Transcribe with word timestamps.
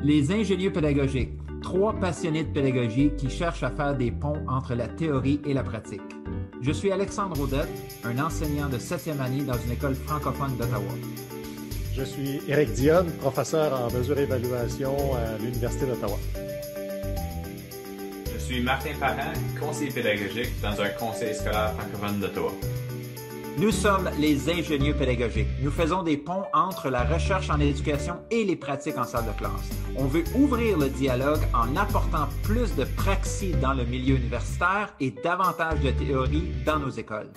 Les 0.00 0.30
ingénieux 0.30 0.70
pédagogiques, 0.70 1.32
trois 1.60 1.92
passionnés 1.92 2.44
de 2.44 2.52
pédagogie 2.52 3.10
qui 3.18 3.28
cherchent 3.28 3.64
à 3.64 3.70
faire 3.70 3.96
des 3.96 4.12
ponts 4.12 4.44
entre 4.46 4.76
la 4.76 4.86
théorie 4.86 5.40
et 5.44 5.52
la 5.52 5.64
pratique. 5.64 6.00
Je 6.60 6.70
suis 6.70 6.92
Alexandre 6.92 7.40
Audette, 7.40 7.68
un 8.04 8.16
enseignant 8.20 8.68
de 8.68 8.78
septième 8.78 9.20
année 9.20 9.42
dans 9.42 9.58
une 9.58 9.72
école 9.72 9.96
francophone 9.96 10.56
d'Ottawa. 10.56 10.94
Je 11.96 12.04
suis 12.04 12.40
Éric 12.46 12.74
Dionne, 12.74 13.10
professeur 13.14 13.72
en 13.72 13.92
mesure 13.92 14.18
et 14.20 14.22
évaluation 14.22 14.94
à 15.16 15.36
l'Université 15.42 15.86
d'Ottawa. 15.86 16.16
Je 18.32 18.38
suis 18.38 18.62
Martin 18.62 18.92
Parent, 19.00 19.32
conseiller 19.58 19.90
pédagogique 19.90 20.60
dans 20.62 20.80
un 20.80 20.90
conseil 20.90 21.34
scolaire 21.34 21.72
francophone 21.72 22.20
d'Ottawa. 22.20 22.52
Nous 23.60 23.72
sommes 23.72 24.08
les 24.20 24.48
ingénieux 24.48 24.94
pédagogiques. 24.94 25.48
Nous 25.60 25.72
faisons 25.72 26.04
des 26.04 26.16
ponts 26.16 26.44
entre 26.54 26.90
la 26.90 27.02
recherche 27.02 27.50
en 27.50 27.58
éducation 27.58 28.14
et 28.30 28.44
les 28.44 28.54
pratiques 28.54 28.96
en 28.96 29.02
salle 29.02 29.26
de 29.26 29.36
classe. 29.36 29.68
On 29.96 30.04
veut 30.04 30.22
ouvrir 30.36 30.78
le 30.78 30.88
dialogue 30.88 31.40
en 31.52 31.74
apportant 31.74 32.28
plus 32.44 32.72
de 32.76 32.84
praxis 32.84 33.56
dans 33.60 33.72
le 33.72 33.84
milieu 33.84 34.14
universitaire 34.14 34.94
et 35.00 35.10
davantage 35.10 35.80
de 35.80 35.90
théorie 35.90 36.44
dans 36.64 36.78
nos 36.78 36.90
écoles. 36.90 37.30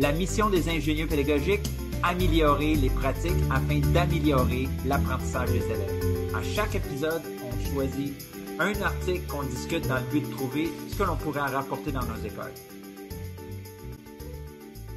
La 0.00 0.10
mission 0.10 0.50
des 0.50 0.68
ingénieux 0.68 1.06
pédagogiques, 1.06 1.70
améliorer 2.02 2.74
les 2.74 2.90
pratiques 2.90 3.30
afin 3.52 3.78
d'améliorer 3.92 4.68
l'apprentissage 4.86 5.50
des 5.50 5.64
élèves. 5.64 6.34
À 6.34 6.42
chaque 6.42 6.74
épisode, 6.74 7.22
on 7.44 7.72
choisit 7.72 8.12
un 8.58 8.72
article 8.82 9.22
qu'on 9.28 9.44
discute 9.44 9.86
dans 9.86 9.98
le 9.98 10.10
but 10.10 10.28
de 10.28 10.34
trouver 10.34 10.68
ce 10.88 10.96
que 10.96 11.04
l'on 11.04 11.16
pourrait 11.16 11.42
rapporter 11.42 11.92
dans 11.92 12.00
nos 12.00 12.26
écoles. 12.26 12.54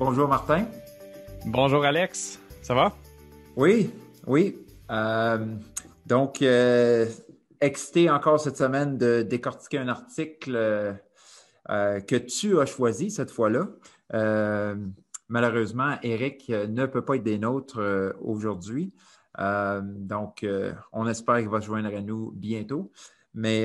Bonjour 0.05 0.27
Martin. 0.27 0.65
Bonjour 1.45 1.85
Alex. 1.85 2.37
Ça 2.61 2.73
va? 2.73 2.91
Oui, 3.55 3.89
oui. 4.27 4.57
Euh, 4.91 5.55
donc, 6.05 6.41
euh, 6.41 7.05
excité 7.61 8.09
encore 8.09 8.37
cette 8.37 8.57
semaine 8.57 8.97
de 8.97 9.21
décortiquer 9.21 9.77
un 9.77 9.87
article 9.87 10.57
euh, 10.57 12.01
que 12.01 12.17
tu 12.17 12.59
as 12.59 12.65
choisi 12.65 13.11
cette 13.11 13.31
fois-là. 13.31 13.69
malheureusement, 15.29 15.95
Eric 16.03 16.49
ne 16.49 16.85
peut 16.85 17.05
pas 17.05 17.15
être 17.15 17.23
des 17.23 17.39
nôtres 17.39 18.13
aujourd'hui. 18.19 18.91
donc, 19.39 20.45
on 20.91 21.07
espère 21.07 21.37
qu'il 21.37 21.47
va 21.47 21.61
se 21.61 21.67
joindre 21.67 21.95
à 21.95 22.01
nous 22.01 22.33
bientôt. 22.35 22.91
Mais 23.33 23.61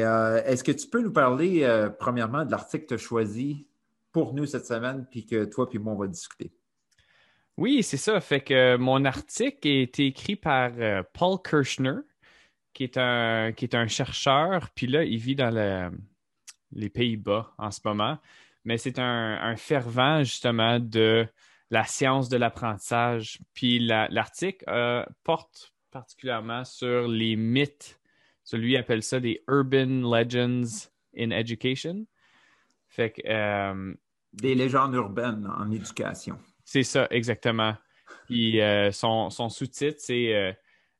est-ce 0.46 0.62
que 0.62 0.70
tu 0.70 0.86
peux 0.86 1.02
nous 1.02 1.12
parler, 1.12 1.66
premièrement, 1.98 2.44
de 2.44 2.52
l'article 2.52 2.84
que 2.84 2.88
tu 2.90 2.94
as 2.94 2.98
choisi 2.98 3.67
pour 4.24 4.34
nous 4.34 4.46
cette 4.46 4.66
semaine, 4.66 5.06
puis 5.10 5.26
que 5.26 5.44
toi 5.44 5.68
puis 5.68 5.78
moi, 5.78 5.92
on 5.92 5.96
va 5.98 6.06
discuter. 6.06 6.52
Oui, 7.56 7.82
c'est 7.82 7.96
ça. 7.96 8.20
Fait 8.20 8.40
que 8.40 8.76
mon 8.76 9.04
article 9.04 9.66
a 9.66 9.80
été 9.82 10.06
écrit 10.06 10.36
par 10.36 10.70
euh, 10.78 11.02
Paul 11.12 11.38
Kirchner, 11.42 12.00
qui 12.72 12.84
est 12.84 12.96
un, 12.96 13.52
qui 13.52 13.64
est 13.64 13.74
un 13.74 13.88
chercheur, 13.88 14.70
puis 14.74 14.86
là, 14.86 15.02
il 15.02 15.18
vit 15.18 15.34
dans 15.34 15.50
les 16.70 16.88
Pays-Bas 16.88 17.52
en 17.58 17.70
ce 17.70 17.80
moment. 17.84 18.18
Mais 18.64 18.76
c'est 18.76 18.98
un, 18.98 19.56
fervent, 19.56 20.22
justement, 20.22 20.78
de 20.78 21.26
la 21.70 21.84
science 21.84 22.28
de 22.28 22.36
l'apprentissage. 22.36 23.40
Puis 23.54 23.78
l'article 23.80 24.64
euh, 24.68 25.04
porte 25.24 25.72
particulièrement 25.90 26.64
sur 26.64 27.08
les 27.08 27.34
mythes. 27.34 27.98
Celui 28.44 28.76
appelle 28.76 29.02
ça 29.02 29.20
des 29.20 29.42
Urban 29.48 30.08
Legends 30.08 30.88
in 31.16 31.30
Education. 31.30 32.06
Fait 32.88 33.10
que. 33.10 33.22
Euh, 33.26 33.94
Des 34.32 34.54
légendes 34.54 34.94
urbaines 34.94 35.50
en 35.58 35.70
éducation. 35.70 36.38
C'est 36.64 36.82
ça, 36.82 37.06
exactement. 37.10 37.74
Puis 38.26 38.60
euh, 38.60 38.92
son, 38.92 39.30
sous-titre, 39.30 39.98
c'est 40.00 40.34
euh, 40.34 40.52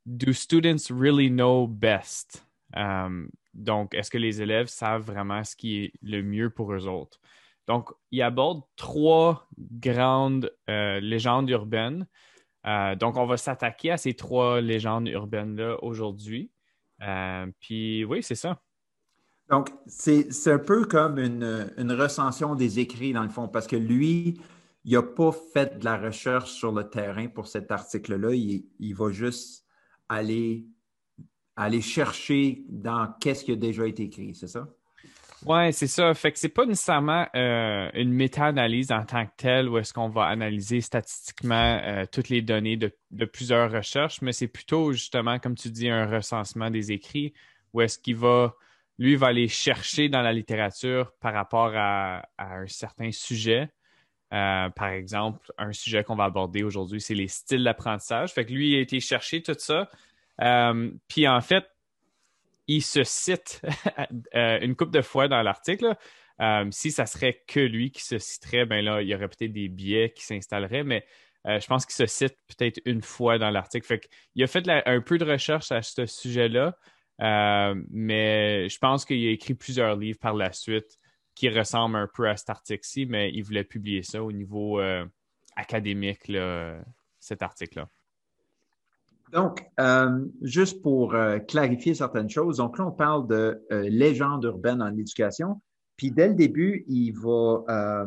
Do 0.05 0.33
students 0.33 0.89
really 0.89 1.29
know 1.29 1.67
best? 1.67 2.45
donc, 3.55 3.95
est-ce 3.95 4.11
que 4.11 4.17
les 4.19 4.43
élèves 4.43 4.67
savent 4.67 5.01
vraiment 5.01 5.43
ce 5.43 5.55
qui 5.55 5.83
est 5.83 5.93
le 6.03 6.21
mieux 6.21 6.51
pour 6.51 6.71
eux 6.71 6.87
autres? 6.87 7.19
Donc, 7.67 7.89
il 8.11 8.21
aborde 8.21 8.61
trois 8.75 9.49
grandes 9.57 10.53
légendes 10.67 11.49
urbaines. 11.49 12.05
donc, 12.63 13.17
on 13.17 13.25
va 13.25 13.37
s'attaquer 13.37 13.89
à 13.89 13.97
ces 13.97 14.13
trois 14.13 14.61
légendes 14.61 15.07
urbaines-là 15.07 15.83
aujourd'hui. 15.83 16.51
puis 17.59 18.05
oui, 18.05 18.21
c'est 18.21 18.35
ça. 18.35 18.61
Donc, 19.49 19.71
c'est 19.87 20.29
un 20.47 20.59
peu 20.59 20.85
comme 20.85 21.17
une, 21.17 21.91
recension 21.91 22.53
des 22.55 22.79
écrits, 22.79 23.13
dans 23.13 23.23
le 23.23 23.29
fond, 23.29 23.47
parce 23.47 23.65
que 23.65 23.75
lui, 23.75 24.39
il 24.85 24.93
n'a 24.93 25.01
pas 25.01 25.31
fait 25.31 25.79
de 25.79 25.85
la 25.85 25.97
recherche 25.97 26.51
sur 26.51 26.71
le 26.71 26.87
terrain 26.87 27.27
pour 27.27 27.47
cet 27.47 27.71
article-là. 27.71 28.33
Il, 28.33 28.93
va 28.95 29.11
juste 29.11 29.65
aller, 30.07 30.65
chercher 31.81 32.63
dans 32.69 33.11
qu'est-ce 33.19 33.43
qui 33.43 33.51
a 33.51 33.55
déjà 33.55 33.87
été 33.87 34.03
écrit, 34.03 34.35
c'est 34.35 34.47
ça? 34.47 34.67
Oui, 35.45 35.71
c'est 35.71 35.87
ça. 35.87 36.13
Fait 36.13 36.33
que 36.33 36.37
c'est 36.37 36.49
pas 36.49 36.65
nécessairement 36.65 37.25
euh, 37.33 37.89
une 37.93 38.11
méta-analyse 38.11 38.91
en 38.91 39.05
tant 39.05 39.25
que 39.25 39.31
telle 39.37 39.69
où 39.69 39.77
est-ce 39.77 39.93
qu'on 39.93 40.09
va 40.09 40.25
analyser 40.25 40.81
statistiquement 40.81 41.79
euh, 41.81 42.05
toutes 42.11 42.27
les 42.27 42.41
données 42.41 42.75
de, 42.75 42.93
de 43.11 43.25
plusieurs 43.25 43.71
recherches, 43.71 44.21
mais 44.21 44.33
c'est 44.33 44.49
plutôt 44.49 44.91
justement, 44.91 45.39
comme 45.39 45.55
tu 45.55 45.69
dis, 45.69 45.89
un 45.89 46.05
recensement 46.05 46.69
des 46.69 46.91
écrits 46.91 47.33
où 47.73 47.79
est-ce 47.81 47.97
qu'il 47.97 48.17
va 48.17 48.53
lui 48.99 49.15
va 49.15 49.27
aller 49.27 49.47
chercher 49.47 50.09
dans 50.09 50.21
la 50.21 50.33
littérature 50.33 51.13
par 51.21 51.33
rapport 51.33 51.71
à, 51.73 52.27
un 52.37 52.67
certain 52.67 53.11
sujet. 53.11 53.69
Euh, 54.33 54.69
par 54.69 54.89
exemple, 54.89 55.51
un 55.57 55.71
sujet 55.71 56.03
qu'on 56.03 56.17
va 56.17 56.25
aborder 56.25 56.63
aujourd'hui, 56.63 56.99
c'est 56.99 57.15
les 57.15 57.29
styles 57.29 57.63
d'apprentissage. 57.63 58.33
Fait 58.33 58.45
que 58.45 58.51
lui, 58.51 58.71
il 58.71 58.75
a 58.75 58.81
été 58.81 58.99
chercher 58.99 59.41
tout 59.41 59.55
ça. 59.57 59.89
Euh, 60.41 60.91
puis 61.07 61.27
en 61.27 61.39
fait, 61.39 61.65
il 62.67 62.81
se 62.83 63.03
cite 63.03 63.61
euh, 64.35 64.59
une 64.61 64.75
couple 64.75 64.91
de 64.91 65.01
fois 65.01 65.29
dans 65.29 65.41
l'article. 65.41 65.95
si 66.69 66.91
ça 66.91 67.05
serait 67.05 67.41
que 67.47 67.61
lui 67.61 67.91
qui 67.91 68.03
se 68.03 68.17
citerait, 68.17 68.65
ben 68.65 68.83
là, 68.83 69.01
il 69.01 69.07
y 69.07 69.15
aurait 69.15 69.29
peut-être 69.29 69.53
des 69.53 69.69
biais 69.69 70.11
qui 70.11 70.25
s'installeraient, 70.25 70.83
mais 70.83 71.05
je 71.45 71.65
pense 71.67 71.85
qu'il 71.85 71.95
se 71.95 72.05
cite 72.05 72.37
peut-être 72.47 72.81
une 72.85 73.01
fois 73.01 73.37
dans 73.37 73.49
l'article. 73.49 73.87
Fait 73.87 73.99
qu'il 73.99 74.43
a 74.43 74.47
fait 74.47 74.69
un 74.85 75.01
peu 75.01 75.17
de 75.17 75.25
recherche 75.25 75.71
à 75.71 75.81
ce 75.81 76.05
sujet-là. 76.05 76.75
Euh, 77.21 77.75
mais 77.89 78.69
je 78.69 78.77
pense 78.77 79.05
qu'il 79.05 79.25
a 79.27 79.31
écrit 79.31 79.53
plusieurs 79.53 79.95
livres 79.95 80.19
par 80.19 80.33
la 80.33 80.53
suite 80.53 80.97
qui 81.35 81.49
ressemblent 81.49 81.97
un 81.97 82.07
peu 82.13 82.29
à 82.29 82.35
cet 82.37 82.49
article-ci, 82.49 83.05
mais 83.05 83.31
il 83.33 83.43
voulait 83.43 83.63
publier 83.63 84.03
ça 84.03 84.23
au 84.23 84.31
niveau 84.31 84.79
euh, 84.79 85.05
académique, 85.55 86.31
cet 87.19 87.41
article-là. 87.41 87.89
Donc, 89.31 89.63
euh, 89.79 90.25
juste 90.41 90.81
pour 90.81 91.15
clarifier 91.47 91.93
certaines 91.93 92.29
choses, 92.29 92.57
donc 92.57 92.77
là, 92.79 92.87
on 92.87 92.91
parle 92.91 93.27
de 93.27 93.61
légende 93.69 94.43
urbaine 94.43 94.81
en 94.81 94.95
éducation. 94.97 95.61
Puis 95.97 96.11
dès 96.11 96.29
le 96.29 96.33
début, 96.33 96.83
il 96.87 97.11
va, 97.11 98.05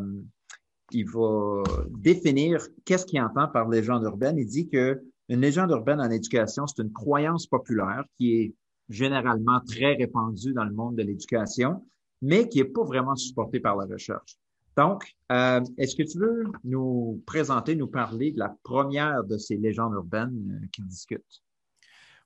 il 0.91 1.09
va 1.09 1.63
définir 1.91 2.67
qu'est-ce 2.85 3.07
qu'il 3.07 3.21
entend 3.21 3.49
par 3.49 3.69
légende 3.69 4.03
urbaine. 4.03 4.37
Il 4.37 4.47
dit 4.47 4.69
que 4.69 5.01
une 5.29 5.41
légende 5.41 5.71
urbaine 5.71 6.01
en 6.01 6.11
éducation, 6.11 6.67
c'est 6.67 6.83
une 6.83 6.93
croyance 6.93 7.47
populaire 7.47 8.05
qui 8.19 8.35
est 8.35 8.55
généralement 8.93 9.61
très 9.61 9.95
répandu 9.95 10.53
dans 10.53 10.65
le 10.65 10.73
monde 10.73 10.97
de 10.97 11.03
l'éducation, 11.03 11.85
mais 12.21 12.49
qui 12.49 12.59
n'est 12.59 12.69
pas 12.69 12.85
vraiment 12.85 13.17
supporté 13.17 13.59
par 13.59 13.77
la 13.77 13.87
recherche. 13.87 14.37
Donc, 14.77 15.05
euh, 15.31 15.61
est-ce 15.77 15.97
que 15.97 16.03
tu 16.03 16.19
veux 16.19 16.45
nous 16.65 17.23
présenter, 17.27 17.75
nous 17.75 17.89
parler 17.89 18.33
de 18.33 18.39
la 18.39 18.55
première 18.63 19.25
de 19.25 19.37
ces 19.37 19.57
légendes 19.57 19.93
urbaines 19.95 20.61
euh, 20.63 20.67
qui 20.73 20.83
discutent? 20.83 21.43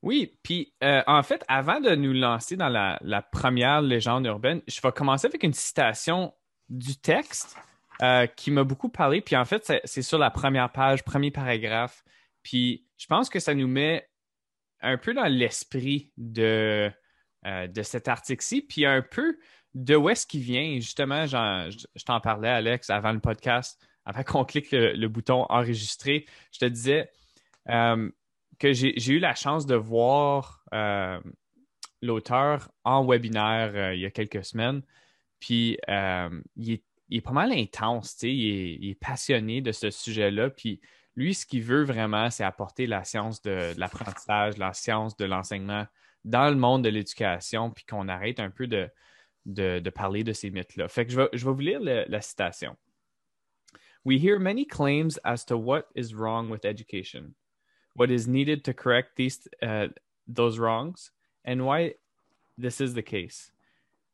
Oui, 0.03 0.37
puis 0.43 0.73
euh, 0.85 1.03
en 1.07 1.23
fait, 1.23 1.45
avant 1.49 1.81
de 1.81 1.95
nous 1.97 2.13
lancer 2.13 2.57
dans 2.57 2.69
la, 2.69 3.23
première 3.33 3.83
légende 3.83 4.27
urbaine, 4.27 4.61
je 4.69 4.81
vais 4.81 4.93
commencer 4.93 5.27
avec 5.27 5.43
une 5.43 5.55
citation 5.55 6.33
du 6.69 6.97
texte 6.97 7.57
qui 8.37 8.51
m'a 8.51 8.63
beaucoup 8.63 8.91
parlé. 8.91 9.23
Puis 9.23 9.37
en 9.37 9.47
fait, 9.47 9.73
c'est 9.85 10.03
sur 10.03 10.19
la 10.19 10.31
première 10.31 10.71
page, 10.71 11.03
premier 11.03 11.31
paragraphe. 11.31 12.05
Puis 12.43 12.85
je 12.99 13.07
pense 13.07 13.31
que 13.31 13.41
ça 13.41 13.55
nous 13.55 13.67
met 13.67 14.07
un 14.87 14.97
peu 14.97 15.13
dans 15.13 15.27
l'esprit 15.27 16.13
de, 16.17 16.91
euh, 17.45 17.67
de 17.67 17.83
cet 17.83 18.09
article-ci, 18.09 18.63
puis 18.63 18.87
un 18.87 19.03
peu 19.03 19.39
de 19.75 19.97
où 19.97 20.09
est-ce 20.09 20.27
qu'il 20.27 20.41
vient. 20.41 20.77
Justement, 20.77 21.27
je, 21.27 22.05
t'en 22.05 22.21
parlais, 22.21 22.49
Alex, 22.49 22.89
avant 22.89 23.13
le 23.13 23.21
podcast, 23.21 23.85
avant 24.05 24.23
qu'on 24.23 24.45
clique 24.45 24.71
le, 24.71 25.09
bouton 25.09 25.45
enregistrer, 25.49 26.27
je 26.53 26.61
te 26.61 26.65
disais 26.65 27.11
euh, 27.69 28.09
que 28.59 28.73
j'ai 28.73 29.13
eu 29.13 29.19
la 29.19 29.35
chance 29.35 29.67
de 29.67 29.75
voir 29.75 30.65
euh, 30.73 31.21
l'auteur 32.01 32.71
en 32.85 33.05
webinaire 33.05 33.93
il 33.93 34.01
y 34.01 34.07
a 34.07 34.11
quelques 34.11 34.45
semaines. 34.45 34.83
Puis 35.41 35.79
il 36.57 36.81
est, 37.11 37.21
pas 37.21 37.33
mal 37.33 37.53
intense, 37.53 38.23
il 38.23 38.29
est, 38.29 38.75
il 38.81 38.91
est 38.91 39.01
passionné 39.01 39.61
de 39.61 39.73
ce 39.73 39.91
sujet-là. 39.91 40.51
Puis 40.51 40.81
lui, 41.17 41.35
ce 41.35 41.47
qu'il 41.47 41.63
veut 41.63 41.83
vraiment, 41.83 42.31
c'est 42.31 42.45
apporter 42.45 42.87
la 42.87 43.03
science 43.05 43.41
de, 43.43 43.73
l'apprentissage, 43.79 44.59
la 44.59 44.75
science 44.75 45.17
de 45.17 45.25
l'enseignement 45.25 45.87
dans 46.25 46.51
le 46.51 46.57
monde 46.57 46.85
de 46.85 46.91
l'éducation, 46.91 47.71
puis 47.71 47.85
qu'on 47.85 48.09
arrête 48.09 48.39
un 48.39 48.51
peu 48.51 48.67
de, 48.67 48.91
de, 49.47 49.91
parler 49.91 50.25
de 50.25 50.33
ces 50.33 50.51
mythes-là. 50.51 50.89
Fait 50.89 51.07
que 51.07 51.13
je 51.13 51.17
vais, 51.17 51.29
je 51.33 51.45
vais 51.45 51.53
vous 51.53 51.61
lire 51.61 51.81
la 51.81 52.21
citation. 52.21 52.77
We 54.05 54.19
hear 54.19 54.39
many 54.39 54.65
claims 54.65 55.19
as 55.25 55.45
to 55.47 55.57
what 55.57 55.87
is 55.97 56.15
wrong 56.15 56.49
with 56.49 56.65
education, 56.65 57.35
what 57.95 58.11
is 58.11 58.29
needed 58.29 58.65
to 58.65 58.73
correct 58.73 59.17
these, 59.17 59.49
uh, 59.63 59.89
those 60.29 60.59
wrongs, 60.59 61.11
and 61.45 61.65
why 61.65 61.95
this 62.57 62.81
is 62.81 62.95
the 62.95 63.03
case. 63.03 63.51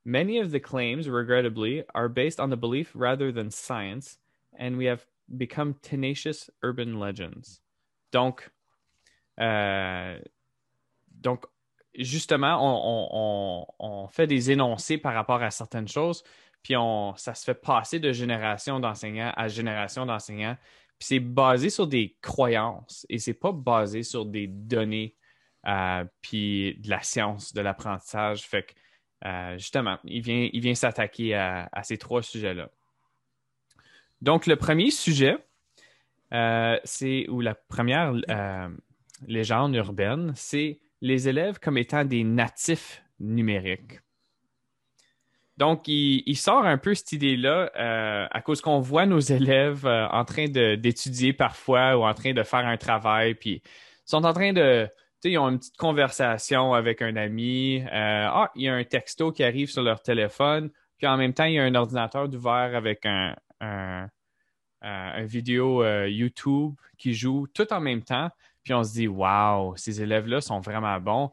Many 0.04 0.38
of 0.38 0.50
the 0.50 0.60
claims, 0.60 1.08
regrettably, 1.08 1.84
are 1.94 2.08
based 2.08 2.40
on 2.40 2.50
the 2.50 2.56
belief 2.56 2.90
rather 2.94 3.32
than 3.32 3.50
science, 3.50 4.18
and 4.58 4.76
we 4.78 4.86
have 4.86 5.04
become 5.32 5.74
tenacious 5.80 6.50
urban 6.62 6.98
legends. 6.98 7.60
Donc, 8.12 8.50
euh, 9.40 10.18
donc 11.10 11.44
justement, 11.94 12.58
on, 13.78 14.08
fait 14.08 14.26
des 14.26 14.50
énoncés 14.50 14.98
par 14.98 15.14
rapport 15.14 15.42
à 15.42 15.50
certaines 15.50 15.88
choses, 15.88 16.22
puis 16.62 16.76
on, 16.76 17.14
ça 17.16 17.34
se 17.34 17.44
fait 17.44 17.54
passer 17.54 17.98
de 17.98 18.12
génération 18.12 18.80
d'enseignants 18.80 19.32
à 19.36 19.48
génération 19.48 20.06
d'enseignants. 20.06 20.56
Puis 20.98 21.08
c'est 21.08 21.20
basé 21.20 21.70
sur 21.70 21.86
des 21.86 22.16
croyances 22.20 23.06
et 23.08 23.18
c'est 23.18 23.34
pas 23.34 23.52
basé 23.52 24.02
sur 24.02 24.26
des 24.26 24.46
données 24.46 25.16
euh, 25.66 26.04
puis 26.20 26.76
de 26.80 26.90
la 26.90 27.02
science, 27.02 27.52
de 27.52 27.60
l'apprentissage. 27.60 28.42
Fait 28.42 28.64
que 28.64 28.72
euh, 29.24 29.58
justement, 29.58 29.98
il 30.04 30.22
vient, 30.22 30.48
il 30.52 30.60
vient 30.60 30.74
s'attaquer 30.74 31.34
à, 31.34 31.68
ces 31.82 31.98
trois 31.98 32.22
sujets-là. 32.22 32.70
Donc, 34.22 34.46
le 34.46 34.56
premier 34.56 34.90
sujet, 34.90 35.36
euh, 36.32 36.78
c'est, 36.84 37.28
ou 37.28 37.42
la 37.42 37.54
première 37.54 38.14
légende 39.26 39.74
urbaine, 39.74 40.32
c'est 40.34 40.80
les 41.02 41.28
élèves 41.28 41.58
comme 41.58 41.76
étant 41.76 42.04
des 42.04 42.24
natifs 42.24 43.02
numériques. 43.20 44.00
Donc, 45.58 45.86
il, 45.86 46.34
sort 46.36 46.64
un 46.64 46.78
peu 46.78 46.94
cette 46.94 47.12
idée-là 47.12 47.70
euh, 47.76 48.26
à 48.30 48.40
cause 48.40 48.60
qu'on 48.60 48.80
voit 48.80 49.06
nos 49.06 49.20
élèves 49.20 49.86
euh, 49.86 50.08
en 50.08 50.24
train 50.24 50.46
d'étudier 50.46 51.32
parfois 51.32 51.96
ou 51.96 52.04
en 52.04 52.14
train 52.14 52.32
de 52.32 52.42
faire 52.42 52.66
un 52.66 52.76
travail, 52.76 53.34
puis 53.34 53.62
sont 54.04 54.24
en 54.24 54.32
train 54.32 54.52
de, 54.52 54.86
tu 54.86 54.90
sais, 55.20 55.30
ils 55.32 55.38
ont 55.38 55.50
une 55.50 55.58
petite 55.58 55.76
conversation 55.76 56.72
avec 56.72 57.02
un 57.02 57.16
ami. 57.16 57.80
Euh, 57.82 57.86
ah, 57.92 58.50
il 58.56 58.62
y 58.62 58.68
a 58.68 58.74
un 58.74 58.84
texto 58.84 59.30
qui 59.30 59.44
arrive 59.44 59.70
sur 59.70 59.82
leur 59.82 60.02
téléphone, 60.02 60.70
puis 60.96 61.06
en 61.06 61.16
même 61.16 61.34
temps, 61.34 61.44
il 61.44 61.54
y 61.54 61.58
a 61.58 61.64
un 61.64 61.74
ordinateur 61.74 62.32
ouvert 62.32 62.74
avec 62.74 63.04
un, 63.04 63.36
un, 63.62 64.08
vidéo 65.24 65.84
YouTube 66.06 66.74
qui 66.98 67.14
joue 67.14 67.46
tout 67.54 67.72
en 67.72 67.80
même 67.80 68.02
temps. 68.02 68.30
Puis 68.62 68.74
on 68.74 68.84
se 68.84 68.92
dit, 68.92 69.08
waouh, 69.08 69.76
ces 69.76 70.02
élèves-là 70.02 70.40
sont 70.40 70.60
vraiment 70.60 70.98
bons. 71.00 71.32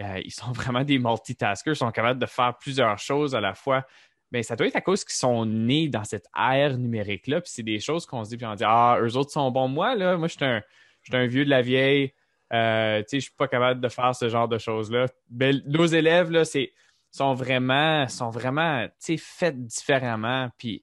Euh, 0.00 0.20
ils 0.24 0.32
sont 0.32 0.52
vraiment 0.52 0.84
des 0.84 0.98
multitaskers, 0.98 1.74
ils 1.74 1.76
sont 1.76 1.90
capables 1.90 2.20
de 2.20 2.26
faire 2.26 2.56
plusieurs 2.58 2.98
choses 2.98 3.34
à 3.34 3.40
la 3.40 3.54
fois. 3.54 3.86
Mais 4.32 4.42
ça 4.42 4.56
doit 4.56 4.66
être 4.66 4.76
à 4.76 4.80
cause 4.80 5.04
qu'ils 5.04 5.14
sont 5.14 5.46
nés 5.46 5.88
dans 5.88 6.02
cette 6.02 6.26
ère 6.36 6.76
numérique-là. 6.76 7.40
Puis 7.40 7.52
c'est 7.54 7.62
des 7.62 7.78
choses 7.78 8.04
qu'on 8.04 8.24
se 8.24 8.30
dit, 8.30 8.36
puis 8.36 8.46
on 8.46 8.54
dit, 8.54 8.64
ah, 8.66 8.98
eux 9.00 9.16
autres 9.16 9.30
sont 9.30 9.50
bons. 9.50 9.68
Moi, 9.68 9.94
là, 9.94 10.16
moi, 10.16 10.26
je 10.26 10.34
suis 10.34 10.44
un, 10.44 11.26
vieux 11.26 11.44
de 11.44 11.50
la 11.50 11.62
vieille. 11.62 12.12
Euh, 12.52 13.00
tu 13.02 13.04
sais, 13.08 13.20
je 13.20 13.24
suis 13.26 13.34
pas 13.36 13.46
capable 13.46 13.80
de 13.80 13.88
faire 13.88 14.14
ce 14.14 14.28
genre 14.28 14.48
de 14.48 14.58
choses-là. 14.58 15.06
Ben, 15.28 15.62
nos 15.66 15.86
élèves, 15.86 16.30
là, 16.32 16.42
sont 17.12 17.34
vraiment, 17.34 18.08
sont 18.08 18.30
vraiment, 18.30 18.86
tu 18.86 18.92
sais, 18.98 19.16
faits 19.16 19.64
différemment. 19.66 20.50
Puis 20.58 20.82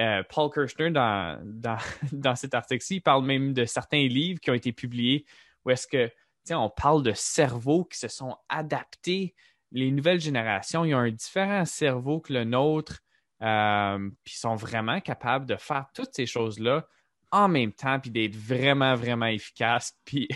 euh, 0.00 0.22
Paul 0.28 0.50
Kirchner, 0.50 0.90
dans, 0.92 2.36
cet 2.36 2.54
article-ci, 2.54 2.96
il 2.96 3.00
parle 3.00 3.24
même 3.24 3.52
de 3.52 3.64
certains 3.64 4.06
livres 4.06 4.40
qui 4.40 4.50
ont 4.50 4.54
été 4.54 4.72
publiés 4.72 5.24
où 5.64 5.70
est-ce 5.70 5.86
que, 5.86 6.10
on 6.50 6.68
parle 6.68 7.02
de 7.02 7.12
cerveaux 7.14 7.84
qui 7.84 7.98
se 7.98 8.08
sont 8.08 8.36
adaptés. 8.48 9.34
Les 9.72 9.90
nouvelles 9.90 10.20
générations, 10.20 10.84
ils 10.84 10.94
ont 10.94 10.98
un 10.98 11.10
différent 11.10 11.64
cerveau 11.64 12.20
que 12.20 12.32
le 12.32 12.44
nôtre, 12.44 13.00
euh, 13.42 14.10
puis 14.24 14.34
sont 14.34 14.54
vraiment 14.54 15.00
capables 15.00 15.46
de 15.46 15.56
faire 15.56 15.86
toutes 15.94 16.12
ces 16.12 16.26
choses-là 16.26 16.86
en 17.32 17.48
même 17.48 17.72
temps, 17.72 17.98
puis 17.98 18.10
d'être 18.10 18.36
vraiment, 18.36 18.94
vraiment 18.94 19.26
efficaces. 19.26 19.98
Puis 20.04 20.28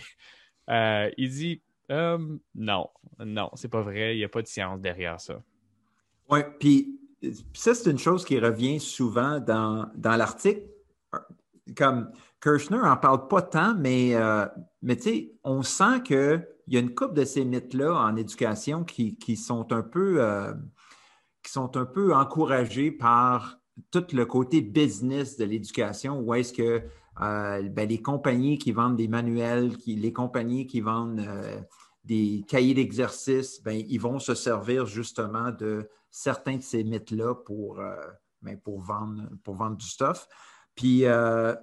euh, 0.69 1.11
il 1.16 1.31
dit, 1.31 1.62
non, 1.88 2.90
non, 3.19 3.50
c'est 3.54 3.69
pas 3.69 3.82
vrai, 3.82 4.16
il 4.16 4.19
n'y 4.19 4.25
a 4.25 4.28
pas 4.28 4.43
de 4.43 4.49
science 4.49 4.81
derrière 4.81 5.20
ça. 5.20 5.40
Oui, 6.28 6.40
puis 6.61 6.97
ça, 7.54 7.74
c'est 7.74 7.90
une 7.90 7.98
chose 7.98 8.24
qui 8.24 8.38
revient 8.38 8.80
souvent 8.80 9.40
dans, 9.40 9.90
dans 9.96 10.16
l'article. 10.16 10.62
Comme 11.76 12.10
Kirchner 12.40 12.78
n'en 12.78 12.96
parle 12.96 13.28
pas 13.28 13.42
tant, 13.42 13.74
mais, 13.74 14.14
euh, 14.14 14.46
mais 14.82 14.96
tu 14.96 15.02
sais, 15.02 15.32
on 15.44 15.62
sent 15.62 16.02
qu'il 16.04 16.46
y 16.68 16.76
a 16.76 16.80
une 16.80 16.94
couple 16.94 17.14
de 17.14 17.24
ces 17.24 17.44
mythes-là 17.44 17.92
en 17.92 18.16
éducation 18.16 18.84
qui, 18.84 19.16
qui, 19.16 19.36
sont 19.36 19.72
un 19.72 19.82
peu, 19.82 20.22
euh, 20.22 20.54
qui 21.42 21.50
sont 21.50 21.76
un 21.76 21.84
peu 21.84 22.14
encouragés 22.14 22.90
par 22.90 23.58
tout 23.90 24.06
le 24.12 24.24
côté 24.24 24.60
business 24.60 25.36
de 25.36 25.44
l'éducation, 25.44 26.20
où 26.20 26.34
est-ce 26.34 26.52
que 26.52 26.82
euh, 27.20 27.62
ben, 27.68 27.88
les 27.88 28.00
compagnies 28.00 28.58
qui 28.58 28.72
vendent 28.72 28.96
des 28.96 29.08
manuels, 29.08 29.72
les 29.86 30.12
compagnies 30.12 30.66
qui 30.66 30.80
vendent 30.80 31.26
des 32.04 32.44
cahiers 32.48 32.74
d'exercice, 32.74 33.60
ben, 33.62 33.84
ils 33.88 34.00
vont 34.00 34.20
se 34.20 34.34
servir 34.34 34.86
justement 34.86 35.50
de 35.50 35.88
certains 36.10 36.56
de 36.56 36.62
ces 36.62 36.84
mythes-là 36.84 37.34
pour, 37.34 37.81
euh, 37.81 37.94
ben, 38.43 38.58
pour, 38.58 38.81
vendre, 38.81 39.28
pour 39.44 39.55
vendre 39.55 39.76
du 39.76 39.87
stuff. 39.87 40.28
Puis, 40.75 41.05
euh, 41.05 41.55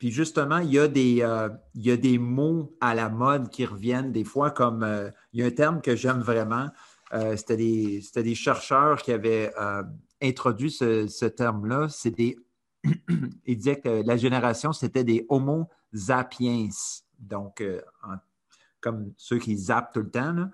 justement, 0.00 0.58
il 0.58 0.72
y, 0.72 0.78
a 0.78 0.88
des, 0.88 1.22
euh, 1.22 1.48
il 1.74 1.82
y 1.82 1.90
a 1.90 1.96
des 1.96 2.18
mots 2.18 2.76
à 2.80 2.94
la 2.94 3.08
mode 3.08 3.50
qui 3.50 3.64
reviennent 3.64 4.12
des 4.12 4.24
fois, 4.24 4.50
comme 4.50 4.86
il 5.32 5.40
y 5.40 5.42
a 5.42 5.46
un 5.46 5.50
terme 5.50 5.80
que 5.80 5.96
j'aime 5.96 6.20
vraiment. 6.20 6.68
C'était 7.36 7.58
des, 7.58 8.02
des, 8.16 8.34
chercheurs 8.34 9.02
qui 9.02 9.12
avaient 9.12 9.52
introduit 10.22 10.70
ce, 10.70 11.06
ce 11.06 11.26
terme-là. 11.26 11.88
C'est 11.90 12.10
des. 12.10 12.36
Ils 13.46 13.56
disaient 13.56 13.78
que 13.78 14.02
la 14.04 14.16
génération, 14.16 14.72
c'était 14.72 15.04
des 15.04 15.26
Homo 15.28 15.68
sapiens. 15.92 16.68
Donc, 17.18 17.62
comme 18.80 19.12
ceux 19.16 19.38
qui 19.38 19.56
zappent 19.56 19.92
tout 19.92 20.00
le 20.00 20.10
temps. 20.10 20.48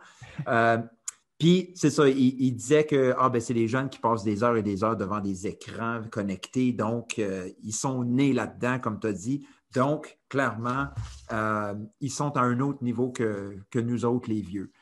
Puis, 1.38 1.70
c'est 1.76 1.90
ça, 1.90 2.08
il, 2.08 2.52
disait 2.56 2.84
que 2.84 3.14
ah, 3.16 3.28
ben, 3.28 3.40
c'est 3.40 3.54
les 3.54 3.68
jeunes 3.68 3.88
qui 3.88 4.00
passent 4.00 4.24
des 4.24 4.42
heures 4.42 4.56
et 4.56 4.62
des 4.62 4.82
heures 4.82 4.96
devant 4.96 5.20
des 5.20 5.46
écrans 5.46 6.02
connectés. 6.10 6.72
Donc, 6.72 7.20
euh, 7.20 7.48
ils 7.62 7.72
sont 7.72 8.02
nés 8.02 8.32
là-dedans, 8.32 8.80
comme 8.80 8.98
tu 8.98 9.06
as 9.06 9.12
dit. 9.12 9.46
Donc, 9.72 10.18
clairement, 10.28 10.88
euh, 11.30 11.74
ils 12.00 12.10
sont 12.10 12.36
à 12.36 12.40
un 12.40 12.58
autre 12.58 12.82
niveau 12.82 13.10
que, 13.12 13.56
nous 13.76 14.04
autres, 14.04 14.28
les 14.28 14.42
vieux. 14.42 14.72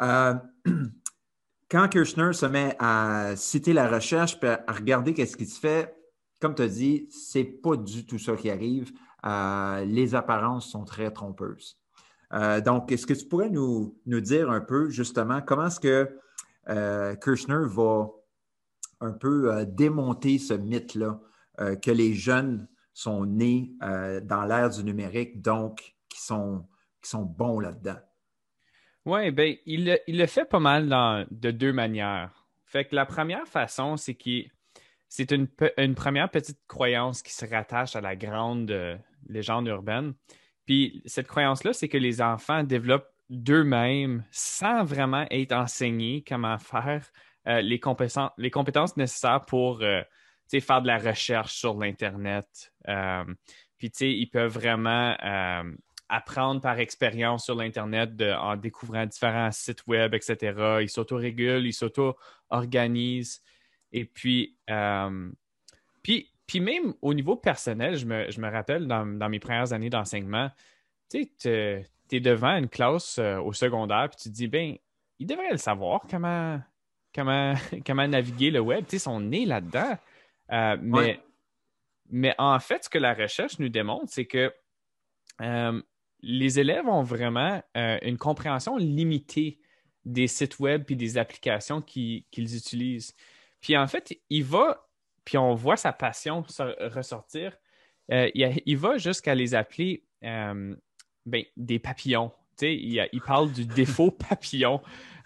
Euh, 0.00 0.34
quand 1.70 1.88
Kirchner 1.88 2.32
se 2.32 2.46
met 2.46 2.74
à 2.80 3.36
citer 3.36 3.72
la 3.72 3.88
recherche 3.88 4.38
et 4.42 4.48
à 4.48 4.72
regarder 4.72 5.14
qu'est-ce 5.14 5.36
qui 5.36 5.46
se 5.46 5.60
fait, 5.60 5.94
comme 6.40 6.56
tu 6.56 6.62
as 6.62 6.68
dit, 6.68 7.06
c'est 7.10 7.44
pas 7.44 7.76
du 7.76 8.04
tout 8.06 8.18
ça 8.18 8.34
qui 8.34 8.50
arrive. 8.50 8.90
les 9.86 10.14
apparences 10.16 10.68
sont 10.68 10.84
très 10.84 11.12
trompeuses. 11.12 11.78
Euh, 12.32 12.60
donc, 12.60 12.90
est-ce 12.92 13.06
que 13.06 13.12
tu 13.12 13.26
pourrais 13.26 13.50
nous, 13.50 13.94
dire 14.06 14.50
un 14.50 14.60
peu 14.60 14.90
justement 14.90 15.40
comment 15.42 15.66
est-ce 15.66 15.80
que 15.80 16.18
euh, 16.68 17.14
Kirchner 17.16 17.66
va 17.66 18.08
un 19.00 19.12
peu 19.12 19.52
euh, 19.52 19.64
démonter 19.64 20.38
ce 20.38 20.54
mythe-là 20.54 21.20
que 21.82 21.90
les 21.90 22.14
jeunes 22.14 22.66
sont 22.94 23.26
nés 23.26 23.74
dans 23.80 24.44
l'ère 24.48 24.70
du 24.70 24.82
numérique, 24.82 25.42
donc 25.42 25.94
qui 26.08 26.20
sont, 26.20 26.66
qui 27.00 27.10
sont 27.10 27.22
bons 27.22 27.60
là-dedans? 27.60 27.98
Oui, 29.04 29.30
bien, 29.30 29.54
il, 29.66 30.00
le 30.08 30.26
fait 30.26 30.46
pas 30.46 30.58
mal 30.58 31.26
de 31.30 31.50
deux 31.50 31.72
manières. 31.72 32.48
Fait 32.64 32.86
que 32.86 32.96
la 32.96 33.04
première 33.04 33.46
façon, 33.46 33.96
c'est 33.96 34.14
qu'il 34.14 34.50
c'est 35.08 35.30
une, 35.30 35.46
une, 35.76 35.94
première 35.94 36.30
petite 36.30 36.58
croyance 36.66 37.22
qui 37.22 37.34
se 37.34 37.44
rattache 37.44 37.94
à 37.94 38.00
la 38.00 38.16
grande 38.16 38.98
légende 39.28 39.68
urbaine. 39.68 40.14
Puis 40.72 41.02
cette 41.04 41.26
croyance-là, 41.26 41.74
c'est 41.74 41.90
que 41.90 41.98
les 41.98 42.22
enfants 42.22 42.62
développent 42.62 43.12
d'eux-mêmes, 43.28 44.24
sans 44.30 44.84
vraiment 44.84 45.26
être 45.30 45.52
enseignés 45.52 46.24
comment 46.26 46.56
faire 46.56 47.10
euh, 47.46 47.60
les, 47.60 47.78
compétences, 47.78 48.30
les 48.38 48.50
compétences 48.50 48.96
nécessaires 48.96 49.44
pour 49.44 49.82
euh, 49.82 50.00
faire 50.48 50.80
de 50.80 50.86
la 50.86 50.96
recherche 50.96 51.52
sur 51.56 51.74
l'Internet. 51.74 52.72
Euh, 52.88 53.22
puis, 53.76 53.90
ils 54.00 54.30
peuvent 54.30 54.50
vraiment 54.50 55.14
apprendre 56.08 56.62
par 56.62 56.78
expérience 56.78 57.44
sur 57.44 57.54
l'Internet 57.54 58.10
en 58.22 58.56
découvrant 58.56 59.04
différents 59.04 59.52
sites 59.52 59.86
web, 59.86 60.14
etc. 60.14 60.78
Ils 60.80 60.88
s'auto-régulent, 60.88 61.66
ils 61.66 61.74
s'auto-organisent. 61.74 63.42
Et 63.92 64.06
puis, 64.06 64.56
puis 66.02 66.31
puis 66.46 66.60
même 66.60 66.94
au 67.02 67.14
niveau 67.14 67.36
personnel, 67.36 67.96
je 67.96 68.06
me, 68.06 68.50
rappelle 68.50 68.86
dans, 68.86 69.28
mes 69.28 69.38
premières 69.38 69.72
années 69.72 69.90
d'enseignement, 69.90 70.50
tu 71.10 71.24
sais, 71.40 71.84
tu 72.08 72.16
es 72.16 72.20
devant 72.20 72.56
une 72.56 72.68
classe 72.68 73.18
euh, 73.18 73.38
au 73.38 73.52
secondaire, 73.52 74.08
puis 74.10 74.18
tu 74.22 74.28
te 74.28 74.34
dis, 74.34 74.48
ben, 74.48 74.76
ils 75.18 75.26
devraient 75.26 75.52
le 75.52 75.58
savoir 75.58 76.02
comment, 76.10 76.60
comment, 77.14 77.54
comment 77.86 78.06
naviguer 78.06 78.50
le 78.50 78.60
web. 78.60 78.84
Tu 78.84 78.90
sais, 78.90 78.96
ils 78.96 79.00
sont 79.00 79.20
nés 79.20 79.46
là-dedans. 79.46 79.96
Euh, 80.50 80.76
mais, 80.80 81.20
mais 82.10 82.34
en 82.38 82.58
fait, 82.58 82.84
ce 82.84 82.88
que 82.90 82.98
la 82.98 83.14
recherche 83.14 83.58
nous 83.58 83.68
démontre, 83.68 84.12
c'est 84.12 84.26
que 84.26 84.52
euh, 85.40 85.82
les 86.20 86.60
élèves 86.60 86.86
ont 86.86 87.02
vraiment 87.02 87.62
une 87.74 88.18
compréhension 88.18 88.76
limitée 88.76 89.58
des 90.04 90.26
sites 90.26 90.58
web 90.60 90.84
et 90.88 90.94
des 90.94 91.18
applications 91.18 91.80
qu'ils 91.80 92.24
utilisent. 92.36 93.14
Puis 93.60 93.76
en 93.76 93.86
fait, 93.86 94.20
il 94.28 94.44
va 94.44 94.86
puis 95.24 95.38
on 95.38 95.54
voit 95.54 95.76
sa 95.76 95.92
passion 95.92 96.44
ressortir. 96.80 97.56
Euh, 98.10 98.28
il, 98.34 98.76
va 98.76 98.98
jusqu'à 98.98 99.34
les 99.34 99.54
appeler 99.54 100.04
euh, 100.24 100.74
ben, 101.24 101.44
des 101.56 101.78
papillons. 101.78 102.32
il, 102.60 103.08
il, 103.12 103.20
parle 103.20 103.52
du 103.52 103.64
défaut 103.64 104.10
papillon. 104.28 104.80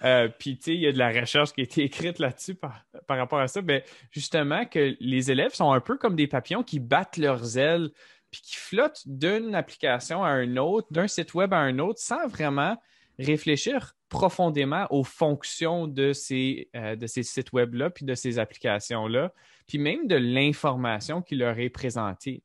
Euh, 0.05 0.29
puis, 0.29 0.59
il 0.67 0.81
y 0.81 0.87
a 0.87 0.93
de 0.93 0.99
la 0.99 1.11
recherche 1.11 1.53
qui 1.53 1.63
a 1.63 1.65
été 1.65 1.83
écrite 1.83 2.19
là-dessus 2.19 2.55
par, 2.55 2.85
rapport 3.09 3.41
à 3.41 3.49
ça. 3.49 3.63
Ben, 3.63 3.83
justement, 4.11 4.67
que 4.67 4.95
les 5.01 5.31
élèves 5.31 5.55
sont 5.55 5.73
un 5.73 5.81
peu 5.81 5.97
comme 5.97 6.17
des 6.17 6.27
papillons 6.27 6.63
qui 6.63 6.81
battent 6.81 7.17
leurs 7.17 7.57
ailes 7.59 7.91
puis 8.31 8.43
qui 8.43 8.57
flottent 8.57 9.03
d'une 9.07 9.55
application 9.55 10.25
à 10.25 10.43
une 10.43 10.59
autre, 10.59 10.89
d'un 10.91 11.09
site 11.09 11.33
web 11.35 11.55
à 11.55 11.59
un 11.59 11.79
autre, 11.79 12.01
sans 12.01 12.27
vraiment 12.27 12.77
réfléchir 13.19 13.95
profondément 14.09 14.87
aux 14.91 15.05
fonctions 15.05 15.87
de 15.87 16.13
ces, 16.13 16.69
euh, 16.77 16.97
de 16.97 17.07
ces 17.07 17.23
sites 17.23 17.53
web-là, 17.53 17.91
puis 17.91 18.05
de 18.05 18.15
ces 18.15 18.39
applications-là, 18.39 19.33
puis 19.67 19.79
même 19.79 20.07
de 20.07 20.17
l'information 20.17 21.23
qui 21.23 21.37
leur 21.37 21.59
est 21.59 21.71
présentée. 21.71 22.43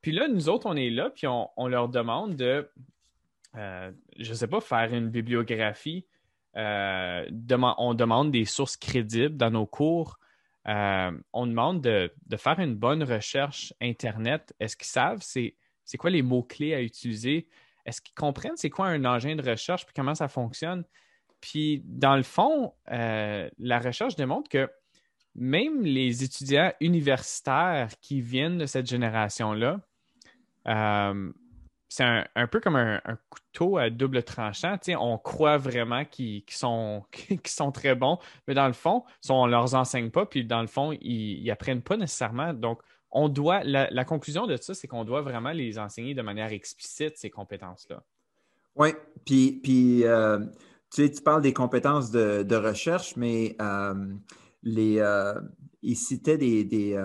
Puis 0.00 0.12
là, 0.12 0.28
nous 0.28 0.48
autres, 0.48 0.66
on 0.66 0.76
est 0.76 0.90
là, 0.90 1.10
puis 1.10 1.26
on, 1.26 1.68
leur 1.68 1.88
demande 1.88 2.36
de, 2.36 2.70
euh, 3.56 3.90
je 4.18 4.30
ne 4.30 4.34
sais 4.34 4.46
pas, 4.46 4.60
faire 4.60 4.92
une 4.94 5.08
bibliographie. 5.08 6.06
Euh, 6.56 7.28
on 7.78 7.94
demande 7.94 8.30
des 8.30 8.44
sources 8.44 8.76
crédibles 8.76 9.36
dans 9.36 9.50
nos 9.50 9.66
cours. 9.66 10.18
on 10.64 11.46
demande 11.46 11.80
de, 11.80 12.12
de, 12.26 12.36
faire 12.36 12.60
une 12.60 12.76
bonne 12.76 13.02
recherche 13.02 13.74
Internet. 13.80 14.54
Est-ce 14.60 14.76
qu'ils 14.76 14.86
savent 14.86 15.22
c'est 15.22 15.98
quoi 15.98 16.10
les 16.10 16.22
mots-clés 16.22 16.74
à 16.74 16.80
utiliser? 16.80 17.48
est-ce 17.86 18.00
qu'ils 18.00 18.14
comprennent 18.14 18.56
c'est 18.56 18.70
quoi 18.70 18.88
un 18.88 19.04
engin 19.04 19.36
de 19.36 19.48
recherche 19.48 19.86
puis 19.86 19.94
comment 19.94 20.14
ça 20.14 20.28
fonctionne? 20.28 20.84
Puis, 21.40 21.82
dans 21.84 22.16
le 22.16 22.22
fond, 22.22 22.74
euh, 22.90 23.48
la 23.58 23.78
recherche 23.78 24.16
démontre 24.16 24.48
que 24.48 24.68
même 25.36 25.82
les 25.82 26.24
étudiants 26.24 26.72
universitaires 26.80 27.90
qui 28.00 28.20
viennent 28.20 28.58
de 28.58 28.66
cette 28.66 28.86
génération-là, 28.86 29.80
euh, 30.66 31.32
c'est 31.88 32.04
un, 32.34 32.46
peu 32.48 32.60
comme 32.60 32.76
un, 32.76 33.00
couteau 33.30 33.78
à 33.78 33.90
double 33.90 34.22
tranchant. 34.22 34.76
on 34.98 35.18
croit 35.18 35.56
vraiment 35.56 36.04
qu'ils 36.04 36.42
sont, 36.50 37.04
sont, 37.46 37.72
très 37.72 37.94
bons, 37.94 38.18
mais 38.46 38.54
dans 38.54 38.66
le 38.66 38.72
fond, 38.72 39.04
on 39.28 39.46
ne 39.46 39.50
leur 39.50 39.74
enseigne 39.74 40.10
pas, 40.10 40.26
puis 40.26 40.44
dans 40.44 40.60
le 40.60 40.66
fond, 40.66 40.92
ils 41.00 41.44
n'apprennent 41.46 41.82
pas 41.82 41.96
nécessairement. 41.96 42.52
Donc, 42.52 42.80
on 43.12 43.28
doit, 43.28 43.62
la, 43.64 44.04
conclusion 44.04 44.46
de 44.46 44.56
ça, 44.56 44.74
c'est 44.74 44.88
qu'on 44.88 45.04
doit 45.04 45.22
vraiment 45.22 45.52
les 45.52 45.78
enseigner 45.78 46.14
de 46.14 46.22
manière 46.22 46.52
explicite, 46.52 47.16
ces 47.16 47.30
compétences-là. 47.30 48.02
Oui, 48.74 48.90
puis, 49.24 49.60
puis 49.62 50.04
euh, 50.04 50.40
tu, 50.92 51.08
parles 51.24 51.40
des 51.40 51.54
compétences 51.54 52.10
de, 52.10 52.56
recherche, 52.56 53.16
mais 53.16 53.56
euh, 53.60 53.94
euh, 54.66 55.40
il 55.82 55.96
citait 55.96 56.38
des, 56.38 56.64
des, 56.64 56.98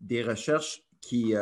des, 0.00 0.22
recherches 0.22 0.82
qui, 1.00 1.34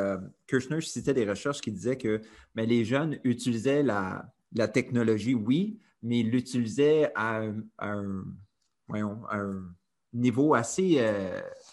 Kirchner 0.46 0.80
citait 0.80 1.14
des 1.14 1.28
recherches 1.28 1.60
qui 1.60 1.72
disaient 1.72 1.98
que 1.98 2.20
mais 2.54 2.66
les 2.66 2.84
jeunes 2.84 3.18
utilisaient 3.24 3.82
la, 3.82 4.30
technologie, 4.72 5.34
oui, 5.34 5.80
mais 6.02 6.20
ils 6.20 6.30
l'utilisaient 6.30 7.10
à, 7.14 7.42
un, 7.78 8.24
niveau 10.12 10.54
assez 10.54 11.00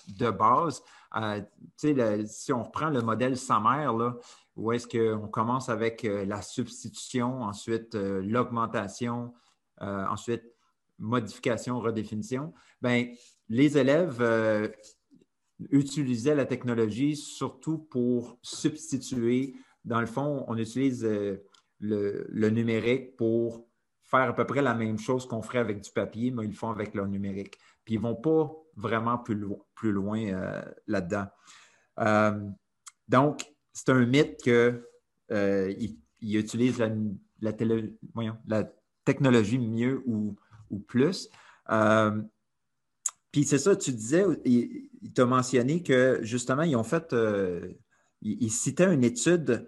de 0.08 0.30
base. 0.32 0.82
Euh, 1.16 2.24
si 2.26 2.54
on 2.54 2.64
reprend 2.64 2.90
le 2.90 3.02
modèle 3.02 3.38
sommaire, 3.38 3.94
là, 3.94 4.16
où 4.56 4.72
est-ce 4.72 4.88
qu'on 4.88 5.28
commence 5.28 5.70
avec 5.70 6.06
euh, 6.06 6.26
la 6.26 6.42
substitution, 6.42 7.42
ensuite 7.44 7.96
euh, 7.96 8.22
l'augmentation, 8.24 9.34
ensuite 9.80 10.44
modification, 11.02 11.80
redéfinition, 11.80 12.54
ben, 12.82 13.08
les 13.50 13.78
élèves 13.78 14.24
utilisaient 15.72 16.36
la 16.36 16.46
technologie 16.46 17.16
surtout 17.16 17.78
pour 17.78 18.40
substituer. 18.42 19.56
Dans 19.84 20.00
le 20.00 20.08
fond, 20.08 20.46
on 20.48 20.58
utilise 20.58 21.04
le, 21.04 22.28
le, 22.30 22.50
numérique 22.50 23.18
pour 23.18 23.68
faire 24.04 24.30
à 24.30 24.34
peu 24.34 24.46
près 24.46 24.62
la 24.62 24.74
même 24.74 25.00
chose 25.00 25.26
qu'on 25.28 25.42
ferait 25.42 25.60
avec 25.60 25.82
du 25.82 25.92
papier, 25.92 26.32
mais 26.32 26.44
ils 26.44 26.52
le 26.52 26.56
font 26.56 26.70
avec 26.70 26.94
leur 26.94 27.08
numérique. 27.08 27.58
Puis 27.84 27.96
ils 27.96 27.98
ne 27.98 28.04
vont 28.04 28.16
pas 28.16 28.52
vraiment 28.76 29.18
plus, 29.18 29.36
loin 29.92 30.26
euh, 30.28 30.62
là-dedans. 30.88 31.28
Euh, 32.00 32.50
donc, 33.08 33.46
c'est 33.74 33.90
un 33.90 34.06
mythe 34.06 34.38
qu'il 34.38 34.82
euh, 35.32 35.74
il 36.20 36.38
utilise 36.38 36.78
la, 36.78 36.90
la, 37.40 38.72
technologie 39.04 39.58
mieux 39.58 40.04
ou, 40.06 40.36
plus. 40.80 41.30
Puis 43.32 43.46
c'est 43.46 43.60
ça, 43.60 43.76
tu 43.76 43.92
disais, 43.92 44.26
il, 44.46 44.90
t'a 45.14 45.26
mentionné 45.26 45.84
que 45.84 46.20
justement, 46.22 46.64
ils 46.64 46.76
ont 46.76 46.84
fait, 46.84 47.16
il, 48.22 48.52
citait 48.52 48.94
une 48.94 49.04
étude 49.04 49.68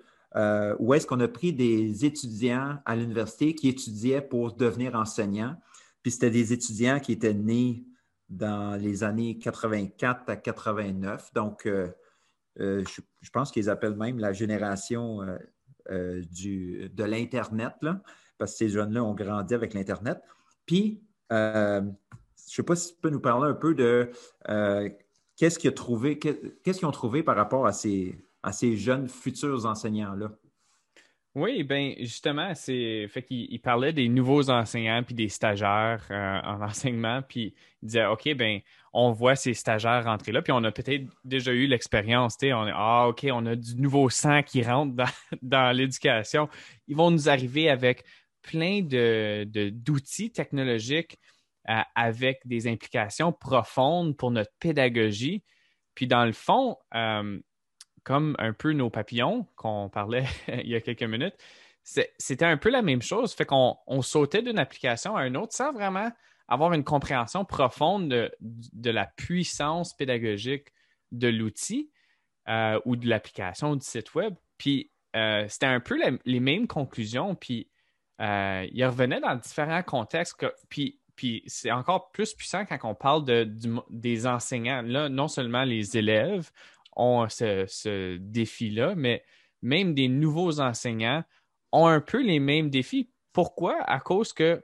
où 0.79 0.93
est-ce 0.93 1.07
qu'on 1.07 1.19
a 1.19 1.27
pris 1.27 1.53
des 1.53 2.05
étudiants 2.05 2.79
à 2.86 2.95
l'université 2.95 3.55
qui 3.55 3.69
étudiaient 3.69 4.22
pour 4.22 4.53
devenir 4.53 4.95
enseignants. 4.95 5.55
Puis 6.01 6.12
c'était 6.12 6.31
des 6.31 6.51
étudiants 6.51 7.00
qui 7.00 7.13
étaient 7.13 7.33
nés 7.33 7.86
dans 8.29 8.79
les 8.79 9.03
années 9.03 9.38
84 9.38 10.29
à 10.29 10.36
89. 10.36 11.33
Donc, 11.33 11.65
euh, 11.65 11.89
euh, 12.60 12.83
je, 13.22 13.29
pense 13.31 13.51
qu'ils 13.51 13.69
appellent 13.69 13.95
même 13.95 14.19
la 14.19 14.33
génération 14.33 15.22
euh, 15.89 16.22
de 16.33 17.03
l'Internet, 17.03 17.74
parce 18.38 18.51
que 18.51 18.57
ces 18.57 18.69
jeunes-là 18.69 19.03
ont 19.03 19.13
grandi 19.13 19.53
avec 19.53 19.74
l'Internet. 19.74 20.19
Puis, 20.65 21.01
je 21.29 21.82
ne 21.82 21.91
sais 22.36 22.63
pas 22.63 22.75
si 22.75 22.93
tu 22.93 23.01
peux 23.01 23.10
nous 23.10 23.20
parler 23.20 23.50
un 23.50 23.55
peu 23.55 23.74
de 23.75 24.12
qu'est-ce 25.38 25.60
qu'ils 25.60 25.72
ont 25.72 25.74
trouvé, 25.74 26.20
qu'est-ce 26.20 26.79
qu'ils 26.79 26.88
ont 26.88 26.91
trouvé 26.91 27.24
par 27.24 27.36
rapport 27.36 27.65
à 27.65 27.74
ces, 27.74 28.17
jeunes 28.75 29.08
futurs 29.08 29.65
enseignants-là? 29.65 30.32
Oui, 31.36 31.63
ben 31.63 31.96
justement, 31.98 32.53
c'est 32.53 33.08
fait 33.08 33.24
qu'il 33.24 33.60
parlait 33.60 33.91
des 33.91 34.08
nouveaux 34.08 34.51
enseignants 34.51 35.01
puis 35.01 35.15
des 35.15 35.29
stagiaires 35.29 36.05
euh, 36.12 36.39
en 36.43 36.62
enseignement, 36.70 37.24
puis 37.24 37.55
il 37.82 37.88
disait 37.88 38.05
OK, 38.05 38.36
ben 38.36 38.60
on 38.93 39.12
voit 39.12 39.36
ces 39.36 39.55
stagiaires 39.55 40.03
rentrer 40.03 40.32
là, 40.32 40.43
puis 40.43 40.51
on 40.51 40.63
a 40.63 40.72
peut-être 40.72 41.08
déjà 41.25 41.51
eu 41.51 41.65
l'expérience, 41.65 42.38
on 42.43 42.67
est 42.67 42.72
ah 42.75 43.08
OK, 43.08 43.25
on 43.32 43.48
a 43.48 43.55
du 43.55 43.75
nouveau 43.77 44.12
sang 44.12 44.43
qui 44.43 44.62
rentre 44.62 44.93
dans 45.41 45.72
l'éducation. 45.75 46.50
Ils 46.88 46.96
vont 46.96 47.10
nous 47.10 47.29
arriver 47.29 47.67
avec 47.67 48.03
plein 48.43 48.81
de 48.81 49.45
d'outils 49.71 50.31
technologiques 50.31 51.17
euh, 51.69 51.79
avec 51.95 52.45
des 52.45 52.67
implications 52.67 53.31
profondes 53.31 54.17
pour 54.17 54.31
notre 54.31 54.51
pédagogie. 54.59 55.43
Puis 55.95 56.07
dans 56.07 56.25
le 56.25 56.33
fond, 56.33 56.77
euh, 56.93 57.39
comme 58.03 58.35
un 58.38 58.51
peu 58.51 58.73
nos 58.73 58.89
papillons 58.89 59.47
qu'on 59.55 59.89
parlait 59.89 60.25
il 60.50 60.67
y 60.67 60.75
a 60.75 60.81
quelques 60.81 61.03
minutes, 61.03 61.35
c'était 61.83 62.45
un 62.45 62.57
peu 62.57 62.69
la 62.69 62.81
même 62.81 63.01
chose. 63.01 63.33
Fait 63.33 63.45
qu'on 63.45 63.77
sautait 64.01 64.41
d'une 64.41 64.59
application 64.59 65.15
à 65.15 65.25
une 65.25 65.38
autre 65.38 65.53
sans 65.53 65.71
vraiment 65.71 66.12
avoir 66.50 66.73
une 66.73 66.83
compréhension 66.83 67.45
profonde 67.45 68.09
de, 68.09 68.89
la 68.89 69.05
puissance 69.05 69.93
pédagogique 69.93 70.67
de 71.13 71.29
l'outil 71.29 71.91
euh, 72.50 72.79
ou 72.83 72.97
de 72.97 73.07
l'application 73.07 73.77
du 73.77 73.85
site 73.85 74.15
web. 74.15 74.35
Puis 74.57 74.91
c'était 75.47 75.67
un 75.67 75.79
peu 75.79 75.97
les 76.25 76.39
mêmes 76.39 76.67
conclusions. 76.67 77.35
Puis 77.35 77.69
euh, 78.22 78.67
il 78.72 78.86
revenait 78.86 79.20
dans 79.20 79.36
différents 79.36 79.84
contextes. 79.84 80.46
puis 80.70 81.00
puis 81.15 81.43
c'est 81.46 81.70
encore 81.70 82.10
plus 82.10 82.34
puissant 82.34 82.65
quand 82.65 82.79
on 82.89 82.96
parle 82.96 83.24
de, 83.24 83.48
des 83.91 84.25
enseignants. 84.25 84.82
Là, 84.82 85.10
non 85.10 85.27
seulement 85.27 85.63
les 85.63 85.96
élèves, 85.96 86.50
ont 86.96 87.27
ce, 87.29 88.17
défi-là, 88.17 88.96
mais 88.96 89.24
même 89.62 89.93
des 89.93 90.08
nouveaux 90.08 90.60
enseignants 90.60 91.24
ont 91.72 91.88
un 91.88 92.01
peu 92.01 92.22
les 92.22 92.39
mêmes 92.39 92.70
défis. 92.70 93.10
Pourquoi? 93.32 93.82
À 93.84 94.00
cause 94.00 94.34
que 94.34 94.63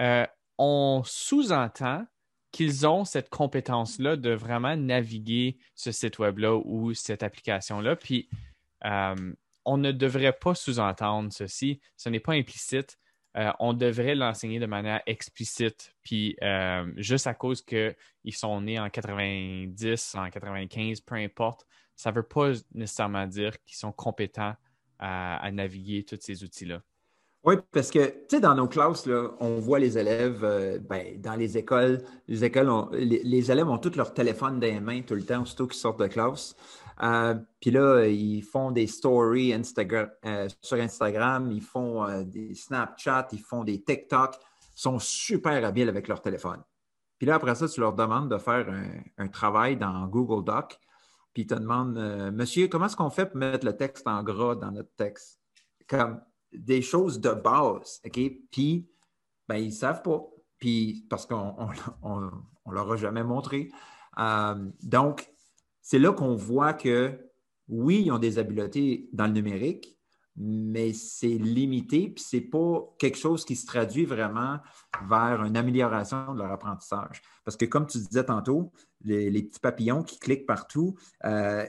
euh, 0.00 0.26
on 0.58 1.02
sous-entend 1.04 2.06
qu'ils 2.52 2.86
ont 2.86 3.04
cette 3.04 3.30
compétence-là 3.30 4.16
de 4.16 4.30
vraiment 4.30 4.76
naviguer 4.76 5.58
ce 5.74 5.90
site 5.90 6.18
web-là 6.20 6.54
ou 6.64 6.94
cette 6.94 7.24
application-là. 7.24 7.96
Puis, 7.96 8.28
euh, 8.84 9.32
on 9.64 9.76
ne 9.76 9.92
devrait 9.92 10.32
pas 10.32 10.54
sous-entendre 10.54 11.32
ceci. 11.32 11.80
Ce 11.96 12.08
n'est 12.08 12.20
pas 12.20 12.32
implicite. 12.32 12.98
Euh, 13.36 13.50
on 13.58 13.72
devrait 13.72 14.14
l'enseigner 14.14 14.60
de 14.60 14.66
manière 14.66 15.02
explicite. 15.06 15.92
Puis 16.02 16.36
euh, 16.42 16.90
juste 16.96 17.26
à 17.26 17.34
cause 17.34 17.62
qu'ils 17.62 17.94
sont 18.32 18.60
nés 18.60 18.78
en 18.78 18.88
90, 18.88 20.14
en 20.14 20.30
95, 20.30 21.00
peu 21.00 21.16
importe, 21.16 21.66
ça 21.96 22.10
ne 22.10 22.16
veut 22.16 22.22
pas 22.22 22.52
nécessairement 22.74 23.26
dire 23.26 23.52
qu'ils 23.64 23.76
sont 23.76 23.92
compétents 23.92 24.54
à, 24.98 25.50
naviguer 25.52 26.04
tous 26.04 26.18
ces 26.20 26.44
outils-là. 26.44 26.80
Oui, 27.44 27.56
parce 27.72 27.90
que, 27.90 28.06
tu 28.06 28.14
sais, 28.30 28.40
dans 28.40 28.54
nos 28.54 28.68
classes, 28.68 29.06
on 29.38 29.58
voit 29.58 29.78
les 29.78 29.98
élèves, 29.98 30.42
euh, 30.44 30.78
ben, 30.78 31.20
dans 31.20 31.34
les 31.34 31.58
écoles, 31.58 32.02
les 32.26 32.42
écoles, 32.42 32.70
les, 32.94 33.50
élèves 33.50 33.68
ont 33.68 33.76
tous 33.76 33.96
leur 33.96 34.14
téléphone 34.14 34.58
dans 34.58 34.66
les 34.66 34.80
mains 34.80 35.02
tout 35.02 35.14
le 35.14 35.24
temps, 35.24 35.42
aussitôt 35.42 35.66
qu'ils 35.66 35.78
sortent 35.78 36.00
de 36.00 36.06
classe. 36.06 36.56
Euh, 37.02 37.34
puis 37.60 37.70
là, 37.70 38.06
ils 38.06 38.42
font 38.42 38.70
des 38.70 38.86
stories 38.86 39.52
euh, 39.52 40.48
sur 40.60 40.76
Instagram, 40.78 41.50
ils 41.50 41.62
font 41.62 42.04
euh, 42.04 42.24
des 42.24 42.54
Snapchat, 42.54 43.28
ils 43.32 43.40
font 43.40 43.64
des 43.64 43.82
TikTok, 43.82 44.36
ils 44.76 44.80
sont 44.80 44.98
super 44.98 45.64
habiles 45.64 45.88
avec 45.88 46.08
leur 46.08 46.20
téléphone. 46.22 46.62
Puis 47.18 47.26
là, 47.26 47.36
après 47.36 47.54
ça, 47.54 47.68
tu 47.68 47.80
leur 47.80 47.94
demandes 47.94 48.30
de 48.30 48.38
faire 48.38 48.68
un, 49.18 49.28
travail 49.28 49.76
dans 49.76 50.06
Google 50.06 50.44
Doc, 50.44 50.78
puis 51.32 51.42
ils 51.42 51.46
te 51.46 51.54
demandent 51.54 51.98
Monsieur, 52.32 52.68
comment 52.68 52.86
est-ce 52.86 52.96
qu'on 52.96 53.10
fait 53.10 53.26
pour 53.26 53.36
mettre 53.36 53.64
le 53.64 53.76
texte 53.76 54.06
en 54.06 54.22
gras 54.22 54.54
dans 54.54 54.70
notre 54.70 54.94
texte? 54.96 55.40
Comme 55.88 56.20
des 56.52 56.82
choses 56.82 57.20
de 57.20 57.30
base, 57.30 58.00
OK? 58.04 58.20
Puis, 58.50 58.88
ben, 59.48 59.56
ils 59.56 59.68
ne 59.68 59.72
savent 59.72 60.02
pas. 60.02 60.24
Puis, 60.58 61.06
parce 61.08 61.26
qu'on 61.26 61.68
ne 62.10 62.72
leur 62.72 62.92
a 62.92 62.96
jamais 62.96 63.24
montré. 63.24 63.70
Donc, 64.82 65.33
c'est 65.84 65.98
là 65.98 66.12
qu'on 66.12 66.34
voit 66.34 66.72
que, 66.72 67.12
oui, 67.68 68.04
ils 68.06 68.10
ont 68.10 68.18
des 68.18 68.38
habiletés 68.38 69.10
dans 69.12 69.26
le 69.26 69.32
numérique, 69.32 69.98
mais 70.34 70.94
c'est 70.94 71.28
limité, 71.28 72.08
puis 72.08 72.24
ce 72.24 72.36
n'est 72.36 72.42
pas 72.42 72.82
quelque 72.98 73.18
chose 73.18 73.44
qui 73.44 73.54
se 73.54 73.66
traduit 73.66 74.06
vraiment 74.06 74.58
vers 75.08 75.44
une 75.44 75.58
amélioration 75.58 76.32
de 76.32 76.38
leur 76.38 76.50
apprentissage. 76.50 77.20
Parce 77.44 77.58
que, 77.58 77.66
comme 77.66 77.86
tu 77.86 77.98
disais 77.98 78.24
tantôt, 78.24 78.72
les, 79.02 79.42
petits 79.42 79.60
papillons 79.60 80.02
qui 80.02 80.18
cliquent 80.18 80.46
partout, 80.46 80.96
euh, 81.26 81.66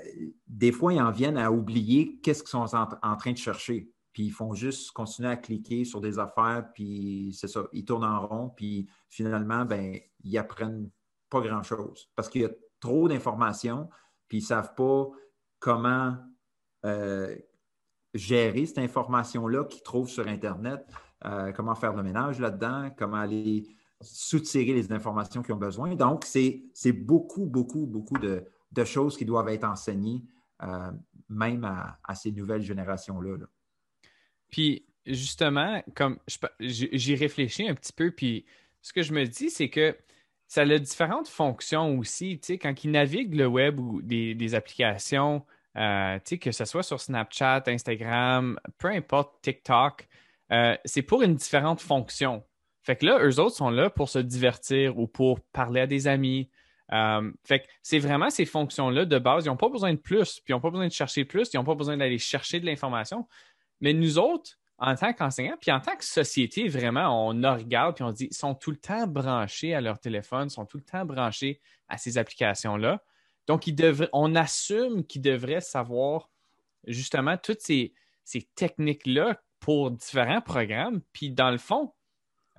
des 0.47 0.71
fois, 0.71 0.93
ils 0.93 1.01
en 1.01 1.11
viennent 1.11 1.37
à 1.37 1.51
oublier 1.51 2.17
qu'est-ce 2.23 2.41
qu'ils 2.41 2.51
sont 2.51 2.65
en, 2.73 3.17
train 3.17 3.33
de 3.33 3.37
chercher. 3.37 3.91
Puis 4.13 4.23
ils 4.23 4.31
font 4.31 4.53
juste 4.53 4.91
continuer 4.91 5.29
à 5.29 5.35
cliquer 5.35 5.83
sur 5.83 5.99
des 5.99 6.19
affaires, 6.19 6.69
puis 6.73 7.35
c'est 7.37 7.49
ça, 7.49 7.67
ils 7.73 7.83
tournent 7.83 8.05
en 8.05 8.25
rond, 8.25 8.49
puis 8.55 8.87
finalement, 9.09 9.65
ben, 9.65 9.99
ils 10.23 10.37
apprennent 10.37 10.89
pas 11.29 11.41
grand-chose. 11.41 12.09
Parce 12.15 12.29
qu'il 12.29 12.43
y 12.43 12.45
a 12.45 12.51
trop 12.79 13.07
d'informations, 13.07 13.89
puis 14.27 14.39
ils 14.39 14.41
ne 14.41 14.47
savent 14.47 14.75
pas 14.75 15.09
comment 15.59 16.17
euh, 16.85 17.35
gérer 18.13 18.65
cette 18.65 18.77
information-là 18.77 19.65
qu'ils 19.65 19.83
trouvent 19.83 20.09
sur 20.09 20.27
Internet, 20.27 20.85
euh, 21.25 21.51
comment 21.51 21.75
faire 21.75 21.93
le 21.93 22.03
ménage 22.03 22.39
là-dedans, 22.39 22.89
comment 22.97 23.17
aller 23.17 23.67
soutirer 24.01 24.73
les 24.73 24.91
informations 24.91 25.41
qu'ils 25.41 25.53
ont 25.53 25.57
besoin. 25.59 25.95
Donc, 25.95 26.23
c'est 26.25 26.91
beaucoup, 26.93 27.45
beaucoup, 27.45 27.85
beaucoup 27.85 28.17
de, 28.17 28.45
choses 28.85 29.17
qui 29.17 29.25
doivent 29.25 29.49
être 29.49 29.63
enseignées, 29.63 30.23
euh, 30.63 30.91
même 31.29 31.63
à, 31.63 32.15
ces 32.15 32.31
nouvelles 32.31 32.61
générations-là. 32.61 33.37
Puis, 34.49 34.85
justement, 35.05 35.83
comme 35.95 36.19
j'y 36.59 37.15
réfléchis 37.15 37.67
un 37.67 37.75
petit 37.75 37.93
peu, 37.93 38.11
puis 38.11 38.45
ce 38.81 38.93
que 38.93 39.01
je 39.01 39.13
me 39.13 39.25
dis, 39.25 39.49
c'est 39.49 39.69
que 39.69 39.97
ça 40.55 40.61
a 40.61 40.77
différentes 40.79 41.27
fonctions 41.27 41.97
aussi. 41.97 42.39
Tu 42.39 42.53
sais, 42.53 42.57
quand 42.57 42.85
ils 42.85 42.91
naviguent 42.91 43.35
le 43.35 43.45
web 43.45 43.77
ou 43.77 44.01
des, 44.01 44.55
applications, 44.55 45.45
euh, 45.75 46.15
tu 46.19 46.21
sais, 46.25 46.37
que 46.37 46.53
ce 46.53 46.63
soit 46.63 46.81
sur 46.81 47.01
Snapchat, 47.01 47.63
Instagram, 47.67 48.57
peu 48.77 48.87
importe, 48.87 49.41
TikTok, 49.41 50.07
euh, 50.53 50.77
c'est 50.85 51.01
pour 51.01 51.23
une 51.23 51.35
différente 51.35 51.81
fonction. 51.81 52.41
Fait 52.83 52.95
que 52.95 53.05
là, 53.05 53.19
eux 53.21 53.37
autres 53.37 53.57
sont 53.57 53.69
là 53.69 53.89
pour 53.89 54.07
se 54.07 54.19
divertir 54.19 54.97
ou 54.97 55.07
pour 55.07 55.41
parler 55.41 55.81
à 55.81 55.87
des 55.87 56.07
amis. 56.07 56.49
Euh, 56.93 57.29
fait 57.43 57.59
que 57.59 57.65
c'est 57.81 57.99
vraiment 57.99 58.29
ces 58.29 58.45
fonctions-là 58.45 59.03
de 59.03 59.19
base. 59.19 59.43
Ils 59.43 59.49
n'ont 59.49 59.57
pas 59.57 59.67
besoin 59.67 59.91
de 59.91 59.99
plus, 59.99 60.39
puis 60.39 60.53
ils 60.53 60.53
n'ont 60.53 60.61
pas 60.61 60.69
besoin 60.69 60.87
de 60.87 60.93
chercher 60.93 61.25
plus, 61.25 61.49
ils 61.53 61.57
n'ont 61.57 61.65
pas 61.65 61.75
besoin 61.75 61.97
d'aller 61.97 62.17
chercher 62.17 62.61
de 62.61 62.65
l'information. 62.65 63.27
Mais 63.81 63.91
nous 63.91 64.17
autres, 64.19 64.51
en 64.77 64.95
tant 64.95 65.13
qu'enseignants, 65.13 65.57
puis 65.59 65.71
en 65.71 65.79
tant 65.79 65.95
que 65.95 66.03
société, 66.03 66.67
vraiment, 66.67 67.27
on 67.29 67.29
regarde 67.53 67.95
puis 67.95 68.03
on 68.03 68.11
dit, 68.11 68.27
ils 68.29 68.35
sont 68.35 68.55
tout 68.55 68.71
le 68.71 68.77
temps 68.77 69.07
branchés 69.07 69.73
à 69.73 69.81
leur 69.81 69.99
téléphone, 69.99 70.49
sont 70.49 70.65
tout 70.65 70.77
le 70.77 70.83
temps 70.83 71.05
branchés 71.05 71.61
à 71.87 71.97
ces 71.97 72.17
applications-là. 72.17 73.01
Donc, 73.47 73.69
on 74.11 74.35
assume 74.35 75.05
qu'ils 75.05 75.21
devraient 75.21 75.61
savoir 75.61 76.29
justement 76.87 77.37
toutes 77.37 77.61
ces, 77.61 77.93
techniques-là 78.55 79.39
pour 79.59 79.91
différents 79.91 80.41
programmes. 80.41 81.01
Puis, 81.13 81.29
dans 81.29 81.51
le 81.51 81.57
fond, 81.57 81.93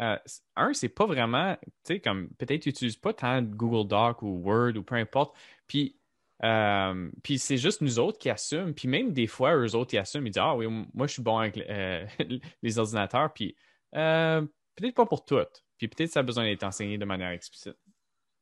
euh, 0.00 0.16
un, 0.54 0.72
c'est 0.72 0.88
pas 0.88 1.06
vraiment, 1.06 1.56
tu 1.62 1.70
sais, 1.84 2.00
comme 2.00 2.28
peut-être 2.38 2.66
ils 2.66 2.68
n'utilisent 2.68 2.96
pas 2.96 3.12
tant 3.12 3.42
Google 3.42 3.88
Doc 3.88 4.22
ou 4.22 4.40
Word 4.44 4.76
ou 4.76 4.82
peu 4.82 4.94
importe. 4.94 5.36
Puis, 5.66 5.96
euh, 6.44 7.10
puis 7.22 7.38
c'est 7.38 7.56
juste 7.56 7.80
nous 7.80 7.98
autres 7.98 8.18
qui 8.18 8.28
assument. 8.30 8.74
Puis 8.74 8.88
même 8.88 9.12
des 9.12 9.26
fois, 9.26 9.56
eux 9.56 9.74
autres, 9.74 9.94
ils 9.94 9.98
assument. 9.98 10.26
Ils 10.26 10.30
disent 10.30 10.42
Ah 10.42 10.56
oui, 10.56 10.66
moi, 10.94 11.06
je 11.06 11.12
suis 11.12 11.22
bon 11.22 11.38
avec 11.38 11.58
euh, 11.58 12.06
les 12.62 12.78
ordinateurs. 12.78 13.32
Puis 13.32 13.56
peut-être 13.92 14.94
pas 14.94 15.06
pour 15.06 15.24
toutes. 15.24 15.64
Puis 15.78 15.88
peut-être 15.88 16.10
ça 16.10 16.20
a 16.20 16.22
besoin 16.22 16.44
d'être 16.44 16.64
enseigné 16.64 16.98
de 16.98 17.04
manière 17.04 17.30
explicite. 17.30 17.76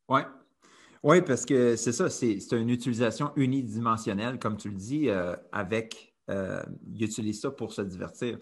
Oui. 0.08 0.20
Oui, 1.02 1.20
parce 1.20 1.44
que 1.44 1.76
c'est 1.76 1.92
ça, 1.92 2.08
c'est 2.08 2.38
une 2.52 2.70
utilisation 2.70 3.30
unidimensionnelle, 3.36 4.38
comme 4.38 4.56
tu 4.56 4.70
le 4.70 4.76
dis, 4.76 5.10
avec. 5.52 6.14
ils 6.28 7.04
utilisent 7.04 7.42
ça 7.42 7.50
pour 7.50 7.74
se 7.74 7.82
divertir. 7.82 8.38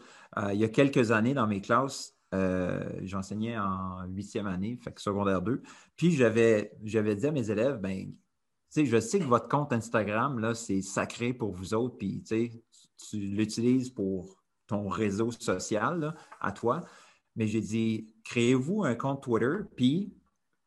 il 0.53 0.61
y 0.61 0.65
a 0.65 0.69
quelques 0.69 1.11
années, 1.11 1.35
dans 1.35 1.49
mes 1.49 1.61
classes, 1.61 2.17
euh, 2.35 2.81
j'enseignais 3.03 3.59
en 3.59 4.05
huitième 4.07 4.47
année, 4.47 4.79
fait 4.83 4.93
que 4.93 5.01
secondaire 5.01 5.43
2. 5.43 5.63
Puis 5.97 6.13
j'avais, 6.13 6.73
j'avais 6.83 7.15
dit 7.15 7.27
à 7.27 7.33
mes 7.33 7.51
élèves, 7.51 7.79
ben, 7.79 8.11
je 8.75 9.01
sais 9.01 9.19
que 9.19 9.25
votre 9.25 9.49
compte 9.49 9.73
Instagram, 9.73 10.39
là, 10.39 10.55
c'est 10.55 10.83
sacré 10.83 11.33
pour 11.33 11.53
vous 11.53 11.75
autres, 11.75 11.97
puis 11.99 12.23
tu 12.23 13.17
l'utilises 13.17 13.91
pour 13.91 14.37
ton 14.67 14.89
réseau 14.89 15.31
social 15.31 16.15
à 16.41 16.53
toi. 16.53 16.83
Mais 17.37 17.47
j'ai 17.47 17.61
dit, 17.61 18.13
créez-vous 18.25 18.85
un 18.85 18.95
compte 18.95 19.23
Twitter, 19.23 19.59
puis 19.77 20.15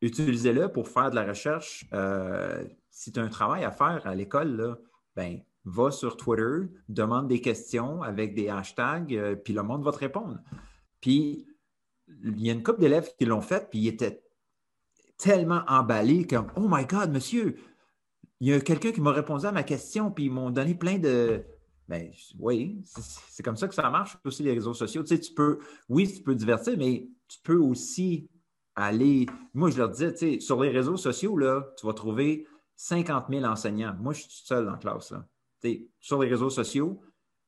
utilisez-le 0.00 0.70
pour 0.70 0.88
faire 0.88 1.10
de 1.10 1.16
la 1.16 1.24
recherche. 1.24 1.86
Euh, 1.92 2.64
si 2.90 3.12
tu 3.12 3.20
as 3.20 3.22
un 3.22 3.28
travail 3.28 3.64
à 3.64 3.70
faire 3.70 4.06
à 4.06 4.14
l'école, 4.14 4.78
ben, 5.14 5.40
va 5.64 5.90
sur 5.90 6.16
Twitter, 6.16 6.68
demande 6.88 7.28
des 7.28 7.40
questions 7.40 8.02
avec 8.02 8.34
des 8.34 8.48
hashtags, 8.48 9.14
euh, 9.14 9.34
puis 9.34 9.52
le 9.52 9.62
monde 9.62 9.84
va 9.84 9.92
te 9.92 9.98
répondre. 9.98 10.38
Puis 11.00 11.46
il 12.22 12.40
y 12.40 12.50
a 12.50 12.52
une 12.52 12.62
couple 12.62 12.80
d'élèves 12.80 13.10
qui 13.18 13.24
l'ont 13.24 13.40
fait, 13.40 13.68
puis 13.68 13.80
ils 13.80 13.88
étaient 13.88 14.22
tellement 15.18 15.62
emballés 15.66 16.26
comme 16.26 16.46
Oh 16.56 16.66
my 16.68 16.86
God, 16.86 17.10
monsieur, 17.10 17.56
il 18.40 18.48
y 18.48 18.52
a 18.52 18.60
quelqu'un 18.60 18.92
qui 18.92 19.00
m'a 19.00 19.12
répondu 19.12 19.46
à 19.46 19.52
ma 19.52 19.62
question, 19.62 20.10
puis 20.10 20.26
ils 20.26 20.30
m'ont 20.30 20.50
donné 20.50 20.74
plein 20.74 20.98
de. 20.98 21.44
Ben, 21.88 22.10
oui, 22.40 22.82
c'est 23.28 23.44
comme 23.44 23.56
ça 23.56 23.68
que 23.68 23.74
ça 23.74 23.88
marche 23.90 24.18
aussi 24.24 24.42
les 24.42 24.52
réseaux 24.52 24.74
sociaux. 24.74 25.02
Tu 25.02 25.14
sais, 25.14 25.20
tu 25.20 25.32
peux, 25.32 25.60
oui, 25.88 26.12
tu 26.12 26.22
peux 26.22 26.34
divertir, 26.34 26.74
mais 26.76 27.08
tu 27.28 27.38
peux 27.42 27.58
aussi 27.58 28.28
aller. 28.74 29.26
Moi, 29.54 29.70
je 29.70 29.78
leur 29.78 29.90
disais, 29.90 30.12
tu 30.12 30.18
sais, 30.18 30.40
sur 30.40 30.60
les 30.62 30.70
réseaux 30.70 30.96
sociaux, 30.96 31.36
là, 31.36 31.64
tu 31.78 31.86
vas 31.86 31.92
trouver 31.92 32.46
50 32.74 33.26
000 33.30 33.44
enseignants. 33.44 33.94
Moi, 34.00 34.12
je 34.14 34.22
suis 34.22 34.44
seul 34.44 34.68
en 34.68 34.76
classe. 34.76 35.14
Tu 35.62 35.68
sais, 35.68 35.88
sur 36.00 36.20
les 36.20 36.28
réseaux 36.28 36.50
sociaux, 36.50 37.00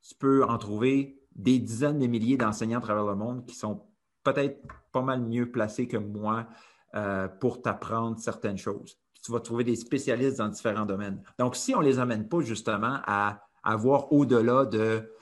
tu 0.02 0.14
peux 0.14 0.44
en 0.44 0.56
trouver 0.56 1.20
des 1.34 1.58
dizaines 1.58 1.98
de 1.98 2.06
milliers 2.06 2.36
d'enseignants 2.36 2.78
à 2.78 2.82
travers 2.82 3.04
le 3.04 3.14
monde 3.14 3.44
qui 3.46 3.54
sont 3.56 3.82
peut-être 4.24 4.60
pas 4.92 5.02
mal 5.02 5.20
mieux 5.20 5.50
placé 5.50 5.86
que 5.88 5.96
moi 5.96 6.46
euh, 6.94 7.28
pour 7.28 7.62
t'apprendre 7.62 8.18
certaines 8.18 8.58
choses. 8.58 8.98
Tu 9.22 9.32
vas 9.32 9.40
trouver 9.40 9.64
des 9.64 9.76
spécialistes 9.76 10.38
dans 10.38 10.48
différents 10.48 10.86
domaines. 10.86 11.22
Donc, 11.38 11.56
si 11.56 11.74
on 11.74 11.80
ne 11.80 11.86
les 11.86 11.98
amène 11.98 12.28
pas 12.28 12.40
justement 12.40 13.00
à 13.04 13.42
avoir 13.62 14.12
au-delà 14.12 14.64
de 14.64 15.12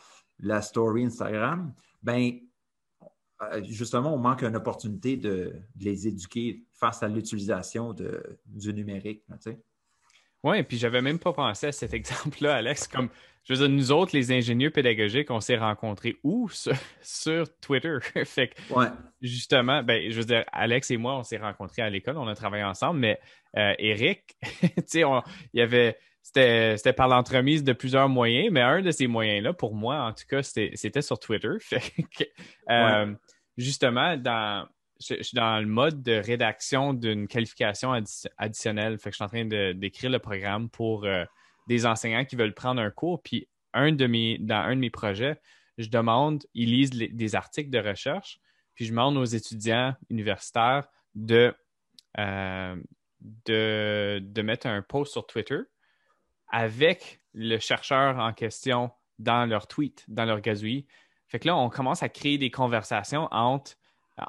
la 0.40 0.62
story 0.62 1.04
Instagram, 1.04 1.72
ben 2.02 2.38
euh, 3.42 3.62
justement, 3.64 4.14
on 4.14 4.18
manque 4.18 4.42
une 4.42 4.56
opportunité 4.56 5.16
de, 5.16 5.54
les 5.78 6.08
éduquer 6.08 6.64
face 6.72 7.02
à 7.02 7.08
l'utilisation 7.08 7.94
du 8.46 8.72
numérique. 8.72 9.24
Oui, 10.46 10.62
puis 10.62 10.78
j'avais 10.78 11.02
même 11.02 11.18
pas 11.18 11.32
pensé 11.32 11.66
à 11.66 11.72
cet 11.72 11.92
exemple-là, 11.94 12.54
Alex. 12.54 12.86
Comme, 12.86 13.08
je 13.42 13.52
veux 13.52 13.66
dire, 13.66 13.76
nous 13.76 13.90
autres, 13.90 14.14
les 14.14 14.30
ingénieurs 14.30 14.70
pédagogiques, 14.70 15.28
on 15.32 15.40
s'est 15.40 15.56
rencontrés 15.56 16.18
où? 16.22 16.48
Sur, 17.02 17.46
Twitter. 17.60 17.96
fait 18.24 18.48
que, 18.48 18.54
justement, 19.20 19.82
ben, 19.82 20.08
je 20.08 20.16
veux 20.16 20.24
dire, 20.24 20.44
Alex 20.52 20.92
et 20.92 20.98
moi, 20.98 21.16
on 21.16 21.24
s'est 21.24 21.38
rencontrés 21.38 21.82
à 21.82 21.90
l'école, 21.90 22.16
on 22.16 22.28
a 22.28 22.36
travaillé 22.36 22.62
ensemble, 22.62 23.00
mais 23.00 23.18
euh, 23.56 23.72
Eric, 23.80 24.36
tu 24.62 24.68
sais, 24.86 25.00
il 25.00 25.58
y 25.58 25.60
avait. 25.60 25.98
C'était 26.22 26.92
par 26.92 27.06
l'entremise 27.06 27.62
de 27.62 27.72
plusieurs 27.72 28.08
moyens, 28.08 28.48
mais 28.50 28.60
un 28.60 28.82
de 28.82 28.90
ces 28.90 29.06
moyens-là, 29.06 29.52
pour 29.52 29.76
moi, 29.76 30.02
en 30.02 30.12
tout 30.12 30.24
cas, 30.28 30.42
c'était 30.42 31.00
sur 31.00 31.20
Twitter. 31.20 31.52
Fait 31.60 31.80
que, 32.02 32.24
euh, 32.68 33.14
justement, 33.56 34.16
dans, 34.16 34.66
je, 35.00 35.22
suis 35.22 35.34
dans 35.34 35.60
le 35.60 35.66
mode 35.66 36.02
de 36.02 36.12
rédaction 36.12 36.94
d'une 36.94 37.28
qualification 37.28 37.92
additionnelle. 38.38 38.98
Fait 38.98 39.10
que 39.10 39.14
je 39.14 39.16
suis 39.16 39.24
en 39.24 39.28
train 39.28 39.44
d'écrire 39.74 40.10
le 40.10 40.18
programme 40.18 40.68
pour 40.68 41.04
euh, 41.04 41.24
des 41.66 41.86
enseignants 41.86 42.24
qui 42.24 42.36
veulent 42.36 42.54
prendre 42.54 42.80
un 42.80 42.90
cours. 42.90 43.22
Puis 43.22 43.48
un 43.74 43.92
de 43.92 44.06
mes, 44.06 44.38
dans 44.38 44.56
un 44.56 44.74
de 44.74 44.80
mes 44.80 44.90
projets, 44.90 45.40
je 45.78 45.88
demande, 45.88 46.44
ils 46.54 46.70
lisent 46.70 46.90
des 46.90 47.34
articles 47.34 47.70
de 47.70 47.78
recherche, 47.78 48.40
puis 48.74 48.86
je 48.86 48.90
demande 48.90 49.16
aux 49.16 49.24
étudiants 49.24 49.94
universitaires 50.08 50.88
de, 51.14 51.54
euh, 52.18 52.76
de, 53.20 54.20
de 54.22 54.42
mettre 54.42 54.66
un 54.66 54.82
post 54.82 55.12
sur 55.12 55.26
Twitter 55.26 55.60
avec 56.48 57.20
le 57.34 57.58
chercheur 57.58 58.18
en 58.18 58.32
question 58.32 58.90
dans 59.18 59.46
leur 59.46 59.66
tweet, 59.66 60.04
dans 60.08 60.24
leur 60.24 60.40
gazouille. 60.40 60.86
Fait 61.28 61.38
que 61.38 61.48
là, 61.48 61.56
on 61.56 61.68
commence 61.68 62.02
à 62.02 62.08
créer 62.08 62.38
des 62.38 62.50
conversations 62.50 63.28
entre 63.30 63.76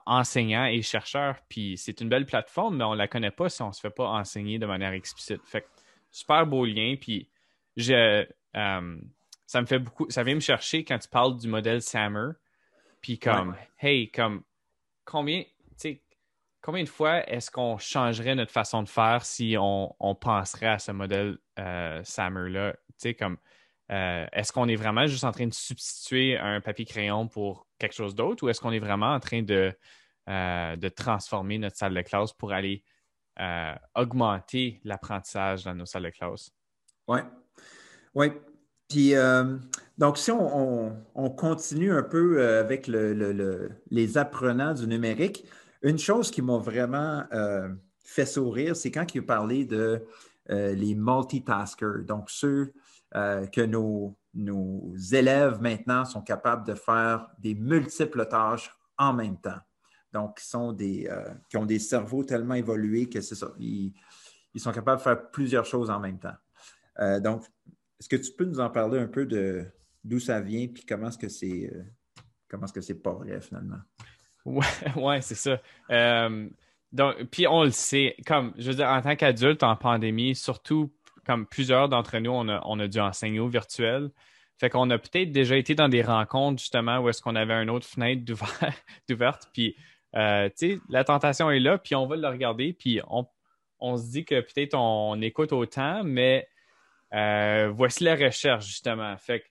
enseignants 0.05 0.65
et 0.65 0.81
chercheurs. 0.81 1.37
Puis 1.49 1.77
c'est 1.77 2.01
une 2.01 2.09
belle 2.09 2.25
plateforme, 2.25 2.77
mais 2.77 2.83
on 2.83 2.93
ne 2.93 2.97
la 2.97 3.07
connaît 3.07 3.31
pas 3.31 3.49
si 3.49 3.61
on 3.61 3.67
ne 3.67 3.73
se 3.73 3.79
fait 3.79 3.89
pas 3.89 4.07
enseigner 4.07 4.59
de 4.59 4.65
manière 4.65 4.93
explicite. 4.93 5.41
Fait 5.45 5.61
que 5.61 5.67
super 6.11 6.45
beau 6.45 6.65
lien. 6.65 6.95
Puis 6.99 7.29
je, 7.75 8.25
euh, 8.55 8.97
ça 9.45 9.61
me 9.61 9.65
fait 9.65 9.79
beaucoup. 9.79 10.09
Ça 10.09 10.23
vient 10.23 10.35
me 10.35 10.39
chercher 10.39 10.83
quand 10.83 10.99
tu 10.99 11.07
parles 11.07 11.37
du 11.37 11.47
modèle 11.47 11.81
Sammer. 11.81 12.31
Puis 13.01 13.19
comme, 13.19 13.55
hey, 13.79 14.11
comme 14.11 14.43
combien, 15.05 15.43
combien 16.61 16.83
de 16.83 16.89
fois 16.89 17.27
est-ce 17.29 17.49
qu'on 17.49 17.77
changerait 17.77 18.35
notre 18.35 18.51
façon 18.51 18.83
de 18.83 18.89
faire 18.89 19.23
si 19.23 19.55
on, 19.57 20.15
penserait 20.19 20.67
à 20.67 20.79
ce 20.79 20.91
modèle 20.91 21.37
euh, 21.59 22.01
Sammer-là? 22.03 22.73
Tu 22.73 22.93
sais, 22.97 23.13
comme 23.13 23.37
est-ce 23.89 24.51
qu'on 24.51 24.67
est 24.67 24.75
vraiment 24.75 25.07
juste 25.07 25.23
en 25.23 25.31
train 25.31 25.47
de 25.47 25.53
substituer 25.53 26.37
un 26.37 26.61
papier-crayon 26.61 27.27
pour 27.27 27.67
quelque 27.79 27.93
chose 27.95 28.15
d'autre 28.15 28.43
ou 28.43 28.49
est-ce 28.49 28.59
qu'on 28.59 28.71
est 28.71 28.79
vraiment 28.79 29.13
en 29.13 29.19
train 29.19 29.41
de, 29.41 29.73
de 30.27 30.89
transformer 30.89 31.57
notre 31.57 31.77
salle 31.77 31.93
de 31.93 32.01
classe 32.01 32.33
pour 32.33 32.51
aller 32.51 32.83
augmenter 33.95 34.81
l'apprentissage 34.83 35.63
dans 35.63 35.73
nos 35.73 35.85
salles 35.85 36.03
de 36.03 36.09
classe? 36.09 36.51
Oui. 37.07 37.19
Oui. 38.13 38.31
Puis, 38.87 39.15
euh, 39.15 39.57
donc, 39.97 40.17
si 40.17 40.31
on, 40.31 40.95
continue 41.37 41.91
un 41.91 42.03
peu 42.03 42.39
euh, 42.39 42.61
avec 42.61 42.87
les 42.87 44.17
apprenants 44.17 44.73
du 44.73 44.87
numérique, 44.87 45.45
une 45.81 45.99
chose 45.99 46.31
qui 46.31 46.41
m'a 46.41 46.57
vraiment 46.57 47.23
euh, 47.33 47.69
fait 48.03 48.25
sourire, 48.25 48.75
c'est 48.75 48.91
quand 48.91 49.13
il 49.13 49.19
a 49.19 49.23
parlé 49.23 49.65
de 49.65 50.05
les 50.49 50.95
multitaskers, 50.95 52.05
donc 52.05 52.29
ceux 52.29 52.71
que 53.13 53.61
nos, 53.61 54.17
nos, 54.33 54.93
élèves 55.13 55.61
maintenant 55.61 56.05
sont 56.05 56.21
capables 56.21 56.67
de 56.67 56.75
faire 56.75 57.27
des 57.39 57.55
multiples 57.55 58.27
tâches 58.27 58.71
en 58.97 59.13
même 59.13 59.39
temps. 59.39 59.59
Donc, 60.13 60.37
qui, 60.37 60.45
sont 60.45 60.73
des, 60.73 61.09
qui 61.49 61.57
ont 61.57 61.65
des 61.65 61.79
cerveaux 61.79 62.23
tellement 62.23 62.53
évolués 62.53 63.09
que 63.09 63.21
c'est 63.21 63.35
ça, 63.35 63.51
ils, 63.59 63.93
ils, 64.53 64.59
sont 64.59 64.71
capables 64.71 64.97
de 64.97 65.03
faire 65.03 65.29
plusieurs 65.31 65.65
choses 65.65 65.89
en 65.89 65.99
même 65.99 66.19
temps. 66.19 66.35
donc, 67.21 67.45
est-ce 67.99 68.09
que 68.09 68.15
tu 68.15 68.31
peux 68.31 68.45
nous 68.45 68.59
en 68.59 68.69
parler 68.69 68.99
un 68.99 69.07
peu 69.07 69.25
de 69.25 69.65
d'où 70.03 70.19
ça 70.19 70.39
vient 70.39 70.67
puis 70.67 70.85
comment 70.85 71.09
est-ce 71.09 71.17
que 71.17 71.29
c'est 71.29 71.71
euh, 71.73 71.83
comment 72.47 72.65
est-ce 72.65 72.73
que 72.73 72.81
c'est 72.81 73.01
pas 73.01 73.13
vrai 73.13 73.39
finalement? 73.41 73.79
Ouais, 74.45 74.65
ouais 74.95 75.21
c'est 75.21 75.35
ça. 75.35 75.59
Euh, 75.91 76.49
donc, 76.91 77.15
puis 77.25 77.47
on 77.47 77.63
le 77.63 77.71
sait, 77.71 78.15
comme 78.25 78.53
je 78.57 78.69
veux 78.69 78.75
dire, 78.75 78.87
en 78.87 79.01
tant 79.01 79.15
qu'adulte 79.15 79.63
en 79.63 79.75
pandémie, 79.75 80.35
surtout 80.35 80.91
comme 81.27 81.45
plusieurs 81.45 81.89
d'entre 81.89 82.17
nous, 82.17 82.31
on 82.31 82.47
a, 82.47 82.61
on 82.65 82.79
a 82.79 82.87
dû 82.87 82.99
enseigner 82.99 83.39
au 83.39 83.47
virtuel. 83.47 84.09
Fait 84.57 84.71
qu'on 84.71 84.89
a 84.89 84.97
peut-être 84.97 85.31
déjà 85.31 85.55
été 85.55 85.75
dans 85.75 85.89
des 85.89 86.01
rencontres 86.01 86.59
justement 86.59 86.97
où 86.97 87.09
est-ce 87.09 87.21
qu'on 87.21 87.35
avait 87.35 87.61
une 87.61 87.69
autre 87.69 87.85
fenêtre 87.85 88.23
d'ouverte, 89.07 89.49
puis 89.53 89.75
euh, 90.15 90.49
la 90.89 91.03
tentation 91.03 91.51
est 91.51 91.59
là, 91.59 91.77
puis 91.77 91.93
on 91.93 92.07
va 92.07 92.15
le 92.15 92.27
regarder, 92.27 92.73
puis 92.73 93.01
on, 93.07 93.27
on 93.79 93.97
se 93.97 94.09
dit 94.09 94.25
que 94.25 94.39
peut-être 94.39 94.73
on 94.73 95.21
écoute 95.21 95.51
autant, 95.51 96.03
mais 96.03 96.47
euh, 97.13 97.69
voici 97.73 98.03
la 98.03 98.15
recherche, 98.15 98.65
justement. 98.65 99.15
Fait 99.17 99.43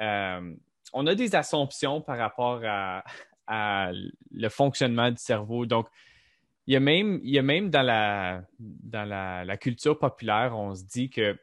euh, 0.00 0.54
on 0.92 1.06
a 1.06 1.14
des 1.14 1.34
assumptions 1.34 2.00
par 2.00 2.18
rapport 2.18 2.60
à, 2.64 3.02
le 4.30 4.48
fonctionnement 4.48 5.10
du 5.10 5.18
cerveau. 5.18 5.66
Donc, 5.66 5.86
il 6.66 6.74
y 6.74 6.76
a 6.76 6.80
même, 6.80 7.20
il 7.22 7.30
y 7.30 7.38
a 7.38 7.42
même 7.42 7.70
dans, 7.70 7.82
la, 7.82 8.42
dans 8.58 9.04
la, 9.04 9.56
culture 9.56 9.98
populaire, 9.98 10.56
on 10.56 10.74
se 10.74 10.84
dit 10.84 11.10
que 11.10 11.36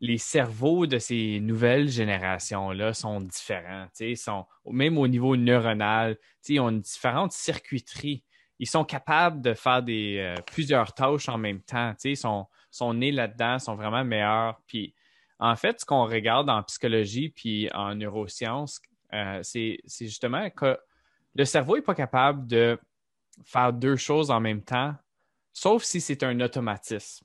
les 0.00 0.18
cerveaux 0.18 0.86
de 0.86 0.98
ces 0.98 1.40
nouvelles 1.40 1.88
générations-là 1.88 2.92
sont 2.94 3.20
différents. 3.20 3.86
Sont, 4.16 4.46
même 4.70 4.98
au 4.98 5.08
niveau 5.08 5.36
neuronal, 5.36 6.16
ils 6.48 6.60
ont 6.60 6.70
une 6.70 6.80
différente 6.80 7.32
circuiterie. 7.32 8.24
Ils 8.60 8.68
sont 8.68 8.84
capables 8.84 9.40
de 9.40 9.54
faire 9.54 9.82
des, 9.82 10.18
euh, 10.18 10.34
plusieurs 10.46 10.92
tâches 10.92 11.28
en 11.28 11.38
même 11.38 11.60
temps. 11.62 11.94
Ils 12.04 12.16
sont, 12.16 12.46
sont 12.70 12.94
nés 12.94 13.12
là-dedans, 13.12 13.58
sont 13.58 13.76
vraiment 13.76 14.04
meilleurs. 14.04 14.60
Puis 14.66 14.94
en 15.38 15.54
fait, 15.54 15.80
ce 15.80 15.84
qu'on 15.84 16.06
regarde 16.06 16.50
en 16.50 16.62
psychologie 16.64 17.28
puis 17.28 17.70
en 17.72 17.94
neurosciences, 17.94 18.80
euh, 19.12 19.40
c'est 19.42 19.78
justement 20.00 20.50
que 20.50 20.76
le 21.34 21.44
cerveau 21.44 21.76
n'est 21.76 21.82
pas 21.82 21.94
capable 21.94 22.46
de 22.48 22.78
faire 23.44 23.72
deux 23.72 23.96
choses 23.96 24.30
en 24.30 24.40
même 24.40 24.62
temps, 24.62 24.94
sauf 25.52 25.82
si 25.82 26.00
c'est 26.00 26.22
un 26.22 26.40
automatisme. 26.40 27.24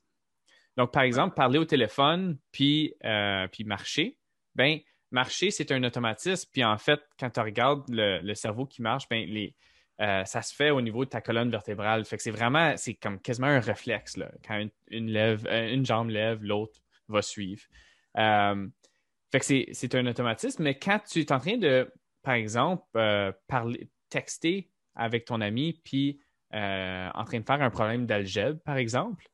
Donc, 0.78 0.92
par 0.92 1.04
exemple, 1.04 1.36
parler 1.36 1.60
au 1.60 1.66
téléphone 1.66 2.38
puis, 2.52 2.96
euh, 3.04 3.48
puis 3.48 3.64
marcher, 3.64 4.18
ben 4.56 4.80
marcher, 5.12 5.52
c'est 5.52 5.72
un 5.72 5.84
automatisme. 5.84 6.50
Puis 6.52 6.64
en 6.64 6.78
fait, 6.78 7.00
quand 7.20 7.30
tu 7.30 7.40
regardes 7.40 7.86
le, 7.90 8.34
cerveau 8.34 8.66
qui 8.66 8.82
marche, 8.82 9.08
ben, 9.10 9.28
les, 9.28 9.56
euh, 10.02 10.26
ça 10.26 10.42
se 10.42 10.54
fait 10.54 10.72
au 10.72 10.82
niveau 10.82 11.06
de 11.06 11.10
ta 11.10 11.22
colonne 11.22 11.52
vertébrale. 11.52 12.04
Fait 12.06 12.18
que 12.18 12.24
c'est 12.24 12.32
vraiment, 12.32 12.76
c'est 12.78 12.96
comme 12.96 13.20
quasiment 13.20 13.48
un 13.48 13.60
réflexe. 13.60 14.18
Là. 14.18 14.32
Quand 14.46 14.68
une, 14.90 15.10
lève, 15.10 15.48
une 15.48 15.86
jambe 15.86 16.10
lève, 16.10 16.44
l'autre 16.44 16.82
va 17.08 17.22
suivre. 17.22 17.62
Euh, 18.18 18.68
fait 19.32 19.40
que 19.40 19.74
c'est 19.74 19.96
un 19.96 20.06
automatisme, 20.06 20.64
mais 20.64 20.78
quand 20.78 21.00
tu 21.00 21.22
es 21.22 21.32
en 21.32 21.40
train 21.40 21.58
de, 21.58 21.92
par 22.22 22.36
exemple, 22.36 22.84
euh, 22.96 23.32
parler, 23.48 23.90
texter 24.10 24.70
avec 24.96 25.26
ton 25.26 25.42
ami, 25.42 25.80
puis 25.84 26.20
euh, 26.54 27.10
en 27.14 27.24
train 27.24 27.40
de 27.40 27.46
faire 27.46 27.62
un 27.62 27.70
problème 27.70 28.06
d'algèbre, 28.06 28.60
par 28.64 28.78
exemple, 28.78 29.28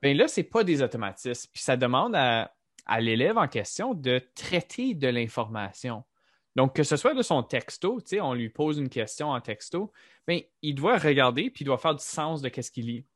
bien 0.00 0.14
là, 0.14 0.28
ce 0.28 0.40
n'est 0.40 0.44
pas 0.44 0.62
des 0.62 0.82
automatismes. 0.82 1.50
Puis 1.52 1.62
ça 1.62 1.76
demande 1.76 2.14
à, 2.14 2.50
l'élève 3.00 3.38
en 3.38 3.48
question 3.48 3.94
de 3.94 4.20
traiter 4.34 4.94
de 4.94 5.08
l'information. 5.08 6.04
Donc, 6.54 6.76
que 6.76 6.84
ce 6.84 6.96
soit 6.96 7.14
de 7.14 7.22
son 7.22 7.42
texto, 7.42 8.00
on 8.20 8.34
lui 8.34 8.50
pose 8.50 8.78
une 8.78 8.88
question 8.88 9.30
en 9.30 9.40
texto, 9.40 9.92
bien, 10.28 10.40
il 10.62 10.74
doit 10.74 10.98
regarder 10.98 11.50
puis 11.50 11.62
il 11.62 11.64
doit 11.64 11.78
faire 11.78 11.96
du 11.96 12.04
sens 12.04 12.40
de 12.42 12.48
ce 12.48 12.70
qu'il 12.70 12.86
lit. 12.86 13.06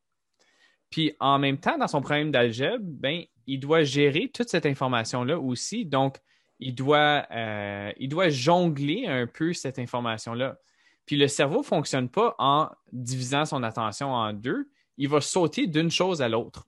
Puis 0.90 1.14
en 1.20 1.38
même 1.38 1.58
temps, 1.58 1.78
dans 1.78 1.86
son 1.86 2.00
problème 2.00 2.32
d'algèbre, 2.32 2.82
ben, 2.82 3.22
il 3.46 3.60
doit 3.60 3.84
gérer 3.84 4.30
toute 4.32 4.48
cette 4.48 4.66
information-là 4.66 5.38
aussi. 5.38 5.84
Donc, 5.84 6.16
il 6.58 6.74
doit, 6.74 7.26
euh, 7.30 7.92
il 7.98 8.08
doit 8.08 8.30
jongler 8.30 9.06
un 9.06 9.26
peu 9.26 9.52
cette 9.52 9.78
information-là. 9.78 10.58
Puis 11.08 11.16
le 11.16 11.26
cerveau 11.26 11.60
ne 11.60 11.64
fonctionne 11.64 12.10
pas 12.10 12.34
en 12.38 12.68
divisant 12.92 13.46
son 13.46 13.62
attention 13.62 14.12
en 14.12 14.34
deux. 14.34 14.68
Il 14.98 15.08
va 15.08 15.22
sauter 15.22 15.66
d'une 15.66 15.90
chose 15.90 16.20
à 16.20 16.28
l'autre. 16.28 16.66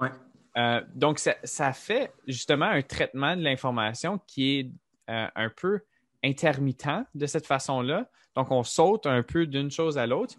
Ouais. 0.00 0.10
Euh, 0.56 0.80
donc, 0.96 1.20
ça, 1.20 1.72
fait 1.72 2.12
justement 2.26 2.66
un 2.66 2.82
traitement 2.82 3.36
de 3.36 3.42
l'information 3.42 4.18
qui 4.26 4.58
est 4.58 4.70
euh, 5.10 5.28
un 5.32 5.48
peu 5.48 5.80
intermittent 6.24 7.06
de 7.14 7.26
cette 7.26 7.46
façon-là. 7.46 8.10
Donc, 8.34 8.50
on 8.50 8.64
saute 8.64 9.06
un 9.06 9.22
peu 9.22 9.46
d'une 9.46 9.70
chose 9.70 9.96
à 9.96 10.08
l'autre. 10.08 10.34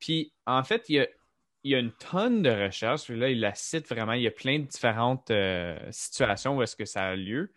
Puis, 0.00 0.32
en 0.44 0.64
fait, 0.64 0.88
il 0.88 0.96
y 0.96 1.00
a 1.00 1.06
il 1.62 1.72
y 1.72 1.74
a 1.74 1.78
une 1.78 1.92
tonne 1.92 2.42
de 2.42 2.50
recherches. 2.50 3.08
Là, 3.08 3.28
il 3.28 3.40
la 3.40 3.54
cite 3.54 3.88
vraiment. 3.88 4.14
Il 4.14 4.22
y 4.22 4.26
a 4.26 4.32
plein 4.32 4.58
de 4.58 4.64
différentes 4.64 5.30
euh, 5.30 5.78
situations 5.90 6.56
où 6.56 6.62
est-ce 6.62 6.74
que 6.74 6.84
ça 6.84 7.04
a 7.04 7.16
lieu, 7.16 7.52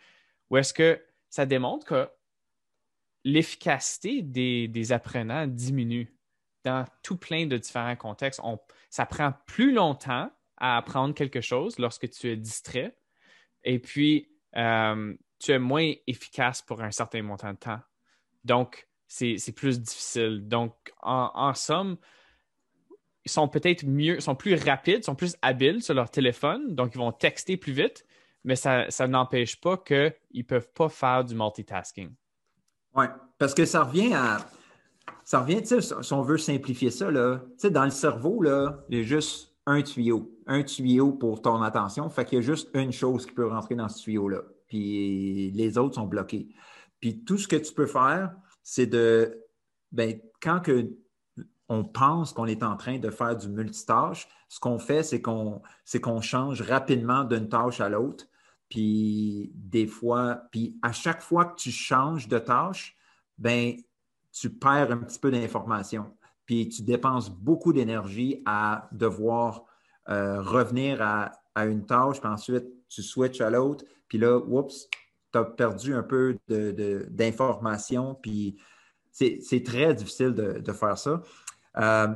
où 0.50 0.58
est-ce 0.58 0.74
que 0.74 1.02
ça 1.30 1.46
démontre 1.46 1.86
que 1.86 2.10
l'efficacité 3.24 4.22
des, 4.22 4.92
apprenants 4.92 5.48
diminue 5.48 6.14
dans 6.64 6.86
tout 7.04 7.18
plein 7.18 7.48
de 7.48 7.58
différents 7.58 7.96
contextes. 7.96 8.42
ça 8.90 9.06
prend 9.06 9.34
plus 9.48 9.74
longtemps 9.74 10.32
à 10.58 10.78
apprendre 10.78 11.16
quelque 11.16 11.42
chose 11.42 11.80
lorsque 11.80 12.10
tu 12.10 12.30
es 12.30 12.36
distrait 12.36 12.96
et 13.64 13.80
puis 13.80 14.30
euh, 14.56 15.16
tu 15.40 15.52
es 15.52 15.60
moins 15.60 15.94
efficace 16.08 16.62
pour 16.62 16.82
un 16.82 16.92
certain 16.92 17.24
montant 17.24 17.54
de 17.54 17.58
temps. 17.58 17.80
Donc, 18.44 18.88
c'est 19.08 19.56
plus 19.56 19.80
difficile. 19.82 20.48
Donc, 20.48 20.94
en 21.02 21.54
somme, 21.54 21.98
ils 23.26 23.32
sont 23.32 23.48
peut-être 23.48 23.86
mieux, 23.86 24.20
sont 24.20 24.36
plus 24.36 24.56
rapides, 24.56 25.04
sont 25.04 25.16
plus 25.16 25.36
habiles 25.42 25.82
sur 25.82 25.94
leur 25.94 26.10
téléphone, 26.10 26.76
donc 26.76 26.92
ils 26.96 26.98
vont 26.98 27.12
texter 27.12 27.58
plus 27.58 27.74
vite, 27.74 28.06
mais 28.44 28.56
ça, 28.56 28.88
n'empêche 29.08 29.60
pas 29.60 29.78
qu'ils 29.78 30.14
ne 30.34 30.42
peuvent 30.42 30.72
pas 30.74 30.90
faire 30.90 31.24
du 31.24 31.36
multitasking. 31.36 32.12
Oui, 32.96 33.06
parce 33.38 33.54
que 33.54 33.66
ça 33.66 33.84
revient 33.84 34.14
à. 34.14 34.40
Ça 35.24 35.40
revient, 35.40 35.62
tu 35.62 35.82
sais, 35.82 35.82
si 35.82 36.14
on 36.14 36.22
veut 36.22 36.38
simplifier 36.38 36.92
ça, 36.92 37.10
là, 37.10 37.38
tu 37.38 37.54
sais, 37.58 37.70
dans 37.72 37.86
le 37.86 37.92
cerveau, 37.92 38.42
là, 38.42 38.84
il 38.90 38.98
y 38.98 39.02
a 39.02 39.04
juste 39.04 39.54
un 39.66 39.82
tuyau. 39.82 40.32
Un 40.48 40.64
tuyau 40.64 41.12
pour 41.14 41.42
ton 41.42 41.62
attention. 41.62 42.10
Fait 42.10 42.26
qu'il 42.26 42.38
y 42.38 42.40
a 42.40 42.42
juste 42.42 42.70
une 42.74 42.92
chose 42.92 43.26
qui 43.26 43.32
peut 43.32 43.48
rentrer 43.48 43.76
dans 43.76 43.88
ce 43.88 44.02
tuyau-là. 44.04 44.42
Puis 44.68 45.52
les 45.52 45.78
autres 45.78 45.96
sont 45.96 46.08
bloqués. 46.08 46.50
Puis 47.00 47.24
tout 47.24 47.38
ce 47.38 47.48
que 47.48 47.56
tu 47.56 47.74
peux 47.74 47.86
faire, 47.88 48.34
c'est 48.64 48.88
de. 48.88 49.38
Ben, 49.92 50.20
quand 50.42 50.60
que 50.60 50.90
on 51.72 51.86
pense 51.86 52.34
qu'on 52.34 52.48
est 52.48 52.64
en 52.64 52.76
train 52.76 53.00
de 53.00 53.10
faire 53.10 53.38
du 53.38 53.48
multitâche. 53.48 54.28
Ce 54.50 54.60
qu'on 54.60 54.78
fait, 54.78 55.04
c'est 55.04 55.22
qu'on 55.22 55.62
qu'on 56.04 56.20
change 56.20 56.62
rapidement 56.62 57.24
d'une 57.24 57.48
tâche 57.48 57.80
à 57.80 57.88
l'autre. 57.88 58.26
Puis 58.72 59.52
des 59.54 59.86
fois, 59.86 60.44
puis 60.50 60.80
à 60.82 60.94
chaque 60.94 61.22
fois 61.22 61.44
que 61.44 61.56
tu 61.56 61.72
changes 61.72 62.30
de 62.30 62.40
tâche, 62.40 62.96
ben 63.38 63.76
tu 64.32 64.50
perds 64.50 64.92
un 64.92 64.98
petit 64.98 65.20
peu 65.20 65.30
d'information. 65.30 66.16
Puis 66.46 66.70
tu 66.70 66.82
dépenses 66.82 67.30
beaucoup 67.30 67.74
d'énergie 67.74 68.42
à 68.46 68.88
devoir 68.94 69.66
euh, 70.10 70.42
revenir 70.42 71.02
à, 71.02 71.34
une 71.66 71.86
tâche, 71.86 72.22
puis 72.22 72.30
ensuite 72.30 72.64
tu 72.88 73.04
switches 73.04 73.42
à 73.42 73.50
l'autre, 73.50 73.84
puis 74.08 74.18
là, 74.18 74.38
oups, 74.38 74.88
tu 75.34 75.38
as 75.38 75.44
perdu 75.44 75.94
un 75.94 76.04
peu 76.04 76.38
d'informations, 76.48 78.16
puis 78.16 78.58
c'est 79.12 79.64
très 79.66 79.94
difficile 79.94 80.34
de, 80.34 80.72
faire 80.72 80.98
ça. 80.98 81.22
Euh, 81.78 82.08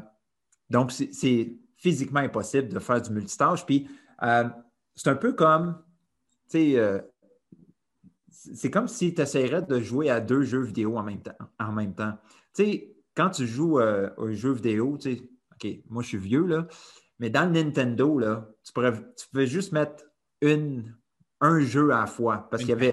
donc, 0.69 0.93
c'est 0.93 1.57
physiquement 1.75 2.21
impossible 2.21 2.69
de 2.69 2.79
faire 2.79 3.01
du 3.01 3.11
multitâche. 3.11 3.65
Puis, 3.65 3.89
euh, 4.23 4.47
c'est 4.95 5.09
un 5.09 5.15
peu 5.15 5.33
comme, 5.33 5.81
euh, 6.55 7.01
c'est 8.29 8.69
comme 8.69 8.87
si 8.87 9.13
tu 9.13 9.21
essaierais 9.21 9.63
de 9.63 9.79
jouer 9.79 10.09
à 10.09 10.19
deux 10.19 10.43
jeux 10.43 10.63
vidéo 10.63 10.97
en 10.97 11.03
même 11.03 11.21
temps. 11.21 11.37
En 11.59 11.71
même 11.71 11.95
temps. 11.95 12.13
Tu 12.55 12.63
sais, 12.63 12.95
quand 13.15 13.29
tu 13.29 13.47
joues 13.47 13.79
aux 13.79 14.31
jeux 14.31 14.53
vidéo, 14.53 14.97
OK, 14.97 15.67
moi 15.89 16.03
je 16.03 16.07
suis 16.09 16.17
vieux, 16.17 16.45
là, 16.45 16.67
mais 17.19 17.29
dans 17.29 17.45
le 17.45 17.51
Nintendo, 17.51 18.19
là, 18.19 18.49
tu, 18.63 18.73
pourrais, 18.73 18.93
tu 18.93 19.27
pouvais 19.31 19.47
juste 19.47 19.71
mettre 19.71 20.03
une, 20.41 20.95
un 21.41 21.59
jeu 21.59 21.91
à 21.91 22.01
la 22.01 22.07
fois. 22.07 22.47
Parce 22.49 22.63
qu'il 22.63 22.71
y 22.71 22.73
avait 22.73 22.91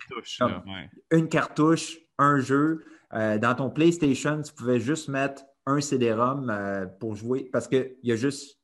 une 1.10 1.28
cartouche, 1.28 1.98
un 2.18 2.38
jeu. 2.38 2.84
Euh, 3.14 3.38
dans 3.38 3.54
ton 3.54 3.70
PlayStation, 3.70 4.40
tu 4.42 4.52
pouvais 4.54 4.80
juste 4.80 5.08
mettre 5.08 5.42
un 5.66 5.80
CD-ROM 5.80 6.48
euh, 6.50 6.86
pour 6.86 7.14
jouer 7.14 7.48
parce 7.52 7.68
qu'il 7.68 7.96
y 8.02 8.12
a 8.12 8.16
juste 8.16 8.58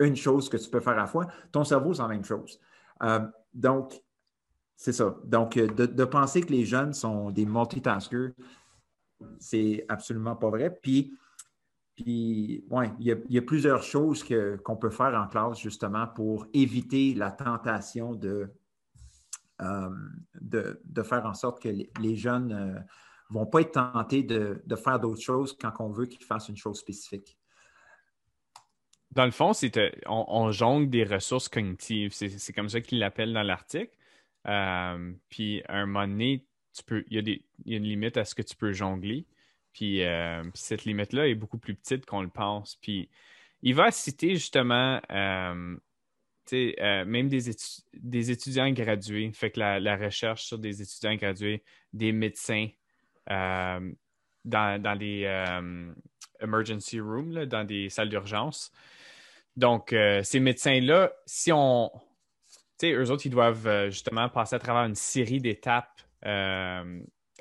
une 0.00 0.16
chose 0.16 0.48
que 0.48 0.56
tu 0.56 0.68
peux 0.68 0.80
faire 0.80 0.94
à 0.94 1.02
la 1.02 1.06
fois. 1.06 1.28
Ton 1.52 1.64
cerveau, 1.64 1.94
c'est 1.94 2.02
la 2.02 2.08
même 2.08 2.24
chose. 2.24 2.58
Euh, 3.02 3.20
donc, 3.54 3.94
c'est 4.82 4.92
ça. 4.92 5.16
Donc, 5.22 5.56
de, 5.56 6.04
penser 6.04 6.40
que 6.40 6.50
les 6.50 6.64
jeunes 6.64 6.92
sont 6.92 7.30
des 7.30 7.46
multitaskers, 7.46 8.32
c'est 9.38 9.84
absolument 9.88 10.34
pas 10.34 10.50
vrai. 10.50 10.76
Puis, 10.82 11.16
puis 11.94 12.64
ouais, 12.68 12.90
il, 12.98 13.16
y 13.28 13.38
a, 13.38 13.42
plusieurs 13.42 13.84
choses 13.84 14.24
qu'on 14.64 14.76
peut 14.76 14.90
faire 14.90 15.14
en 15.14 15.28
classe 15.28 15.60
justement 15.60 16.08
pour 16.08 16.46
éviter 16.52 17.14
la 17.14 17.30
tentation 17.30 18.16
de, 18.16 18.50
de, 19.60 21.02
faire 21.04 21.26
en 21.26 21.34
sorte 21.34 21.62
que 21.62 21.68
les, 21.68 22.16
jeunes 22.16 22.84
vont 23.30 23.46
pas 23.46 23.60
être 23.60 23.92
tentés 23.92 24.24
de, 24.24 24.60
faire 24.74 24.98
d'autres 24.98 25.22
choses 25.22 25.56
quand 25.56 25.72
on 25.78 25.90
veut 25.90 26.06
qu'ils 26.06 26.24
fassent 26.24 26.48
une 26.48 26.56
chose 26.56 26.80
spécifique. 26.80 27.38
Dans 29.12 29.26
le 29.26 29.30
fond, 29.30 29.52
c'est 29.52 29.76
euh, 29.76 29.90
on, 30.08 30.50
jongle 30.50 30.90
des 30.90 31.04
ressources 31.04 31.48
cognitives. 31.48 32.12
C'est 32.14 32.52
comme 32.52 32.68
ça 32.68 32.80
qu'il 32.80 32.98
l'appelle 32.98 33.32
dans 33.32 33.44
l'article. 33.44 33.94
Euh, 34.46 35.12
puis 35.28 35.62
à 35.68 35.76
un 35.76 35.86
moment 35.86 36.06
donné, 36.06 36.44
tu 36.74 36.82
peux, 36.84 37.04
il, 37.10 37.40
y 37.64 37.74
a 37.74 37.76
une 37.76 37.84
limite 37.84 38.16
à 38.16 38.24
ce 38.24 38.34
que 38.34 38.42
tu 38.42 38.56
peux 38.56 38.72
jongler. 38.72 39.26
Puis, 39.72 40.02
euh, 40.02 40.42
cette 40.54 40.84
limite-là 40.84 41.28
est 41.28 41.34
beaucoup 41.34 41.58
plus 41.58 41.74
petite 41.74 42.04
qu'on 42.06 42.22
le 42.22 42.28
pense. 42.28 42.76
Puis 42.82 43.08
il 43.62 43.74
va 43.74 43.90
citer 43.90 44.34
justement 44.34 45.00
même 46.50 47.28
des, 47.28 48.30
étudiants 48.30 48.70
gradués, 48.70 49.30
fait 49.32 49.50
que 49.50 49.60
la, 49.60 49.96
recherche 49.96 50.44
sur 50.44 50.58
des 50.58 50.82
étudiants 50.82 51.14
gradués, 51.14 51.62
des 51.92 52.12
médecins, 52.12 52.68
euh, 53.30 53.92
dans, 54.44 54.98
les 54.98 55.24
euh, 55.24 55.92
emergency 56.40 57.00
rooms, 57.00 57.44
dans 57.46 57.64
des 57.64 57.88
salles 57.88 58.08
d'urgence. 58.08 58.72
Donc, 59.56 59.92
euh, 59.92 60.22
ces 60.22 60.40
médecins-là, 60.40 61.12
si 61.26 61.52
on. 61.52 61.90
Eux 62.90 63.10
autres, 63.10 63.26
ils 63.26 63.30
doivent 63.30 63.88
justement 63.90 64.28
passer 64.28 64.56
à 64.56 64.58
travers 64.58 64.84
une 64.84 64.94
série 64.94 65.40
d'étapes 65.40 66.02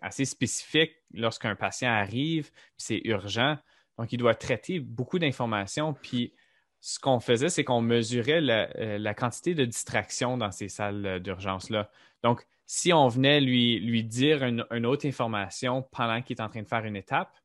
assez 0.01 0.25
spécifiques 0.25 0.95
lorsqu'un 1.13 1.56
patient 1.56 1.91
arrive, 1.91 2.51
c'est 2.77 3.01
urgent. 3.06 3.58
Donc, 3.97 4.12
ils 4.12 4.17
doivent 4.17 4.38
traiter 4.38 4.80
beaucoup 4.80 5.19
d'informations. 5.19 5.93
Puis, 5.93 6.34
ce 6.80 6.99
qu'on 6.99 7.19
faisait, 7.19 7.49
c'est 7.49 7.63
qu'on 7.63 7.82
mesurait 7.82 8.41
la, 8.41 8.97
la, 8.97 9.13
quantité 9.13 9.54
de 9.54 9.65
distractions 9.65 10.38
dans 10.38 10.51
ces 10.51 10.67
salles 10.67 11.19
d'urgence-là. 11.19 11.91
Donc, 12.23 12.45
si 12.65 12.93
on 12.93 13.10
venait 13.10 13.41
lui, 13.41 14.04
dire 14.04 14.43
une, 14.43 14.86
autre 14.86 15.06
information 15.06 15.84
pendant 15.91 16.21
qu'il 16.21 16.38
est 16.38 16.41
en 16.41 16.47
train 16.47 16.62
de 16.62 16.67
faire 16.67 16.86
une 16.86 16.95
étape, 16.95 17.36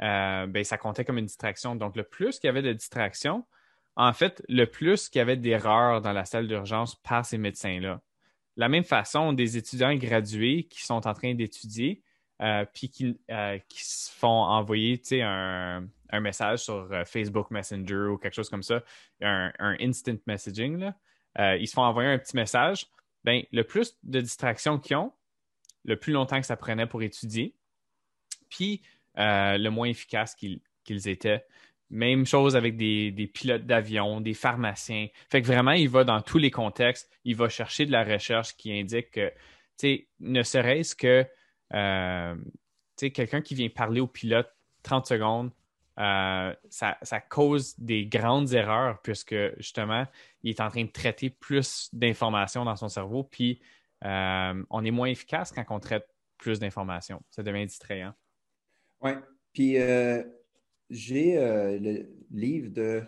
euh, 0.00 0.46
ben, 0.46 0.64
ça 0.64 0.78
comptait 0.78 1.04
comme 1.04 1.18
une 1.18 1.26
distraction. 1.26 1.76
Donc, 1.76 1.96
le 1.96 2.02
plus 2.02 2.38
qu'il 2.38 2.48
y 2.48 2.50
avait 2.50 2.62
de 2.62 2.72
distractions, 2.72 3.44
en 3.96 4.12
fait, 4.12 4.42
le 4.48 4.66
plus 4.66 5.08
qu'il 5.08 5.20
y 5.20 5.22
avait 5.22 5.36
d'erreurs 5.36 6.00
dans 6.00 6.12
la 6.12 6.24
salle 6.24 6.48
d'urgence 6.48 6.94
par 6.96 7.24
ces 7.24 7.38
médecins-là. 7.38 8.00
De 8.56 8.60
la 8.60 8.68
même 8.68 8.84
façon, 8.84 9.32
des 9.32 9.56
étudiants 9.56 9.94
gradués 9.94 10.64
qui 10.64 10.82
sont 10.82 11.06
en 11.06 11.14
train 11.14 11.34
d'étudier, 11.34 12.02
euh, 12.42 12.64
puis 12.72 12.88
qui, 12.88 13.18
euh, 13.30 13.58
qui, 13.68 13.84
se 13.84 14.10
font 14.10 14.28
envoyer 14.28 15.00
un, 15.22 15.86
message 16.20 16.60
sur 16.60 16.88
Facebook 17.06 17.50
Messenger 17.50 18.08
ou 18.12 18.18
quelque 18.18 18.34
chose 18.34 18.48
comme 18.48 18.62
ça, 18.62 18.82
un, 19.20 19.52
instant 19.80 20.16
messaging, 20.26 20.92
ils 21.38 21.66
se 21.66 21.74
font 21.74 21.82
envoyer 21.82 22.10
un 22.10 22.18
petit 22.18 22.36
message 22.36 22.86
ben, 23.24 23.42
le 23.52 23.64
plus 23.64 23.96
de 24.02 24.20
distractions 24.20 24.78
qu'ils 24.78 24.96
ont, 24.96 25.12
le 25.84 25.96
plus 25.96 26.12
longtemps 26.12 26.40
que 26.40 26.46
ça 26.46 26.56
prenait 26.56 26.86
pour 26.86 27.02
étudier, 27.02 27.54
puis 28.48 28.82
euh, 29.18 29.58
le 29.58 29.70
moins 29.70 29.88
efficace 29.88 30.34
qu'ils 30.34 31.08
étaient. 31.08 31.44
Même 31.94 32.26
chose 32.26 32.56
avec 32.56 32.76
des, 32.76 33.30
pilotes 33.32 33.66
d'avion, 33.66 34.20
des 34.20 34.34
pharmaciens. 34.34 35.06
Fait 35.30 35.40
que 35.40 35.46
vraiment, 35.46 35.70
il 35.70 35.88
va 35.88 36.02
dans 36.02 36.20
tous 36.20 36.38
les 36.38 36.50
contextes, 36.50 37.08
il 37.24 37.36
va 37.36 37.48
chercher 37.48 37.86
de 37.86 37.92
la 37.92 38.02
recherche 38.02 38.56
qui 38.56 38.76
indique 38.76 39.12
que, 39.12 39.28
tu 39.28 39.34
sais, 39.76 40.08
ne 40.18 40.42
serait-ce 40.42 40.96
que, 40.96 41.24
euh, 41.72 42.34
quelqu'un 42.98 43.40
qui 43.40 43.54
vient 43.54 43.68
parler 43.68 44.00
au 44.00 44.08
pilote 44.08 44.50
30 44.82 45.06
secondes, 45.06 45.52
euh, 46.00 46.52
ça, 46.68 47.20
cause 47.28 47.78
des 47.78 48.06
grandes 48.06 48.52
erreurs 48.54 49.00
puisque 49.02 49.36
justement, 49.58 50.04
il 50.42 50.50
est 50.50 50.60
en 50.60 50.70
train 50.70 50.82
de 50.82 50.90
traiter 50.90 51.30
plus 51.30 51.90
d'informations 51.92 52.64
dans 52.64 52.74
son 52.74 52.88
cerveau, 52.88 53.22
puis 53.22 53.60
euh, 54.04 54.64
on 54.68 54.84
est 54.84 54.90
moins 54.90 55.06
efficace 55.06 55.52
quand 55.52 55.64
on 55.70 55.78
traite 55.78 56.08
plus 56.38 56.58
d'informations. 56.58 57.22
Ça 57.30 57.44
devient 57.44 57.66
distrayant. 57.66 58.14
Oui. 59.00 59.12
Puis 59.52 59.76
euh, 60.90 60.94
j'ai 60.94 61.78
le 61.80 62.06
livre 62.30 62.70
de 62.70 63.02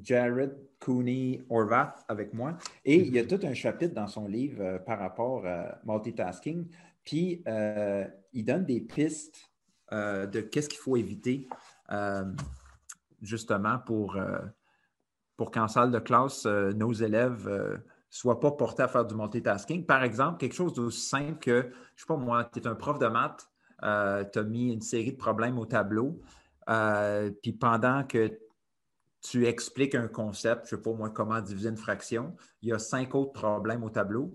Jared 0.00 0.56
Cooney 0.78 1.42
Orvath 1.50 2.04
avec 2.08 2.34
moi 2.34 2.56
et 2.84 2.96
il 2.96 3.14
y 3.14 3.18
a 3.18 3.24
tout 3.24 3.40
un 3.42 3.54
chapitre 3.54 3.94
dans 3.94 4.08
son 4.08 4.26
livre 4.26 4.78
par 4.86 4.98
rapport 4.98 5.46
à 5.46 5.78
multitasking. 5.84 6.66
Puis 7.04 7.44
il 8.32 8.44
donne 8.44 8.64
des 8.64 8.80
pistes 8.80 9.50
de 9.90 10.40
qu'est-ce 10.40 10.68
qu'il 10.68 10.78
faut 10.78 10.96
éviter 10.96 11.48
euh, 11.92 12.24
justement 13.20 13.78
pour, 13.78 14.16
euh, 14.16 14.38
pour 15.36 15.50
qu'en 15.50 15.68
salle 15.68 15.90
de 15.90 15.98
classe, 15.98 16.44
euh, 16.46 16.72
nos 16.72 16.92
élèves 16.92 17.48
ne 17.48 17.76
soient 18.10 18.40
pas 18.40 18.50
portés 18.50 18.82
à 18.82 18.88
faire 18.88 19.04
du 19.04 19.14
multitasking. 19.14 19.86
Par 19.86 20.02
exemple, 20.02 20.38
quelque 20.38 20.54
chose 20.54 20.72
d'aussi 20.72 21.06
simple 21.06 21.38
que, 21.38 21.60
je 21.60 21.66
ne 21.66 21.72
sais 21.96 22.06
pas 22.08 22.16
moi, 22.16 22.44
tu 22.52 22.58
es 22.58 22.66
un 22.66 22.74
prof 22.74 22.98
de 22.98 23.06
maths, 23.06 23.48
tu 23.80 24.38
as 24.38 24.44
mis 24.44 24.72
une 24.72 24.80
série 24.80 25.12
de 25.12 25.16
problèmes 25.16 25.58
au 25.58 25.66
tableau, 25.66 26.20
puis 27.42 27.52
pendant 27.52 28.04
que 28.04 28.38
tu 29.20 29.46
expliques 29.46 29.94
un 29.94 30.08
concept, 30.08 30.68
je 30.68 30.74
ne 30.74 30.80
sais 30.80 30.82
pas 30.82 30.92
moi, 30.92 31.10
comment 31.10 31.40
diviser 31.40 31.68
une 31.68 31.76
fraction, 31.76 32.34
il 32.60 32.70
y 32.70 32.72
a 32.72 32.78
cinq 32.78 33.14
autres 33.14 33.32
problèmes 33.32 33.84
au 33.84 33.90
tableau. 33.90 34.34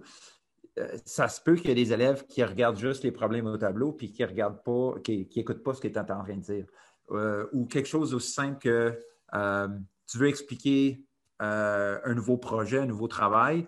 ça 1.05 1.27
se 1.27 1.41
peut 1.41 1.55
qu'il 1.55 1.69
y 1.69 1.71
ait 1.71 1.75
des 1.75 1.91
élèves 1.91 2.25
qui 2.25 2.43
regardent 2.43 2.77
juste 2.77 3.03
les 3.03 3.11
problèmes 3.11 3.47
au 3.47 3.57
tableau 3.57 3.91
puis 3.91 4.11
qui 4.11 4.23
regardent 4.23 4.63
pas, 4.63 4.93
qui 5.03 5.29
n'écoutent 5.35 5.63
pas 5.63 5.73
ce 5.73 5.81
que 5.81 5.87
tu 5.87 5.95
es 5.95 5.99
en 5.99 6.05
train 6.05 6.37
de 6.37 6.41
dire. 6.41 6.65
Euh, 7.11 7.45
ou 7.53 7.65
quelque 7.65 7.87
chose 7.87 8.13
aussi 8.13 8.31
simple 8.31 8.59
que 8.59 8.99
euh, 9.33 9.67
tu 10.09 10.17
veux 10.17 10.27
expliquer 10.27 11.01
euh, 11.41 11.99
un 12.03 12.13
nouveau 12.13 12.37
projet, 12.37 12.79
un 12.79 12.85
nouveau 12.85 13.07
travail, 13.07 13.67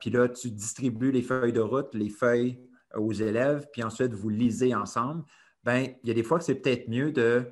puis 0.00 0.08
là, 0.08 0.30
tu 0.30 0.50
distribues 0.50 1.12
les 1.12 1.20
feuilles 1.20 1.52
de 1.52 1.60
route, 1.60 1.92
les 1.92 2.08
feuilles 2.08 2.58
aux 2.94 3.12
élèves, 3.12 3.66
puis 3.70 3.82
ensuite, 3.82 4.14
vous 4.14 4.30
lisez 4.30 4.74
ensemble. 4.74 5.24
Bien, 5.62 5.88
il 6.02 6.08
y 6.08 6.10
a 6.10 6.14
des 6.14 6.22
fois 6.22 6.38
que 6.38 6.44
c'est 6.44 6.54
peut-être 6.54 6.88
mieux 6.88 7.12
de 7.12 7.44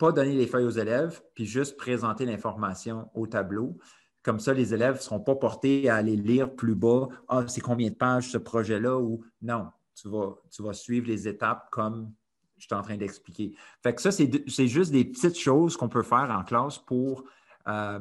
pas 0.00 0.12
donner 0.12 0.32
les 0.32 0.46
feuilles 0.46 0.64
aux 0.64 0.70
élèves, 0.70 1.22
puis 1.34 1.44
juste 1.44 1.76
présenter 1.76 2.24
l'information 2.24 3.10
au 3.12 3.26
tableau. 3.26 3.76
Comme 4.22 4.40
ça, 4.40 4.54
les 4.54 4.72
élèves 4.72 4.96
ne 4.96 5.00
seront 5.00 5.20
pas 5.20 5.36
portés 5.36 5.90
à 5.90 5.96
aller 5.96 6.16
lire 6.16 6.54
plus 6.54 6.74
bas. 6.74 7.08
Ah, 7.28 7.44
c'est 7.46 7.60
combien 7.60 7.90
de 7.90 7.94
pages 7.94 8.30
ce 8.30 8.38
projet-là? 8.38 8.98
Ou 8.98 9.22
non, 9.42 9.68
tu 9.94 10.08
vas, 10.08 10.36
tu 10.50 10.62
vas 10.62 10.72
suivre 10.72 11.06
les 11.06 11.28
étapes 11.28 11.68
comme 11.70 12.14
je 12.56 12.64
suis 12.64 12.74
en 12.74 12.80
train 12.80 12.96
d'expliquer. 12.96 13.54
Fait 13.82 13.94
que 13.94 14.00
ça, 14.00 14.10
c'est 14.10 14.66
juste 14.66 14.90
des 14.90 15.04
petites 15.04 15.38
choses 15.38 15.76
qu'on 15.76 15.88
peut 15.88 16.02
faire 16.02 16.30
en 16.30 16.44
classe 16.44 16.78
pour 16.78 17.24
euh, 17.68 18.00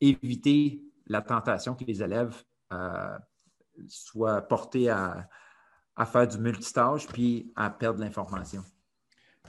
éviter 0.00 0.84
la 1.06 1.20
tentation 1.20 1.74
que 1.74 1.84
les 1.84 2.00
élèves 2.00 2.44
euh, 2.72 3.18
soient 3.88 4.42
portés 4.42 4.88
à, 4.88 5.28
faire 6.06 6.28
du 6.28 6.38
multitâche 6.38 7.08
puis 7.08 7.52
à 7.56 7.70
perdre 7.70 8.00
l'information. 8.00 8.64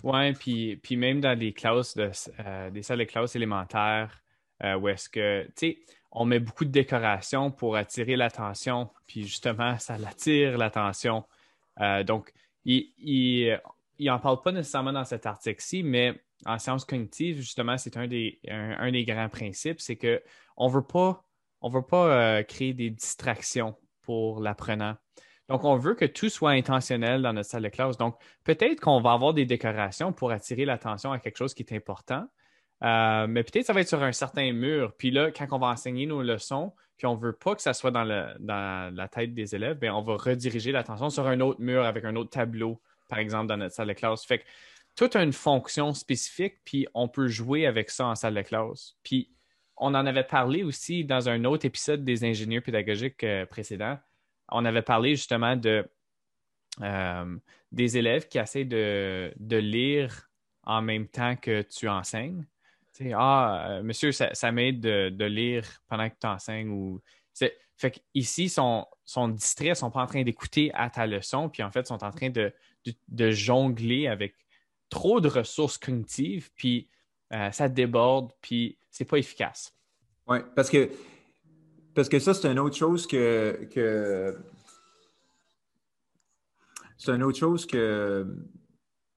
Oui, 0.03 0.33
puis, 0.33 0.77
puis 0.77 0.97
même 0.97 1.21
dans 1.21 1.37
les 1.37 1.53
classes, 1.53 1.95
de, 1.95 2.11
euh, 2.39 2.69
des 2.69 2.81
salles 2.83 2.99
de 2.99 3.03
classe 3.03 3.35
élémentaires, 3.35 4.21
où 4.79 4.87
est-ce 4.87 5.09
que, 5.09 5.43
tu 5.45 5.51
sais, 5.55 5.79
on 6.11 6.23
met 6.23 6.39
beaucoup 6.39 6.65
de 6.65 6.69
décorations 6.69 7.49
pour 7.49 7.75
attirer 7.75 8.15
l'attention, 8.15 8.91
puis 9.07 9.23
justement, 9.23 9.79
ça 9.79 9.97
l'attire 9.97 10.55
l'attention. 10.59 11.23
donc, 12.05 12.31
il, 12.63 12.91
il 14.01 14.05
n'en 14.05 14.19
parle 14.19 14.41
pas 14.41 14.51
nécessairement 14.51 14.93
dans 14.93 15.05
cet 15.05 15.25
article-ci, 15.25 15.81
mais 15.81 16.19
en 16.45 16.57
sciences 16.57 16.85
cognitives, 16.85 17.37
justement, 17.37 17.77
c'est 17.77 17.97
un 17.97 18.07
des, 18.07 18.39
un, 18.47 18.91
des 18.91 19.05
grands 19.05 19.29
principes, 19.29 19.79
c'est 19.79 19.95
qu'on 19.95 20.67
ne 20.67 20.73
veut 20.73 20.83
pas, 20.83 21.23
on 21.61 21.69
veut 21.69 21.85
pas 21.85 22.07
euh, 22.07 22.43
créer 22.43 22.73
des 22.73 22.89
distractions 22.89 23.75
pour 24.01 24.41
l'apprenant. 24.41 24.95
Donc, 25.51 25.63
on 25.65 25.75
veut 25.75 25.95
que 25.95 26.05
tout 26.05 26.29
soit 26.29 26.51
intentionnel 26.51 27.21
dans 27.21 27.33
notre 27.33 27.49
salle 27.49 27.63
de 27.63 27.69
classe. 27.69 27.97
Donc, 27.97 28.15
peut-être 28.43 28.79
qu'on 28.79 29.01
va 29.01 29.11
avoir 29.13 29.33
des 29.33 29.45
décorations 29.45 30.13
pour 30.13 30.31
attirer 30.31 30.65
l'attention 30.65 31.11
à 31.11 31.19
quelque 31.19 31.37
chose 31.37 31.53
qui 31.53 31.63
est 31.63 31.75
important, 31.75 32.25
euh, 32.83 33.27
mais 33.27 33.43
peut-être 33.43 33.65
ça 33.65 33.73
va 33.73 33.81
être 33.81 33.89
sur 33.89 34.01
un 34.01 34.11
certain 34.11 34.53
mur. 34.53 34.93
Puis 34.97 35.11
là, 35.11 35.31
quand 35.31 35.47
on 35.51 35.59
va 35.59 35.67
enseigner 35.67 36.05
nos 36.05 36.21
leçons, 36.23 36.73
puis 36.97 37.05
on 37.07 37.15
ne 37.15 37.21
veut 37.21 37.33
pas 37.33 37.55
que 37.55 37.61
ça 37.61 37.73
soit 37.73 37.91
dans, 37.91 38.03
la 38.03 39.07
tête 39.09 39.33
des 39.33 39.55
élèves, 39.55 39.77
bien, 39.77 39.93
on 39.93 40.01
va 40.01 40.15
rediriger 40.15 40.71
l'attention 40.71 41.09
sur 41.09 41.27
un 41.27 41.39
autre 41.41 41.59
mur 41.59 41.83
avec 41.83 42.05
un 42.05 42.15
autre 42.15 42.29
tableau 42.29 42.81
par 43.11 43.19
exemple, 43.19 43.47
dans 43.47 43.57
notre 43.57 43.75
salle 43.75 43.89
de 43.89 43.93
classe. 43.93 44.25
Fait 44.25 44.39
que 44.39 44.45
tout 44.95 45.09
a 45.13 45.21
une 45.21 45.33
fonction 45.33 45.93
spécifique, 45.93 46.61
puis 46.63 46.87
on 46.93 47.09
peut 47.09 47.27
jouer 47.27 47.67
avec 47.67 47.89
ça 47.89 48.07
en 48.07 48.15
salle 48.15 48.33
de 48.35 48.41
classe. 48.41 48.95
Puis 49.03 49.29
on 49.75 49.93
en 49.95 50.05
avait 50.05 50.23
parlé 50.23 50.63
aussi 50.63 51.03
dans 51.03 51.27
un 51.27 51.43
autre 51.43 51.65
épisode 51.65 52.05
des 52.05 52.23
ingénieurs 52.23 52.63
pédagogiques 52.63 53.23
euh, 53.25 53.45
précédents. 53.45 53.99
On 54.51 54.65
avait 54.65 54.81
parlé 54.81 55.15
justement 55.15 55.55
de 55.55 55.89
euh, 56.81 57.37
des 57.71 57.97
élèves 57.97 58.27
qui 58.27 58.37
essaient 58.37 58.65
de, 58.65 59.33
lire 59.57 60.29
en 60.63 60.81
même 60.81 61.07
temps 61.07 61.35
que 61.35 61.61
tu 61.61 61.87
enseignes. 61.87 62.45
ah, 63.13 63.67
euh, 63.69 63.83
monsieur, 63.83 64.11
ça, 64.11 64.51
m'aide 64.51 64.79
de, 64.79 65.25
lire 65.25 65.65
pendant 65.87 66.09
que 66.09 66.15
tu 66.19 66.27
enseignes. 66.27 66.69
Ou... 66.69 67.01
Fait 67.77 67.99
qu'ici, 68.13 68.43
ils 68.43 68.49
sont, 68.49 68.85
sont 69.05 69.27
distraits, 69.27 69.67
ils 69.67 69.71
ne 69.71 69.75
sont 69.75 69.91
pas 69.91 70.03
en 70.03 70.05
train 70.05 70.21
d'écouter 70.21 70.71
à 70.75 70.89
ta 70.89 71.07
leçon, 71.07 71.49
puis 71.49 71.63
en 71.63 71.71
fait, 71.71 71.81
ils 71.81 71.87
sont 71.87 72.03
en 72.03 72.11
train 72.11 72.29
de, 72.29 72.53
jongler 73.31 74.07
avec 74.07 74.35
trop 74.89 75.19
de 75.19 75.27
ressources 75.27 75.77
cognitives, 75.77 76.51
puis 76.55 76.89
euh, 77.33 77.51
ça 77.51 77.69
déborde, 77.69 78.31
puis 78.41 78.77
c'est 78.91 79.05
pas 79.05 79.17
efficace. 79.17 79.75
Oui, 80.27 80.39
parce 80.55 80.69
que, 80.69 80.91
parce 81.93 82.10
que 82.10 82.19
ça, 82.19 82.34
c'est 82.34 82.51
une 82.51 82.60
autre 82.60 82.75
chose 82.75 83.08
que, 83.08 83.67
que 83.73 84.38
c'est 86.97 87.12
une 87.12 87.23
autre 87.23 87.38
chose 87.38 87.65
que 87.65 88.25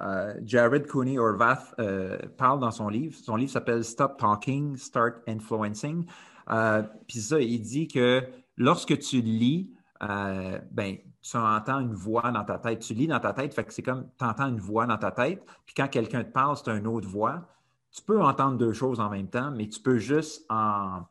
euh, 0.02 0.34
Jared 0.44 0.86
Cooney 0.86 1.18
Orvath 1.18 1.74
euh, 1.78 2.18
parle 2.36 2.60
dans 2.60 2.70
son 2.70 2.88
livre. 2.88 3.14
Son 3.14 3.36
livre 3.36 3.50
s'appelle 3.50 3.84
Stop 3.84 4.18
Talking, 4.18 4.76
Start 4.76 5.16
Influencing. 5.26 6.06
Euh, 6.50 6.82
puis 7.06 7.20
ça, 7.20 7.40
il 7.40 7.60
dit 7.60 7.86
que 7.88 8.22
lorsque 8.56 8.98
tu 8.98 9.20
lis, 9.20 9.70
ben, 10.00 10.96
tu 11.22 11.36
entends 11.36 11.80
une 11.80 11.94
voix 11.94 12.30
dans 12.30 12.44
ta 12.44 12.58
tête. 12.58 12.80
Tu 12.80 12.94
lis 12.94 13.06
dans 13.06 13.20
ta 13.20 13.32
tête, 13.32 13.54
fait 13.54 13.64
que 13.64 13.72
c'est 13.72 13.82
comme 13.82 14.08
tu 14.18 14.24
entends 14.24 14.48
une 14.48 14.60
voix 14.60 14.86
dans 14.86 14.98
ta 14.98 15.10
tête. 15.10 15.42
Puis 15.64 15.74
quand 15.74 15.88
quelqu'un 15.88 16.22
te 16.24 16.32
parle, 16.32 16.56
c'est 16.56 16.70
une 16.70 16.86
autre 16.86 17.08
voix. 17.08 17.48
Tu 17.90 18.02
peux 18.02 18.20
entendre 18.22 18.58
deux 18.58 18.72
choses 18.72 19.00
en 19.00 19.08
même 19.08 19.28
temps, 19.28 19.50
mais 19.50 19.68
tu 19.68 19.80
peux 19.80 19.98
juste 19.98 20.44
en, 20.50 21.02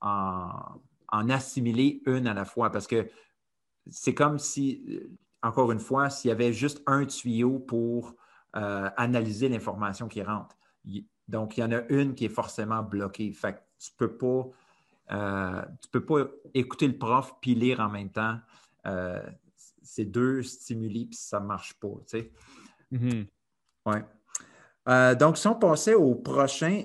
en 0.00 0.50
assimiler 1.28 2.02
une 2.06 2.26
à 2.26 2.34
la 2.34 2.44
fois 2.44 2.70
parce 2.70 2.86
que 2.86 3.08
c'est 3.90 4.14
comme 4.14 4.38
si 4.38 4.82
encore 5.44 5.70
une 5.72 5.78
fois, 5.78 6.08
s'il 6.08 6.30
y 6.30 6.32
avait 6.32 6.52
juste 6.52 6.82
un 6.86 7.04
tuyau 7.04 7.58
pour 7.58 8.14
euh, 8.56 8.88
analyser 8.96 9.48
l'information 9.48 10.08
qui 10.08 10.22
rentre. 10.22 10.56
Donc, 11.28 11.56
il 11.56 11.60
y 11.60 11.64
en 11.64 11.70
a 11.70 11.82
une 11.90 12.14
qui 12.14 12.24
est 12.24 12.30
forcément 12.30 12.82
bloquée. 12.82 13.30
Fait 13.32 13.52
que 13.52 13.58
tu 13.78 13.90
ne 13.92 14.06
peux, 14.06 14.16
pas, 14.16 14.48
euh, 15.12 15.62
peux 15.92 16.04
pas 16.04 16.24
écouter 16.54 16.88
le 16.88 16.96
prof 16.96 17.34
puis 17.42 17.54
lire 17.54 17.80
en 17.80 17.90
même 17.90 18.10
temps. 18.10 18.38
Euh, 18.86 19.22
c'est 19.82 20.06
deux 20.06 20.42
stimuli 20.42 21.06
puis 21.06 21.18
ça 21.18 21.40
ne 21.40 21.46
marche 21.46 21.74
pas. 21.74 21.88
Tu 22.06 22.18
sais. 22.18 22.32
Mm-hmm. 22.92 23.26
ouais. 23.86 25.16
donc, 25.16 25.36
si 25.36 25.46
on 25.46 25.56
passait 25.56 25.94
au 25.94 26.14
prochain, 26.14 26.84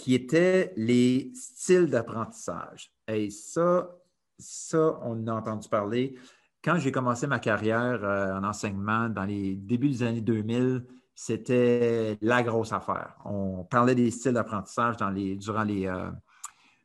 qui 0.00 0.14
était 0.14 0.72
les 0.76 1.30
styles 1.34 1.86
d'apprentissage. 1.86 2.90
Et 3.06 3.28
ça, 3.28 3.90
ça, 4.38 4.98
on 5.02 5.26
a 5.26 5.34
entendu 5.34 5.68
parler 5.68 6.16
quand 6.62 6.78
j'ai 6.78 6.92
commencé 6.92 7.26
ma 7.26 7.38
carrière 7.38 8.04
euh, 8.04 8.34
en 8.34 8.44
enseignement 8.44 9.08
dans 9.08 9.24
les 9.24 9.56
débuts 9.56 9.88
des 9.88 10.02
années 10.02 10.20
2000, 10.20 10.84
c'était 11.14 12.18
la 12.20 12.42
grosse 12.42 12.72
affaire. 12.72 13.16
On 13.24 13.64
parlait 13.64 13.94
des 13.94 14.10
styles 14.10 14.32
d'apprentissage 14.32 14.96
durant 14.96 15.66
euh, 15.68 16.10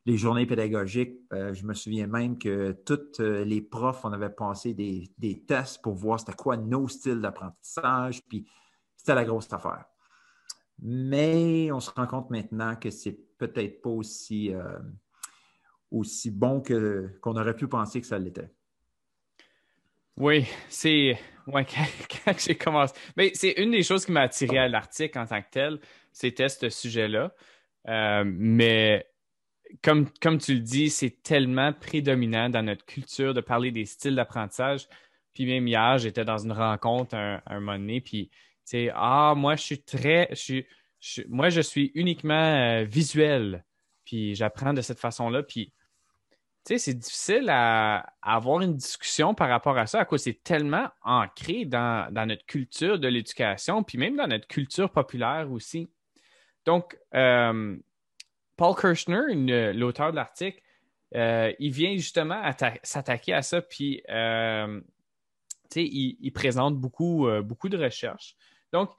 les, 0.05 0.17
journées 0.17 0.45
pédagogiques. 0.45 1.19
Euh, 1.31 1.53
je 1.53 1.65
me 1.65 1.73
souviens 1.73 2.07
même 2.07 2.37
que 2.37 2.71
tous 2.85 3.21
les 3.21 3.61
profs, 3.61 4.03
on 4.03 4.11
avait 4.11 4.29
passé 4.29 4.73
des, 4.73 5.43
tests 5.47 5.81
pour 5.81 5.93
voir 5.93 6.19
c'était 6.19 6.33
quoi 6.33 6.57
nos 6.57 6.87
styles 6.87 7.21
d'apprentissage, 7.21 8.21
puis 8.27 8.45
c'était 8.97 9.15
la 9.15 9.25
grosse 9.25 9.51
affaire. 9.53 9.85
Mais 10.81 11.71
on 11.71 11.79
se 11.79 11.91
rend 11.91 12.07
compte 12.07 12.29
maintenant 12.29 12.75
que 12.75 12.89
c'est 12.89 13.17
peut-être 13.37 13.81
pas 13.81 13.89
aussi, 13.89 14.51
aussi 15.91 16.31
bon 16.31 16.61
qu'on 16.61 17.35
aurait 17.35 17.55
pu 17.55 17.67
penser 17.67 18.01
que 18.01 18.07
ça 18.07 18.19
l'était. 18.19 18.49
Oui, 20.17 20.45
c'est. 20.69 21.17
Ouais, 21.47 21.65
quand, 22.25 22.39
j'ai 22.39 22.55
commencé. 22.55 22.93
Mais 23.17 23.31
c'est 23.33 23.51
une 23.61 23.71
des 23.71 23.83
choses 23.83 24.05
qui 24.05 24.11
m'a 24.11 24.21
attiré 24.21 24.57
à 24.57 24.67
l'article 24.67 25.19
en 25.19 25.25
tant 25.25 25.41
que 25.41 25.49
tel, 25.51 25.79
c'était 26.11 26.49
ce 26.49 26.69
sujet-là. 26.69 27.33
Euh, 27.87 28.23
mais 28.25 29.05
comme, 29.83 30.09
comme 30.21 30.37
tu 30.37 30.53
le 30.53 30.61
dis, 30.61 30.89
c'est 30.89 31.21
tellement 31.21 31.73
prédominant 31.73 32.49
dans 32.49 32.63
notre 32.63 32.85
culture 32.85 33.33
de 33.33 33.41
parler 33.41 33.71
des 33.71 33.85
styles 33.85 34.15
d'apprentissage. 34.15 34.87
Puis 35.33 35.45
même 35.45 35.67
hier, 35.67 35.97
j'étais 35.97 36.23
dans 36.23 36.37
une 36.37 36.53
rencontre 36.53 37.15
un, 37.15 37.41
un 37.45 37.59
moment 37.59 37.77
donné, 37.77 37.99
puis 37.99 38.31
sais, 38.65 38.91
ah, 38.93 39.33
moi, 39.35 39.55
je 39.55 39.63
suis 39.63 39.81
très. 39.81 40.27
Je 40.31 40.35
suis, 40.35 40.65
moi, 41.27 41.49
je 41.49 41.61
suis 41.61 41.91
uniquement 41.95 42.33
euh, 42.33 42.83
visuel. 42.83 43.63
Puis 44.05 44.35
j'apprends 44.35 44.73
de 44.73 44.81
cette 44.81 44.99
façon-là. 44.99 45.43
Puis 45.43 45.73
sais, 46.65 46.77
c'est 46.79 46.93
difficile 46.93 47.49
à, 47.49 48.13
avoir 48.21 48.61
une 48.61 48.75
discussion 48.75 49.35
par 49.35 49.49
rapport 49.49 49.77
à 49.77 49.85
ça, 49.85 49.99
à 49.99 50.05
cause 50.05 50.23
c'est 50.23 50.43
tellement 50.43 50.89
ancré 51.03 51.65
dans, 51.65 52.11
notre 52.11 52.45
culture 52.45 52.99
de 52.99 53.07
l'éducation, 53.07 53.83
puis 53.83 53.97
même 53.97 54.15
dans 54.15 54.27
notre 54.27 54.47
culture 54.47 54.91
populaire 54.91 55.51
aussi. 55.51 55.87
Donc, 56.65 56.97
euh, 57.13 57.77
Paul 58.57 58.75
Kirchner, 58.75 59.73
l'auteur 59.73 60.11
de 60.11 60.15
l'article, 60.15 60.59
euh, 61.15 61.53
il 61.59 61.71
vient 61.71 61.95
justement 61.95 62.41
s'attaquer 62.83 63.33
à 63.33 63.43
ça, 63.43 63.61
puis 63.61 64.01
euh, 64.09 64.81
il, 65.75 66.17
il, 66.19 66.31
présente 66.31 66.77
beaucoup, 66.77 67.27
beaucoup 67.43 67.69
de 67.69 67.77
recherches. 67.77 68.35
Donc, 68.75 68.91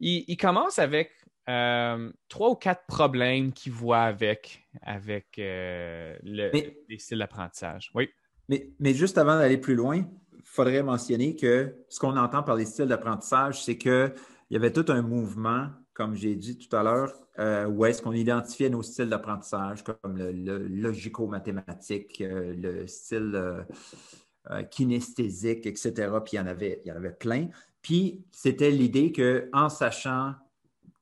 il 0.00 0.36
commence 0.36 0.78
avec 0.78 1.12
euh, 1.48 2.12
trois 2.28 2.50
ou 2.50 2.54
quatre 2.54 2.86
problèmes 2.86 3.52
qu'il 3.52 3.72
voit 3.72 4.02
avec, 4.02 4.64
avec 4.80 5.26
euh, 5.38 6.16
les 6.22 6.98
styles 6.98 7.18
d'apprentissage. 7.18 7.90
Oui. 7.94 8.08
Mais, 8.48 8.70
mais 8.78 8.94
juste 8.94 9.18
avant 9.18 9.36
d'aller 9.36 9.58
plus 9.58 9.74
loin, 9.74 9.96
il 9.96 10.44
faudrait 10.44 10.82
mentionner 10.84 11.34
que 11.34 11.74
ce 11.88 11.98
qu'on 11.98 12.16
entend 12.16 12.44
par 12.44 12.54
les 12.54 12.64
styles 12.64 12.86
d'apprentissage, 12.86 13.62
c'est 13.64 13.76
qu'il 13.76 14.14
y 14.50 14.56
avait 14.56 14.72
tout 14.72 14.84
un 14.88 15.02
mouvement, 15.02 15.68
comme 15.94 16.14
j'ai 16.14 16.36
dit 16.36 16.58
tout 16.58 16.74
à 16.76 16.84
l'heure, 16.84 17.12
euh, 17.40 17.66
où 17.66 17.84
est-ce 17.86 18.02
qu'on 18.02 18.12
identifiait 18.12 18.70
nos 18.70 18.82
styles 18.82 19.08
d'apprentissage, 19.08 19.82
comme 19.82 20.16
le, 20.16 20.58
logico-mathématique, 20.58 22.22
le 22.24 22.86
style 22.86 23.66
kinesthésique, 24.70 25.66
etc. 25.66 25.92
Puis 26.24 26.34
il 26.34 26.36
y 26.36 26.40
en 26.40 26.46
avait, 26.46 26.82
il 26.84 26.88
y 26.88 26.92
en 26.92 26.96
avait 26.96 27.12
plein. 27.12 27.48
Puis 27.82 28.24
c'était 28.30 28.70
l'idée 28.70 29.12
qu'en 29.12 29.68
sachant 29.68 30.34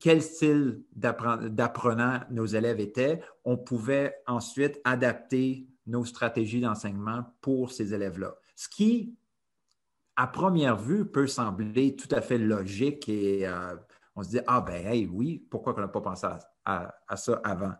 quel 0.00 0.22
style 0.22 0.82
d'apprenant 0.96 2.20
nos 2.30 2.46
élèves 2.46 2.80
étaient, 2.80 3.20
on 3.44 3.58
pouvait 3.58 4.16
ensuite 4.26 4.80
adapter 4.84 5.68
nos 5.86 6.06
stratégies 6.06 6.60
d'enseignement 6.60 7.24
pour 7.42 7.70
ces 7.70 7.92
élèves-là. 7.92 8.34
Ce 8.56 8.68
qui, 8.68 9.14
à 10.16 10.26
première 10.26 10.76
vue, 10.76 11.04
peut 11.04 11.26
sembler 11.26 11.96
tout 11.96 12.08
à 12.14 12.22
fait 12.22 12.38
logique 12.38 13.08
et 13.08 13.46
euh, 13.46 13.76
on 14.16 14.22
se 14.22 14.30
dit, 14.30 14.40
ah 14.46 14.62
ben 14.62 14.86
hey, 14.86 15.06
oui, 15.06 15.46
pourquoi 15.50 15.74
on 15.76 15.80
n'a 15.80 15.88
pas 15.88 16.00
pensé 16.00 16.26
à, 16.64 17.16
ça 17.16 17.40
avant? 17.44 17.74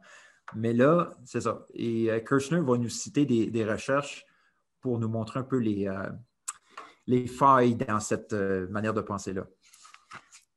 Mais 0.55 0.75
là, 0.75 1.17
c'est 1.25 1.43
ça. 1.43 1.65
Et 1.73 2.11
euh, 2.11 2.21
Kirchner 2.21 2.61
va 2.61 2.77
nous 2.77 2.89
citer 2.89 3.25
des, 3.25 3.65
recherches 3.65 4.27
pour 4.81 4.99
nous 4.99 5.09
montrer 5.09 5.41
un 5.41 5.45
peu 5.45 5.59
les, 5.59 5.87
euh, 5.87 6.11
les 7.11 7.27
failles 7.27 7.75
dans 7.75 8.01
cette 8.01 8.33
manière 8.33 8.95
de 8.95 9.01
penser-là. 9.01 9.45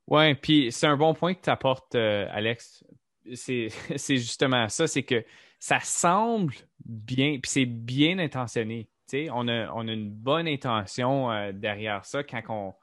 Oui, 0.06 0.34
puis 0.34 0.70
c'est 0.70 0.86
un 0.86 0.96
bon 0.96 1.14
point 1.14 1.34
que 1.34 1.40
tu 1.40 1.50
apportes, 1.50 1.94
euh, 1.94 2.26
Alex. 2.30 2.84
C'est 3.34 3.70
justement 4.18 4.68
ça, 4.68 4.86
c'est 4.86 5.02
que 5.02 5.24
ça 5.58 5.80
semble 5.80 6.52
bien, 6.84 7.38
puis 7.40 7.50
c'est 7.50 7.64
bien 7.64 8.18
intentionné. 8.18 8.90
On 9.32 9.48
a, 9.48 9.72
on 9.72 9.88
a 9.88 9.92
une 9.92 10.10
bonne 10.10 10.46
intention 10.46 11.32
euh, 11.32 11.52
derrière 11.52 12.04
ça 12.04 12.22
quand 12.22 12.42
on, 12.50 12.74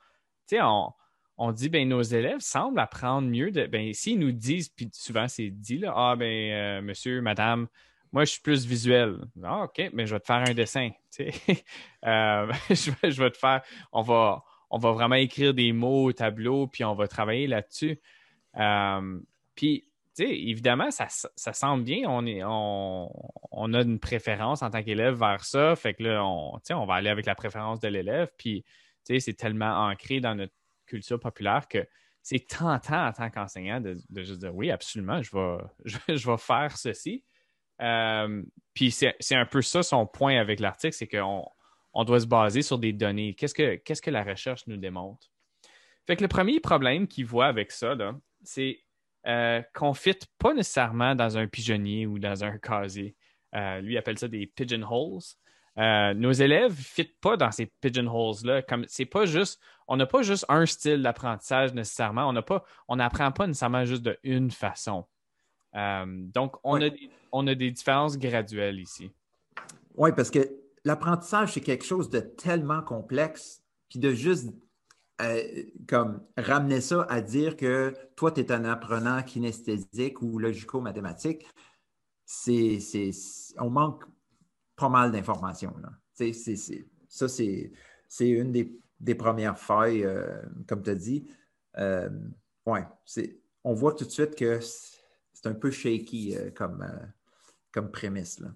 on, 0.54 0.90
on 1.38 1.52
dit 1.52 1.70
ben 1.70 1.88
nos 1.88 2.02
élèves 2.02 2.40
semblent 2.40 2.80
apprendre 2.80 3.28
mieux 3.28 3.52
de 3.52 3.68
ben 3.68 3.94
s'ils 3.94 4.18
nous 4.18 4.32
disent 4.32 4.70
puis 4.70 4.90
souvent 4.94 5.28
c'est 5.28 5.50
dit 5.50 5.78
là 5.78 5.94
ah 5.96 6.16
ben 6.16 6.52
euh, 6.52 6.82
monsieur 6.82 7.22
madame 7.22 7.68
moi 8.12 8.24
je 8.24 8.32
suis 8.32 8.42
plus 8.42 8.66
visuel 8.66 9.18
ah 9.44 9.64
ok 9.64 9.90
mais 9.94 10.06
je 10.06 10.16
vais 10.16 10.20
te 10.20 10.28
faire 10.28 10.48
un 10.48 10.54
dessin 10.54 10.92
je, 11.20 12.92
je 13.04 13.24
vais 13.24 13.32
te 13.32 13.38
faire 13.38 13.62
on 13.92 14.02
va 14.02 14.44
on 14.72 14.78
va 14.78 14.92
vraiment 14.94 15.16
écrire 15.16 15.54
des 15.54 15.74
mots 15.74 16.06
au 16.06 16.14
tableau, 16.14 16.66
puis 16.66 16.84
on 16.86 16.96
va 16.96 17.08
travailler 17.08 17.46
là-dessus. 17.46 18.00
Euh, 18.58 19.20
puis, 19.54 19.86
évidemment, 20.18 20.92
ça, 20.92 21.08
ça 21.10 21.54
semble 21.54 21.84
bien. 21.84 22.10
On, 22.10 22.26
est, 22.26 22.42
on, 22.44 23.74
a 23.74 23.82
une 23.82 24.00
préférence 24.00 24.62
en 24.62 24.70
tant 24.70 24.82
qu'élève 24.82 25.16
vers 25.16 25.44
ça. 25.44 25.76
Fait 25.76 25.94
que 25.94 26.04
là, 26.04 26.24
on, 26.24 26.58
on 26.72 26.86
va 26.86 26.96
aller 26.96 27.10
avec 27.10 27.26
la 27.26 27.36
préférence 27.36 27.82
de 27.82 27.90
l'élève. 27.90 28.30
Puis, 28.38 28.64
c'est 29.04 29.34
tellement 29.34 29.90
ancré 29.90 30.22
dans 30.22 30.36
notre 30.36 30.54
culture 30.86 31.20
populaire 31.20 31.68
que 31.68 31.86
c'est 32.22 32.48
tentant 32.48 33.08
en 33.08 33.12
tant 33.12 33.30
qu'enseignant 33.30 33.82
de, 33.82 33.98
juste 34.18 34.40
dire 34.40 34.56
oui, 34.56 34.72
absolument, 34.72 35.22
je 35.22 35.32
vais, 35.36 35.58
je, 36.16 36.30
vais 36.30 36.38
faire 36.38 36.78
ceci. 36.78 37.26
Euh, 37.82 38.44
puis 38.74 38.92
c'est 38.92 39.16
un 39.32 39.46
peu 39.46 39.62
ça 39.62 39.84
son 39.84 40.06
point 40.06 40.38
avec 40.38 40.60
l'article, 40.60 40.94
c'est 40.94 41.08
qu'on 41.08 41.46
on 41.94 42.04
doit 42.04 42.20
se 42.20 42.28
baser 42.28 42.62
sur 42.62 42.78
des 42.78 42.94
données. 42.94 43.34
Qu'est-ce 43.34 43.54
que, 43.54 44.10
la 44.10 44.24
recherche 44.24 44.66
nous 44.68 44.78
démontre? 44.78 45.28
Fait 46.08 46.16
que 46.16 46.22
le 46.22 46.28
premier 46.28 46.60
problème 46.60 47.08
qu'il 47.08 47.26
voit 47.26 47.48
avec 47.48 47.72
ça, 47.72 47.96
c'est 48.44 48.80
euh, 49.28 49.62
qu'on 49.74 49.90
ne 49.90 49.96
fit 49.96 50.18
pas 50.38 50.54
nécessairement 50.54 51.16
dans 51.16 51.38
un 51.38 51.48
pigeonnier 51.48 52.06
ou 52.08 52.18
dans 52.18 52.44
un 52.44 52.58
casier. 52.58 53.16
Euh, 53.56 53.82
lui 53.82 53.98
appelle 53.98 54.18
ça 54.18 54.28
des 54.28 54.48
pigeonholes. 54.48 55.22
Nos 55.78 56.32
élèves 56.32 56.72
ne 56.72 56.84
fit 56.84 57.16
pas 57.22 57.38
dans 57.38 57.52
ces 57.52 57.66
pigeonholes-là. 57.66 58.62
Comme 58.62 58.86
c'est 58.88 59.06
pas 59.06 59.26
juste, 59.26 59.62
on 59.88 59.98
n'a 59.98 60.06
pas 60.06 60.22
juste 60.22 60.46
un 60.48 60.66
style 60.66 61.02
d'apprentissage 61.02 61.74
nécessairement. 61.74 62.30
On 62.30 62.42
pas, 62.42 62.64
on 62.88 62.96
n'apprend 62.96 63.32
pas 63.32 63.48
nécessairement 63.48 63.86
juste 63.86 64.04
de 64.04 64.18
une 64.24 64.52
façon. 64.52 65.06
Euh, 65.76 66.06
donc, 66.08 66.56
on, 66.64 66.76
a 66.76 66.90
des, 66.90 67.10
on 67.32 67.48
a 67.48 67.56
des 67.56 67.72
différences 67.72 68.18
graduelles 68.18 68.80
ici. 68.80 69.12
Oui, 69.96 70.12
parce 70.16 70.32
que 70.32 70.40
l'apprentissage, 70.84 71.54
c'est 71.54 71.62
quelque 71.62 71.86
chose 71.86 72.10
de 72.10 72.20
tellement 72.20 72.82
complexe, 72.82 73.64
puis 73.90 74.00
de 74.00 74.12
juste 74.12 74.50
euh, 75.22 75.64
comme 75.88 76.24
ramener 76.38 76.82
ça 76.82 77.06
à 77.10 77.22
dire 77.22 77.56
que 77.56 77.94
toi, 78.16 78.32
tu 78.32 78.42
es 78.42 78.52
un 78.52 78.66
apprenant 78.66 79.22
kinesthésique 79.22 80.22
ou 80.22 80.40
logico-mathématique, 80.40 81.46
c'est, 82.26 82.80
on 83.60 83.70
manque 83.70 84.04
pas 84.76 84.90
mal 84.90 85.12
d'informations. 85.12 85.76
ça, 87.08 87.28
c'est, 87.28 87.72
une 88.20 88.52
des, 88.52 89.16
premières 89.16 89.60
failles, 89.60 90.04
euh, 90.04 90.42
comme 90.68 90.82
tu 90.82 90.90
as 90.90 90.96
dit. 90.96 91.28
Euh, 91.78 92.10
ouais, 92.66 92.86
on 93.64 93.74
voit 93.74 93.94
tout 93.94 94.06
de 94.06 94.10
suite 94.10 94.36
que 94.36 94.60
c'est 95.42 95.50
un 95.50 95.54
peu 95.54 95.72
shaky 95.72 96.36
comme, 96.56 96.86
comme 97.72 97.92
prémisse. 97.92 98.40
Là. 98.40 98.50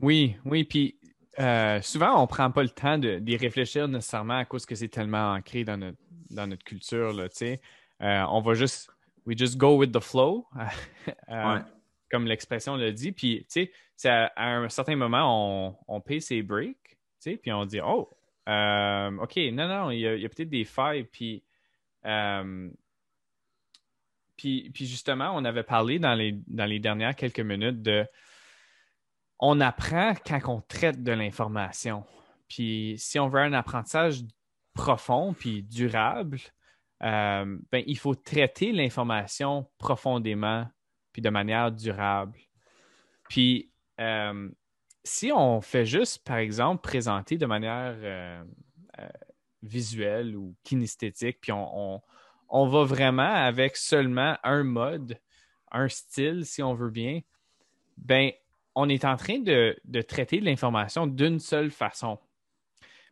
Oui, 0.00 0.36
oui, 0.44 0.64
puis 0.64 0.98
euh, 1.38 1.80
souvent, 1.80 2.18
on 2.18 2.22
ne 2.22 2.26
prend 2.26 2.50
pas 2.50 2.62
le 2.62 2.68
temps 2.68 2.98
d'y 2.98 3.36
réfléchir 3.36 3.88
nécessairement 3.88 4.38
à 4.38 4.44
cause 4.44 4.66
que 4.66 4.74
c'est 4.74 4.88
tellement 4.88 5.32
ancré 5.32 5.64
dans 5.64 5.76
notre, 5.76 5.98
dans 6.30 6.46
notre 6.46 6.64
culture. 6.64 7.12
Là, 7.12 7.28
euh, 7.40 8.24
on 8.28 8.40
va 8.40 8.54
juste, 8.54 8.90
we 9.24 9.38
just 9.38 9.56
go 9.56 9.76
with 9.76 9.92
the 9.92 10.00
flow, 10.00 10.46
euh, 11.30 11.58
comme 12.10 12.26
l'expression 12.26 12.76
le 12.76 12.92
dit. 12.92 13.12
Puis, 13.12 13.46
à, 14.04 14.26
à, 14.36 14.56
un 14.56 14.68
certain 14.68 14.96
moment, 14.96 15.68
on, 15.68 15.76
on 15.88 16.00
paye 16.00 16.20
ses 16.20 16.42
breaks, 16.42 16.98
puis 17.20 17.52
on 17.52 17.64
dit, 17.64 17.80
oh, 17.80 18.10
OK, 18.46 19.36
non, 19.52 19.68
non, 19.68 19.90
il 19.90 20.00
y 20.00 20.06
a, 20.06 20.28
peut-être 20.28 20.50
des 20.50 20.64
failles. 20.64 21.04
Puis, 21.04 21.44
puis, 24.42 24.70
puis, 24.74 24.86
justement, 24.86 25.30
on 25.36 25.44
avait 25.44 25.62
parlé 25.62 26.00
dans 26.00 26.14
les, 26.14 26.32
dans 26.48 26.64
les 26.64 26.80
dernières 26.80 27.14
quelques 27.14 27.38
minutes 27.38 27.80
de 27.80 28.04
on 29.38 29.60
apprend 29.60 30.14
quand 30.26 30.40
on 30.48 30.60
traite 30.62 31.00
de 31.04 31.12
l'information. 31.12 32.04
Puis 32.48 32.96
si 32.98 33.20
on 33.20 33.28
veut 33.28 33.38
un 33.38 33.52
apprentissage 33.52 34.24
profond 34.74 35.32
puis 35.32 35.62
durable, 35.62 36.40
euh, 37.04 37.56
ben, 37.70 37.84
il 37.86 37.96
faut 37.96 38.16
traiter 38.16 38.72
l'information 38.72 39.70
profondément 39.78 40.66
puis 41.12 41.22
de 41.22 41.30
manière 41.30 41.70
durable. 41.70 42.36
Puis 43.28 43.70
euh, 44.00 44.50
si 45.04 45.30
on 45.32 45.60
fait 45.60 45.86
juste, 45.86 46.24
par 46.24 46.38
exemple, 46.38 46.82
présenter 46.82 47.38
de 47.38 47.46
manière 47.46 47.94
euh, 47.96 48.42
visuelle 49.62 50.36
ou 50.36 50.56
kinesthétique, 50.64 51.40
puis 51.40 51.52
on, 51.52 51.94
on, 51.94 52.02
va 52.66 52.84
vraiment 52.84 53.22
avec 53.22 53.76
seulement 53.76 54.36
un 54.44 54.62
mode, 54.62 55.18
un 55.70 55.88
style, 55.88 56.44
si 56.44 56.62
on 56.62 56.74
veut 56.74 56.90
bien, 56.90 57.20
ben 57.96 58.30
on 58.74 58.88
est 58.88 59.04
en 59.04 59.16
train 59.16 59.38
de, 59.38 59.76
traiter 60.02 60.40
l'information 60.40 61.06
d'une 61.06 61.38
seule 61.38 61.70
façon. 61.70 62.18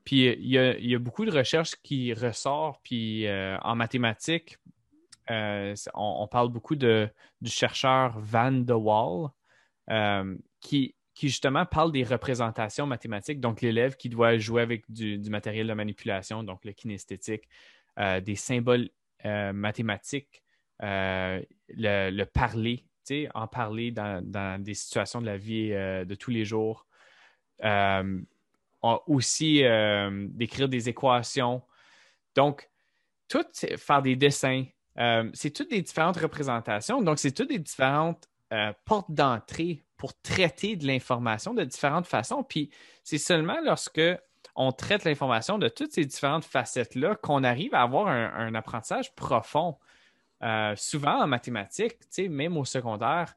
Puis 0.04 0.26
il 0.26 0.46
y, 0.46 0.94
a, 0.94 0.98
beaucoup 0.98 1.24
de 1.24 1.30
recherches 1.30 1.76
qui 1.82 2.12
ressortent, 2.14 2.80
puis 2.82 3.26
euh, 3.26 3.58
en 3.62 3.76
mathématiques, 3.76 4.58
euh, 5.30 5.74
on, 5.94 6.26
parle 6.26 6.48
beaucoup 6.48 6.74
de, 6.74 7.08
du 7.40 7.50
chercheur 7.50 8.18
Van 8.18 8.52
de 8.52 8.72
Waal, 8.72 9.30
euh, 9.90 10.36
qui, 10.60 10.94
justement 11.14 11.66
parle 11.66 11.92
des 11.92 12.04
représentations 12.04 12.86
mathématiques, 12.86 13.40
donc 13.40 13.60
l'élève 13.60 13.96
qui 13.96 14.08
doit 14.08 14.38
jouer 14.38 14.62
avec 14.62 14.90
du, 14.90 15.18
matériel 15.30 15.66
de 15.66 15.74
manipulation, 15.74 16.42
donc 16.42 16.64
le 16.64 16.72
kinesthétique, 16.72 17.48
des 18.22 18.36
symboles 18.36 18.88
mathématiques, 19.24 20.42
le, 20.80 21.40
le, 21.68 22.24
parler, 22.24 22.84
en 23.34 23.46
parler 23.46 23.90
dans, 23.90 24.62
des 24.62 24.74
situations 24.74 25.20
de 25.20 25.26
la 25.26 25.36
vie 25.36 25.72
euh, 25.72 26.04
de 26.04 26.14
tous 26.14 26.30
les 26.30 26.44
jours. 26.44 26.86
Euh, 27.64 28.20
aussi 29.06 29.62
euh, 29.62 30.26
d'écrire 30.30 30.66
des 30.66 30.88
équations. 30.88 31.60
Donc, 32.34 32.70
tout 33.28 33.44
faire 33.76 34.00
des 34.00 34.16
dessins, 34.16 34.64
c'est 35.34 35.50
toutes 35.50 35.68
des 35.70 35.82
différentes 35.82 36.16
représentations. 36.16 37.02
Donc, 37.02 37.18
c'est 37.18 37.32
toutes 37.32 37.50
des 37.50 37.58
différentes 37.58 38.26
portes 38.86 39.10
d'entrée 39.10 39.84
pour 39.98 40.18
traiter 40.22 40.76
de 40.76 40.86
l'information 40.86 41.52
de 41.52 41.64
différentes 41.64 42.06
façons. 42.06 42.42
Puis, 42.42 42.70
c'est 43.04 43.18
seulement 43.18 43.58
lorsque 43.62 44.00
on 44.56 44.72
traite 44.72 45.04
l'information 45.04 45.58
de 45.58 45.68
toutes 45.68 45.92
ces 45.92 46.04
différentes 46.04 46.44
facettes-là 46.44 47.16
qu'on 47.16 47.44
arrive 47.44 47.74
à 47.74 47.82
avoir 47.82 48.08
un 48.08 48.54
apprentissage 48.54 49.14
profond. 49.14 49.76
Euh, 50.42 50.74
souvent 50.76 51.22
en 51.22 51.26
mathématiques, 51.26 51.98
même 52.18 52.56
au 52.56 52.64
secondaire, 52.64 53.34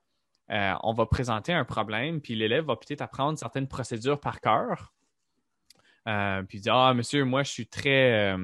euh, 0.51 0.73
on 0.83 0.93
va 0.93 1.05
présenter 1.05 1.51
un 1.51 1.65
problème, 1.65 2.21
puis 2.21 2.35
l'élève 2.35 2.65
va 2.65 2.75
peut-être 2.75 3.01
apprendre 3.01 3.37
certaines 3.37 3.67
procédures 3.67 4.19
par 4.19 4.39
cœur. 4.39 4.93
Euh, 6.07 6.43
puis 6.43 6.59
il 6.59 6.61
dit 6.61 6.69
Ah, 6.71 6.93
monsieur, 6.93 7.25
moi, 7.25 7.43
je 7.43 7.51
suis 7.51 7.67
très. 7.67 8.35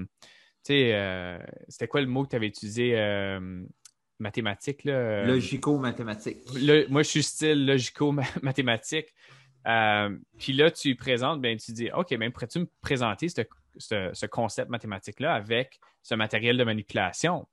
tu 0.66 0.74
sais, 0.74 1.40
c'était 1.70 1.88
quoi 1.88 2.02
le 2.02 2.08
mot 2.08 2.24
que 2.24 2.30
tu 2.30 2.36
avais 2.36 2.48
utilisé 2.48 2.96
Mathématique, 4.22 4.84
là? 4.84 5.26
Logico-mathématique. 5.26 6.40
moi, 6.90 7.04
je 7.04 7.08
suis 7.08 7.24
style 7.24 7.66
logico-mathématique. 7.66 9.14
Puis 9.64 10.54
là, 10.54 10.72
tu 10.72 10.96
présentes, 10.96 11.42
ben, 11.42 11.58
tu 11.58 11.72
dis 11.72 11.90
OK, 11.92 12.16
ben, 12.18 12.32
pourrais-tu 12.32 12.60
me 12.60 12.68
présenter 12.82 13.28
ce 13.30 14.26
concept 14.26 14.70
mathématique-là 14.70 15.34
avec 15.34 15.80
ce 16.02 16.16
matériel 16.16 16.58
de 16.58 16.64
manipulation? 16.64 17.48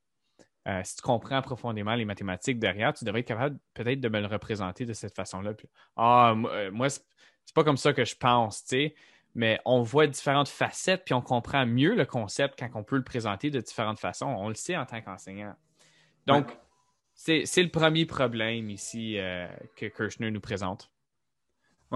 Euh, 0.67 0.81
si 0.83 0.97
tu 0.97 1.03
comprends 1.03 1.43
profondément 1.43 1.95
les 1.95 2.05
mathématiques 2.05 2.59
derrière, 2.59 2.93
tu 2.93 3.05
devrais 3.05 3.21
être 3.21 3.29
capable 3.29 3.59
peut-être 3.75 4.01
de 4.01 4.09
me 4.09 4.21
le 4.21 4.27
représenter 4.27 4.85
de 4.85 4.93
cette 4.93 5.15
façon-là. 5.15 5.53
ah, 5.97 6.35
euh, 6.37 6.71
moi, 6.73 6.91
c'est 6.91 7.55
pas 7.55 7.63
comme 7.63 7.77
ça 7.77 7.93
que 7.93 8.05
je 8.05 8.17
pense, 8.17 8.65
tu 8.65 8.69
sais. 8.69 8.95
Mais 9.37 9.61
on 9.65 9.83
voit 9.83 10.07
différentes 10.07 10.49
facettes, 10.49 11.05
puis 11.05 11.15
on 11.15 11.21
comprend 11.21 11.67
mieux 11.67 11.95
le 11.95 12.07
concept 12.07 12.59
quand 12.59 12.71
on 12.75 12.83
peut 12.83 12.97
le 12.97 13.05
présenter 13.05 13.51
de 13.51 13.61
différentes 13.61 14.01
façons. 14.01 14.27
On 14.27 14.49
le 14.49 14.55
sait 14.55 14.77
en 14.77 14.87
tant 14.87 15.01
qu'enseignant. 15.03 15.55
Donc, 16.27 16.59
c'est 17.15 17.45
le 17.63 17.69
premier 17.69 18.07
problème 18.07 18.71
ici 18.71 19.19
euh, 19.19 19.47
que 19.77 19.87
Kirchner 19.87 20.31
nous 20.31 20.41
présente. 20.41 20.91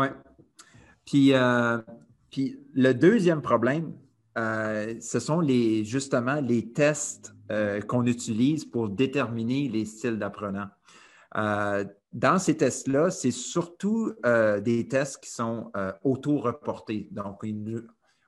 Oui. 0.00 0.06
Puis, 1.04 1.32
puis 2.30 2.58
le 2.74 2.92
deuxième 2.92 3.42
problème, 3.42 3.92
ce 4.36 5.18
sont 5.20 5.40
les, 5.40 5.84
justement 5.84 6.40
les 6.40 6.72
tests 6.72 7.34
euh, 7.50 7.80
qu'on 7.80 8.06
utilise 8.06 8.64
pour 8.64 8.88
déterminer 8.88 9.68
les 9.68 9.84
styles 9.84 10.20
d'apprenants. 10.20 10.68
Euh, 11.36 11.84
dans 12.12 12.38
ces 12.38 12.56
tests-là, 12.56 13.10
c'est 13.10 13.32
surtout 13.32 14.12
euh, 14.24 14.60
des 14.60 14.86
tests 14.86 15.20
qui 15.20 15.30
sont 15.30 15.72
auto-reportés. 16.04 17.08
Donc, 17.10 17.44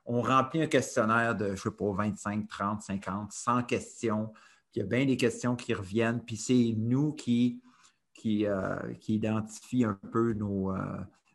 on 0.05 0.21
remplit 0.21 0.63
un 0.63 0.67
questionnaire 0.67 1.35
de, 1.35 1.47
je 1.47 1.51
ne 1.51 1.55
sais 1.55 1.71
pas, 1.71 1.91
25, 1.93 2.49
30, 2.49 2.81
50, 2.81 3.31
100 3.31 3.63
questions. 3.63 4.33
il 4.75 4.79
y 4.79 4.81
a 4.81 4.85
bien 4.85 5.05
des 5.05 5.15
questions 5.15 5.55
qui 5.55 5.73
reviennent, 5.73 6.21
puis 6.21 6.35
c'est 6.35 6.73
nous 6.77 7.13
qui, 7.13 7.61
qui, 8.13 8.45
qui 8.99 9.21
un 9.85 9.99
peu 10.11 10.33
nos, 10.33 10.73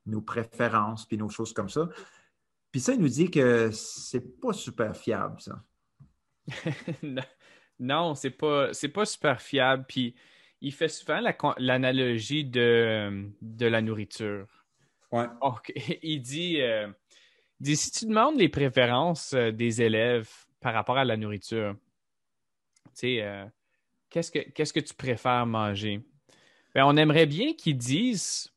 nos 0.08 0.20
préférences, 0.20 1.06
puis 1.06 1.16
nos 1.16 1.28
choses 1.28 1.52
comme 1.52 1.68
ça. 1.68 1.88
Puis 2.70 2.80
ça, 2.80 2.92
il 2.92 3.00
nous 3.00 3.08
dit 3.08 3.30
que 3.30 3.70
c'est 3.70 4.40
pas 4.40 4.52
super 4.52 4.96
fiable, 4.96 5.40
ça. 5.40 5.62
Non, 7.80 8.16
c'est 8.16 8.30
pas, 8.30 8.72
c'est 8.74 8.88
pas 8.88 9.04
super 9.04 9.40
fiable. 9.40 9.84
Puis 9.86 10.14
il 10.60 10.72
fait 10.72 10.88
souvent 10.88 11.20
l'analogie 11.58 12.44
de, 12.44 13.30
de 13.40 13.66
la 13.66 13.80
nourriture. 13.80 14.46
Ouais. 15.12 15.26
il 16.02 16.20
dit, 16.20 16.60
euh, 16.60 16.88
dit 17.60 17.76
si 17.76 17.90
tu 17.90 18.06
demandes 18.06 18.36
les 18.36 18.48
préférences 18.48 19.32
euh, 19.32 19.52
des 19.52 19.80
élèves 19.82 20.30
par 20.60 20.74
rapport 20.74 20.98
à 20.98 21.04
la 21.04 21.16
nourriture, 21.16 21.76
tu 22.86 22.90
sais, 22.94 23.22
euh, 23.22 23.44
qu'est-ce, 24.10 24.32
que, 24.32 24.40
qu'est-ce 24.40 24.72
que 24.72 24.80
tu 24.80 24.94
préfères 24.94 25.46
manger? 25.46 26.00
Ben, 26.74 26.84
on 26.84 26.96
aimerait 26.96 27.26
bien 27.26 27.54
qu'ils 27.54 27.78
disent 27.78 28.52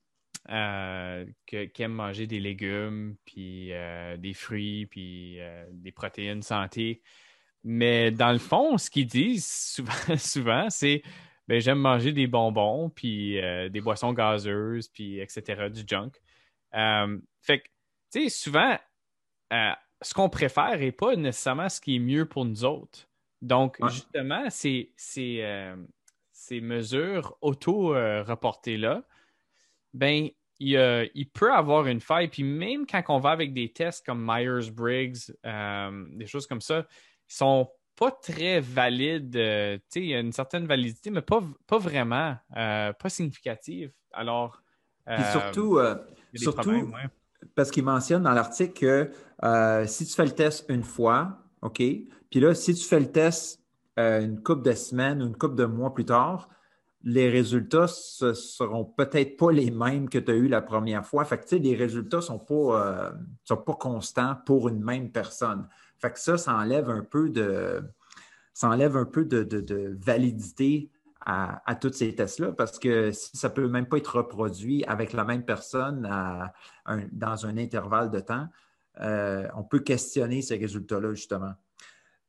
qu'ils 1.46 1.72
aiment 1.80 1.94
manger 1.94 2.28
des 2.28 2.40
légumes, 2.40 3.16
puis 3.26 3.72
des 4.18 4.34
fruits, 4.34 4.86
puis 4.86 5.40
des 5.72 5.92
protéines 5.92 6.44
santé. 6.44 7.02
Mais 7.64 8.12
dans 8.12 8.32
le 8.32 8.40
fond, 8.40 8.78
ce 8.78 8.90
qu'ils 8.90 9.08
disent 9.08 9.48
souvent, 9.76 10.18
souvent 10.18 10.70
c'est 10.70 11.04
ben, 11.52 11.60
j'aime 11.60 11.80
manger 11.80 12.14
des 12.14 12.28
bonbons, 12.28 12.90
puis 12.90 13.38
euh, 13.40 13.68
des 13.68 13.82
boissons 13.82 14.14
gazeuses, 14.14 14.88
puis 14.88 15.20
etc., 15.20 15.70
du 15.70 15.84
junk. 15.86 16.12
Euh, 16.74 17.20
fait 17.42 17.60
que, 17.60 17.68
tu 18.14 18.24
sais, 18.24 18.30
souvent, 18.30 18.78
euh, 19.52 19.72
ce 20.02 20.14
qu'on 20.14 20.30
préfère 20.30 20.78
n'est 20.78 20.94
pas 20.94 21.16
nécessairement 21.18 21.68
ce 21.68 21.82
qui 21.82 21.98
est 21.98 22.00
mieux 22.00 22.26
pour 22.26 22.46
nous 22.46 22.64
autres. 22.64 23.08
Donc, 23.42 23.78
justement, 23.90 24.50
ces, 24.50 24.94
ces, 24.96 25.44
ces 26.32 26.62
mesures 26.62 27.36
auto-reportées-là, 27.42 29.04
ben, 29.94 30.30
il, 30.62 31.30
peut 31.34 31.52
avoir 31.52 31.88
une 31.88 32.00
faille. 32.00 32.28
Puis 32.28 32.44
même 32.44 32.86
quand 32.86 33.02
on 33.10 33.20
va 33.20 33.32
avec 33.32 33.54
des 33.54 33.72
tests 33.72 34.06
comme 34.06 34.24
Myers-Briggs, 34.24 35.18
euh, 35.46 36.06
des 36.12 36.28
choses 36.28 36.48
comme 36.48 36.62
ça, 36.62 36.86
ils 37.30 37.34
sont 37.34 37.70
pas 37.96 38.12
très 38.12 38.60
valides. 38.60 39.36
Euh, 39.36 39.78
il 39.96 40.06
y 40.06 40.16
a 40.16 40.20
une 40.20 40.32
certaine 40.32 40.66
validité, 40.66 41.10
mais 41.10 41.22
pas, 41.22 41.44
pas 41.68 41.78
vraiment, 41.78 42.36
euh, 42.56 42.94
pas 42.94 43.10
significative. 43.10 43.92
Alors. 44.14 44.62
Puis 45.06 45.24
surtout, 45.32 45.80
surtout 46.36 46.94
parce 47.56 47.72
qu'il 47.72 47.84
mentionne 47.84 48.22
dans 48.22 48.34
l'article 48.34 48.74
que 48.74 49.88
si 49.88 50.06
tu 50.06 50.14
fais 50.14 50.26
le 50.26 50.32
test 50.32 50.66
une 50.70 50.84
fois, 50.84 51.40
OK, 51.64 51.78
puis 51.78 52.40
là, 52.40 52.54
si 52.54 52.76
tu 52.76 52.86
fais 52.86 53.00
le 53.00 53.12
test 53.12 53.60
une 53.98 54.42
couple 54.44 54.62
de 54.62 54.74
semaines 54.74 55.24
ou 55.24 55.26
une 55.26 55.36
couple 55.36 55.56
de 55.56 55.66
mois 55.66 55.94
plus 55.94 56.06
tard, 56.06 56.50
les 57.04 57.30
résultats 57.30 57.88
ne 58.22 58.34
seront 58.34 58.86
peut-être 58.86 59.38
pas 59.38 59.52
les 59.52 59.72
mêmes 59.72 60.10
que 60.10 60.20
tu 60.20 60.32
as 60.32 60.36
eu 60.36 60.48
la 60.48 60.62
première 60.62 61.06
fois. 61.06 61.26
Fait 61.26 61.52
les 61.52 61.76
résultats 61.76 62.18
ne 62.18 62.22
sont, 62.22 62.40
pas, 62.40 62.54
euh, 62.54 63.12
sont 63.44 63.58
pas 63.58 63.74
constants 63.74 64.36
pour 64.46 64.70
une 64.70 64.84
même 64.84 65.12
personne. 65.12 65.68
Fait 66.00 66.12
que 66.12 66.20
ça, 66.20 66.38
ça 66.38 66.56
enlève 66.56 66.90
un 66.90 67.04
peu 67.04 67.30
de, 67.30 67.84
validité 70.06 70.90
à, 71.24 71.76
tous 71.80 71.94
ces 71.94 72.16
tests-là 72.16 72.52
parce 72.52 72.80
que 72.80 73.12
ça 73.12 73.50
ne 73.50 73.54
peut 73.54 73.68
même 73.68 73.86
pas 73.86 73.98
être 73.98 74.18
reproduit 74.18 74.84
avec 74.86 75.14
la 75.14 75.24
même 75.24 75.46
personne 75.46 76.02
dans 77.12 77.46
un 77.46 77.58
intervalle 77.58 78.10
de 78.10 78.20
temps, 78.20 78.48
euh, 79.00 79.48
on 79.56 79.64
peut 79.64 79.80
questionner 79.80 80.42
ces 80.42 80.58
résultats-là, 80.58 81.14
justement. 81.14 81.54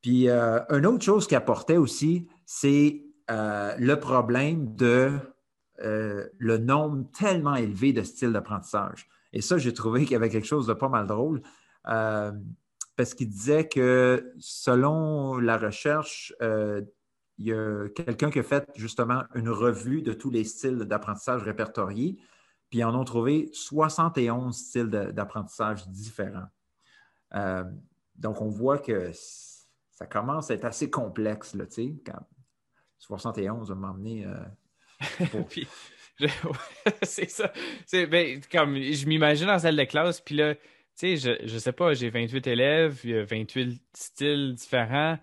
Puis, 0.00 0.28
euh, 0.28 0.60
une 0.70 0.86
autre 0.86 1.04
chose 1.04 1.26
qui 1.26 1.34
apportait 1.34 1.76
aussi, 1.76 2.28
c'est 2.44 3.02
euh, 3.32 3.74
le 3.78 3.98
problème 3.98 4.76
de 4.76 5.18
euh, 5.80 6.28
le 6.38 6.58
nombre 6.58 7.10
tellement 7.18 7.54
élevé 7.54 7.92
de 7.92 8.02
styles 8.02 8.32
d'apprentissage. 8.32 9.08
Et 9.32 9.40
ça, 9.40 9.56
j'ai 9.56 9.72
trouvé 9.72 10.02
qu'il 10.02 10.12
y 10.12 10.16
avait 10.16 10.28
quelque 10.28 10.46
chose 10.46 10.66
de 10.66 10.74
pas 10.74 10.90
mal 10.90 11.06
drôle 11.06 11.40
euh, 11.88 12.32
parce 12.94 13.14
qu'il 13.14 13.30
disait 13.30 13.68
que 13.68 14.34
selon 14.38 15.38
la 15.38 15.56
recherche, 15.56 16.34
il 16.40 17.46
y 17.46 17.52
a 17.52 17.88
quelqu'un 17.88 18.30
qui 18.30 18.40
a 18.40 18.42
fait 18.42 18.68
justement 18.76 19.22
une 19.34 19.48
revue 19.48 20.02
de 20.02 20.12
tous 20.12 20.30
les 20.30 20.44
styles 20.44 20.80
d'apprentissage 20.80 21.42
répertoriés, 21.42 22.18
puis 22.68 22.80
ils 22.80 22.84
en 22.84 22.94
ont 22.94 23.04
trouvé 23.04 23.48
71 23.54 24.54
styles 24.54 24.90
d'apprentissage 24.90 25.88
différents. 25.88 26.48
donc, 28.16 28.42
on 28.42 28.50
voit 28.50 28.78
que 28.78 29.10
ça 29.92 30.04
commence 30.04 30.50
à 30.50 30.54
être 30.54 30.66
assez 30.66 30.90
complexe, 30.90 31.54
là, 31.54 31.64
sais, 31.70 31.94
71 33.02 33.68
va 33.68 33.74
m'emmener. 33.74 34.26
c'est 37.02 37.30
ça. 37.30 37.52
Ben, 37.92 38.40
comme, 38.50 38.76
je 38.76 39.06
m'imagine 39.06 39.50
en 39.50 39.58
salle 39.58 39.76
de 39.76 39.84
classe, 39.84 40.20
puis 40.20 40.36
là, 40.36 40.54
tu 40.54 40.60
sais, 40.94 41.16
je, 41.16 41.46
je 41.46 41.58
sais 41.58 41.72
pas, 41.72 41.94
j'ai 41.94 42.10
28 42.10 42.46
élèves, 42.46 43.00
il 43.04 43.10
y 43.10 43.18
a 43.18 43.24
28 43.24 43.82
styles 43.92 44.54
différents. 44.54 45.18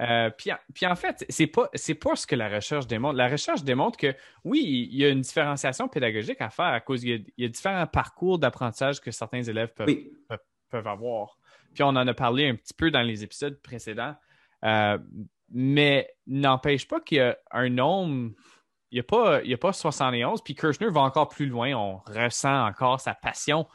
Euh, 0.00 0.30
puis, 0.30 0.86
en 0.86 0.96
fait, 0.96 1.26
c'est 1.28 1.46
pas 1.46 1.68
c'est 1.74 1.94
pas 1.94 2.16
ce 2.16 2.26
que 2.26 2.34
la 2.34 2.48
recherche 2.48 2.86
démontre. 2.86 3.16
La 3.16 3.28
recherche 3.28 3.64
démontre 3.64 3.98
que 3.98 4.14
oui, 4.44 4.88
il 4.90 4.96
y 4.96 5.04
a 5.04 5.10
une 5.10 5.20
différenciation 5.20 5.88
pédagogique 5.88 6.40
à 6.40 6.48
faire 6.48 6.66
à 6.66 6.80
cause 6.80 7.04
il 7.04 7.26
y 7.36 7.44
a, 7.44 7.48
différents 7.48 7.86
parcours 7.86 8.38
d'apprentissage 8.38 9.00
que 9.00 9.10
certains 9.10 9.42
élèves 9.42 9.74
peuvent, 9.74 9.94
peuvent, 10.70 10.86
avoir. 10.86 11.38
Puis 11.74 11.82
on 11.82 11.88
en 11.88 12.06
a 12.06 12.14
parlé 12.14 12.48
un 12.48 12.54
petit 12.54 12.72
peu 12.72 12.90
dans 12.90 13.02
les 13.02 13.24
épisodes 13.24 13.60
précédents. 13.60 14.16
Euh, 14.64 14.96
mais 15.50 16.08
n'empêche 16.26 16.86
pas 16.86 17.00
qu'il 17.00 17.18
y 17.18 17.20
a 17.20 17.36
un 17.50 17.68
nombre, 17.68 18.32
il 18.90 18.96
n'y 18.96 19.00
a, 19.00 19.02
pas, 19.02 19.38
a 19.38 19.56
pas 19.56 19.72
71, 19.72 20.42
puis 20.42 20.54
Kirchner 20.54 20.88
va 20.90 21.02
encore 21.02 21.28
plus 21.28 21.46
loin, 21.46 21.72
on 21.74 21.98
ressent 21.98 22.66
encore 22.66 23.00
sa 23.00 23.14
passion. 23.14 23.66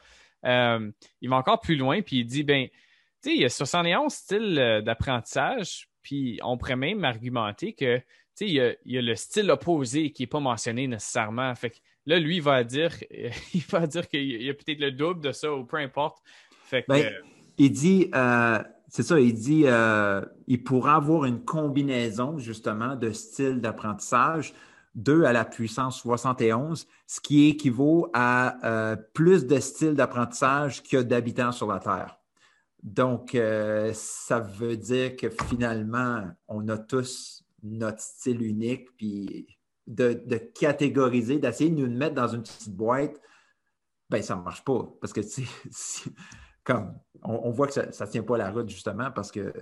Euh, 0.46 0.92
il 1.22 1.30
va 1.30 1.38
encore 1.38 1.60
plus 1.60 1.76
loin, 1.76 2.02
puis 2.02 2.20
il 2.20 2.26
dit, 2.26 2.44
ben, 2.44 2.68
tu 2.68 3.30
sais, 3.30 3.36
il 3.36 3.42
y 3.42 3.46
a 3.46 3.50
71 3.50 4.14
styles 4.14 4.60
euh, 4.60 4.82
d'apprentissage, 4.82 5.90
puis 6.02 6.40
on 6.44 6.58
pourrait 6.58 6.76
même 6.76 7.04
argumenter 7.04 7.74
que, 7.74 7.98
tu 7.98 8.04
sais, 8.36 8.48
il, 8.48 8.78
y 8.86 8.98
a, 8.98 9.02
le 9.02 9.16
style 9.16 9.50
opposé 9.50 10.12
qui 10.12 10.24
n'est 10.24 10.28
pas 10.28 10.40
mentionné 10.40 10.88
nécessairement. 10.88 11.54
Fait 11.56 11.72
que 11.72 11.78
là, 12.06 12.20
lui, 12.20 12.38
il 12.38 12.42
va 12.42 12.64
dire, 12.64 12.92
il 13.54 13.64
va 13.64 13.88
dire 13.88 14.08
qu'il 14.08 14.42
y 14.42 14.50
a 14.50 14.54
peut-être 14.54 14.80
le 14.80 14.92
double 14.92 15.22
de 15.22 15.32
ça, 15.32 15.54
ou 15.54 15.66
peu 15.66 15.78
importe. 15.78 16.20
Fait 16.66 16.86
ben, 16.88 17.12
il 17.58 17.72
dit, 17.72 18.12
euh, 18.14 18.62
c'est 18.88 19.04
ça, 19.04 19.20
il 19.20 19.34
dit 19.34 19.64
euh, 19.66 20.22
il 20.48 20.64
pourra 20.64 20.96
avoir 20.96 21.26
une 21.26 21.44
combinaison 21.44 22.38
justement 22.38 22.96
de 22.96 23.12
styles 23.12 23.62
d'apprentissage 23.62 24.54
2 24.96 25.26
à 25.26 25.34
la 25.34 25.46
puissance 25.46 26.00
71, 26.00 26.88
ce 27.06 27.20
qui 27.20 27.48
équivaut 27.48 28.10
à 28.14 28.66
euh, 28.66 28.96
plus 29.14 29.46
de 29.46 29.60
styles 29.60 29.94
d'apprentissage 29.94 30.82
qu'il 30.84 30.98
y 30.98 31.02
a 31.02 31.04
d'habitants 31.04 31.52
sur 31.52 31.68
la 31.68 31.80
Terre. 31.80 32.18
Donc, 32.82 33.36
euh, 33.36 33.92
ça 33.94 34.40
veut 34.40 34.78
dire 34.78 35.16
que 35.16 35.30
finalement, 35.30 36.24
on 36.48 36.68
a 36.70 36.78
tous 36.78 37.44
notre 37.64 38.00
style 38.00 38.42
unique, 38.42 38.96
puis 38.96 39.58
de, 39.88 40.14
catégoriser, 40.38 41.40
d'essayer 41.40 41.70
de 41.70 41.76
nous 41.76 41.94
mettre 41.94 42.16
dans 42.16 42.28
une 42.28 42.44
petite 42.44 42.76
boîte, 42.76 43.20
ben 44.10 44.22
ça 44.22 44.36
ne 44.36 44.44
marche 44.44 44.64
pas. 44.64 44.88
Parce 45.02 45.14
que 45.14 45.22
si, 45.72 46.14
comme 46.64 46.94
on, 47.28 47.52
voit 47.52 47.68
que 47.68 47.74
ça 47.74 48.06
ne 48.06 48.12
tient 48.12 48.24
pas 48.24 48.38
la 48.38 48.52
route 48.52 48.70
justement 48.70 49.12
parce 49.12 49.32
que 49.32 49.54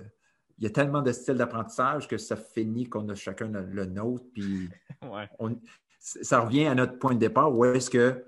il 0.58 0.64
y 0.64 0.66
a 0.66 0.70
tellement 0.70 1.02
de 1.02 1.10
styles 1.10 1.34
d'apprentissage 1.34 2.06
que 2.06 2.16
ça 2.16 2.36
finit 2.36 2.88
qu'on 2.88 3.08
a 3.08 3.14
chacun 3.14 3.48
le, 3.48 3.86
nôtre. 3.86 4.24
Puis 4.32 4.68
ça 5.98 6.40
revient 6.40 6.66
à 6.66 6.74
notre 6.74 6.98
point 6.98 7.14
de 7.14 7.18
départ 7.18 7.52
où 7.52 7.64
est-ce 7.64 7.90
que 7.90 8.24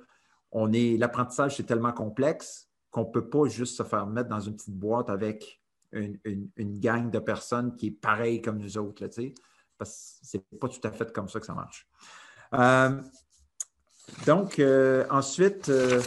on 0.50 0.72
est 0.72 0.96
l'apprentissage 0.96 1.56
c'est 1.56 1.64
tellement 1.64 1.92
complexe 1.92 2.68
qu'on 2.90 3.02
ne 3.02 3.10
peut 3.10 3.28
pas 3.28 3.46
juste 3.46 3.76
se 3.76 3.82
faire 3.82 4.06
mettre 4.06 4.28
dans 4.28 4.40
une 4.40 4.56
petite 4.56 4.74
boîte 4.74 5.10
avec 5.10 5.60
une, 5.92 6.80
gang 6.80 7.10
de 7.10 7.18
personnes 7.18 7.76
qui 7.76 7.88
est 7.88 7.90
pareille 7.90 8.42
comme 8.42 8.58
nous 8.58 8.78
autres. 8.78 9.04
Là, 9.04 9.10
parce 9.78 10.18
que 10.20 10.26
ce 10.26 10.36
n'est 10.36 10.58
pas 10.58 10.68
tout 10.68 10.80
à 10.84 10.90
fait 10.90 11.12
comme 11.12 11.28
ça 11.28 11.40
que 11.40 11.46
ça 11.46 11.54
marche. 11.54 11.86
Euh, 12.54 13.00
donc, 14.26 14.58
euh, 14.58 15.04
ensuite, 15.10 15.68
euh, 15.68 16.00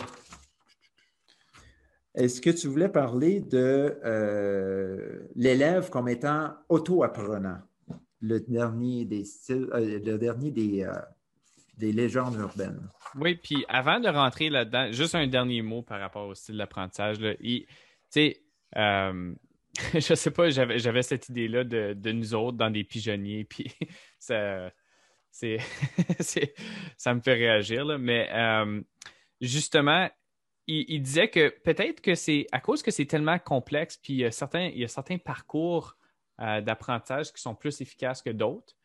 est-ce 2.20 2.42
que 2.42 2.50
tu 2.50 2.68
voulais 2.68 2.90
parler 2.90 3.40
de 3.40 3.98
euh, 4.04 5.22
l'élève 5.36 5.90
comme 5.90 6.10
étant 6.10 6.54
auto-apprenant, 6.68 7.60
le 8.20 8.42
dernier 8.42 9.06
des 9.06 9.24
euh, 9.52 10.00
le 10.04 10.18
dernier 10.18 10.52
des, 10.52 10.84
euh, 10.84 10.92
des 11.78 11.94
légendes 11.94 12.36
urbaines? 12.36 12.90
Oui, 13.16 13.36
puis 13.36 13.66
avant 13.70 14.02
de 14.02 14.10
rentrer 14.10 14.50
là-dedans, 14.50 14.92
juste 14.92 15.16
un 15.16 15.28
dernier 15.28 15.62
mot 15.62 15.82
par 15.82 16.02
rapport 16.02 16.28
au 16.28 16.36
style 16.36 16.58
d'apprentissage. 16.58 17.20
Tu 17.20 17.66
sais, 18.10 18.42
je 18.76 20.14
sais 20.14 20.32
pas, 20.32 20.50
j'avais 20.50 21.04
cette 21.04 21.30
idée-là 21.30 21.64
de, 21.64 21.94
de, 21.94 22.12
nous 22.12 22.34
autres 22.34 22.58
dans 22.58 22.70
des 22.70 22.84
pigeonniers, 22.84 23.46
puis 23.46 23.72
ça, 24.20 24.74
ça 26.98 27.14
me 27.14 27.22
fait 27.22 27.34
réagir, 27.34 27.86
là, 27.86 27.98
mais 27.98 28.30
justement, 29.40 30.10
il, 30.70 31.02
disait 31.02 31.30
que 31.30 31.50
peut-être 31.64 32.02
que 32.02 32.16
c'est 32.16 32.46
à 32.52 32.60
cause 32.60 32.84
que 32.84 32.92
c'est 32.92 33.06
tellement 33.06 33.40
complexe, 33.40 33.98
puis 33.98 34.14
il 34.14 34.20
y 34.20 34.26
a 34.26 34.32
certains, 34.32 34.68
il 34.68 34.78
y 34.78 34.84
a 34.84 34.88
certains 34.88 35.18
parcours 35.18 35.98
euh, 36.42 36.62
d'apprentissage 36.62 37.34
qui 37.34 37.42
sont 37.42 37.56
plus 37.56 37.82
efficaces 37.82 38.22
que 38.22 38.30
d'autres, 38.30 38.76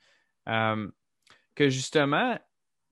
euh, 0.48 0.90
que 1.54 1.68
justement, 1.68 2.38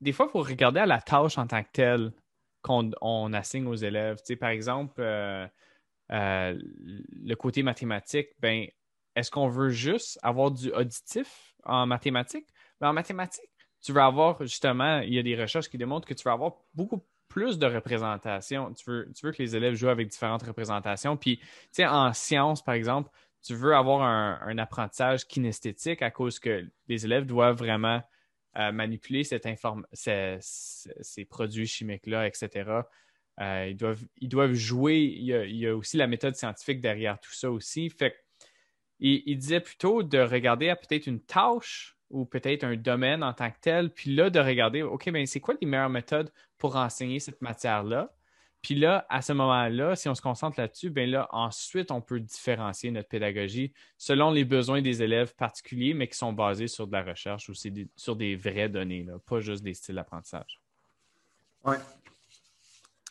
des 0.00 0.12
fois, 0.12 0.26
il 0.28 0.32
faut 0.32 0.42
regarder 0.42 0.80
à 0.80 0.86
la 0.86 1.00
tâche 1.00 1.38
en 1.38 1.46
tant 1.46 1.62
que 1.62 1.70
telle 1.72 2.12
qu'on 2.60 3.32
assigne 3.32 3.66
aux 3.66 3.74
élèves. 3.74 4.18
Tu 4.18 4.26
sais, 4.26 4.36
par 4.36 4.50
exemple, 4.50 5.00
euh, 5.00 5.48
le 6.10 7.34
côté 7.34 7.62
mathématique, 7.62 8.28
ben, 8.40 8.66
est-ce 9.16 9.30
qu'on 9.30 9.48
veut 9.48 9.70
juste 9.70 10.18
avoir 10.22 10.50
du 10.50 10.70
auditif 10.70 11.54
en 11.64 11.86
mathématiques? 11.86 12.46
Ben, 12.80 12.90
en 12.90 12.92
mathématiques, 12.92 13.50
tu 13.80 13.92
veux 13.92 14.02
avoir 14.02 14.40
justement, 14.42 15.00
il 15.00 15.14
y 15.14 15.18
a 15.18 15.22
des 15.22 15.40
recherches 15.40 15.68
qui 15.68 15.78
démontrent 15.78 16.06
que 16.06 16.14
tu 16.14 16.24
vas 16.24 16.32
avoir 16.32 16.56
beaucoup 16.74 17.02
plus 17.32 17.58
de 17.58 17.66
représentation. 17.66 18.74
Tu 18.74 18.84
veux, 18.86 19.32
que 19.32 19.42
les 19.42 19.56
élèves 19.56 19.74
jouent 19.74 19.88
avec 19.88 20.08
différentes 20.08 20.42
représentations. 20.42 21.16
Puis, 21.16 21.38
tu 21.38 21.46
sais, 21.72 21.86
en 21.86 22.12
sciences, 22.12 22.62
par 22.62 22.74
exemple, 22.74 23.10
tu 23.42 23.54
veux 23.54 23.74
avoir 23.74 24.02
un, 24.02 24.58
apprentissage 24.58 25.26
kinesthétique 25.26 26.02
à 26.02 26.10
cause 26.10 26.38
que 26.38 26.68
les 26.88 27.06
élèves 27.06 27.24
doivent 27.24 27.56
vraiment 27.56 28.02
euh, 28.58 28.70
manipuler 28.70 29.24
ces, 29.24 29.40
produits 31.24 31.66
chimiques-là, 31.66 32.26
etc. 32.26 32.70
Euh, 33.40 33.66
ils, 33.70 33.76
doivent, 33.76 34.04
ils 34.18 34.28
doivent 34.28 34.52
jouer. 34.52 34.98
Il 34.98 35.24
y, 35.24 35.66
a, 35.66 35.74
aussi 35.74 35.96
la 35.96 36.06
méthode 36.06 36.36
scientifique 36.36 36.82
derrière 36.82 37.18
tout 37.18 37.32
ça 37.32 37.50
aussi. 37.50 37.88
Fait 37.88 38.14
il, 38.98 39.22
il 39.24 39.38
disait 39.38 39.60
plutôt 39.60 40.02
de 40.02 40.18
regarder 40.18 40.68
à 40.68 40.76
peut-être 40.76 41.06
une 41.06 41.22
tâche 41.22 41.96
ou 42.12 42.26
peut-être 42.26 42.62
un 42.62 42.76
domaine 42.76 43.24
en 43.24 43.32
tant 43.32 43.50
que 43.50 43.58
tel, 43.60 43.90
puis 43.90 44.14
là, 44.14 44.30
de 44.30 44.38
regarder, 44.38 44.82
OK, 44.82 45.10
bien, 45.10 45.26
c'est 45.26 45.40
quoi 45.40 45.54
les 45.60 45.66
meilleures 45.66 45.90
méthodes 45.90 46.30
pour 46.58 46.76
enseigner 46.76 47.18
cette 47.18 47.42
matière-là? 47.42 48.14
Puis 48.60 48.76
là, 48.76 49.06
à 49.08 49.22
ce 49.22 49.32
moment-là, 49.32 49.96
si 49.96 50.08
on 50.08 50.14
se 50.14 50.22
concentre 50.22 50.60
là-dessus, 50.60 50.90
bien 50.90 51.06
là, 51.06 51.26
ensuite, 51.32 51.90
on 51.90 52.00
peut 52.00 52.20
différencier 52.20 52.92
notre 52.92 53.08
pédagogie 53.08 53.72
selon 53.98 54.30
les 54.30 54.44
besoins 54.44 54.80
des 54.80 55.02
élèves 55.02 55.34
particuliers, 55.34 55.94
mais 55.94 56.06
qui 56.06 56.16
sont 56.16 56.32
basés 56.32 56.68
sur 56.68 56.86
de 56.86 56.92
la 56.92 57.02
recherche 57.02 57.48
ou 57.48 57.54
sur 57.96 58.14
des 58.14 58.36
vraies 58.36 58.68
données, 58.68 59.02
là, 59.02 59.14
pas 59.26 59.40
juste 59.40 59.64
des 59.64 59.74
styles 59.74 59.96
d'apprentissage. 59.96 60.60
Oui. 61.64 61.76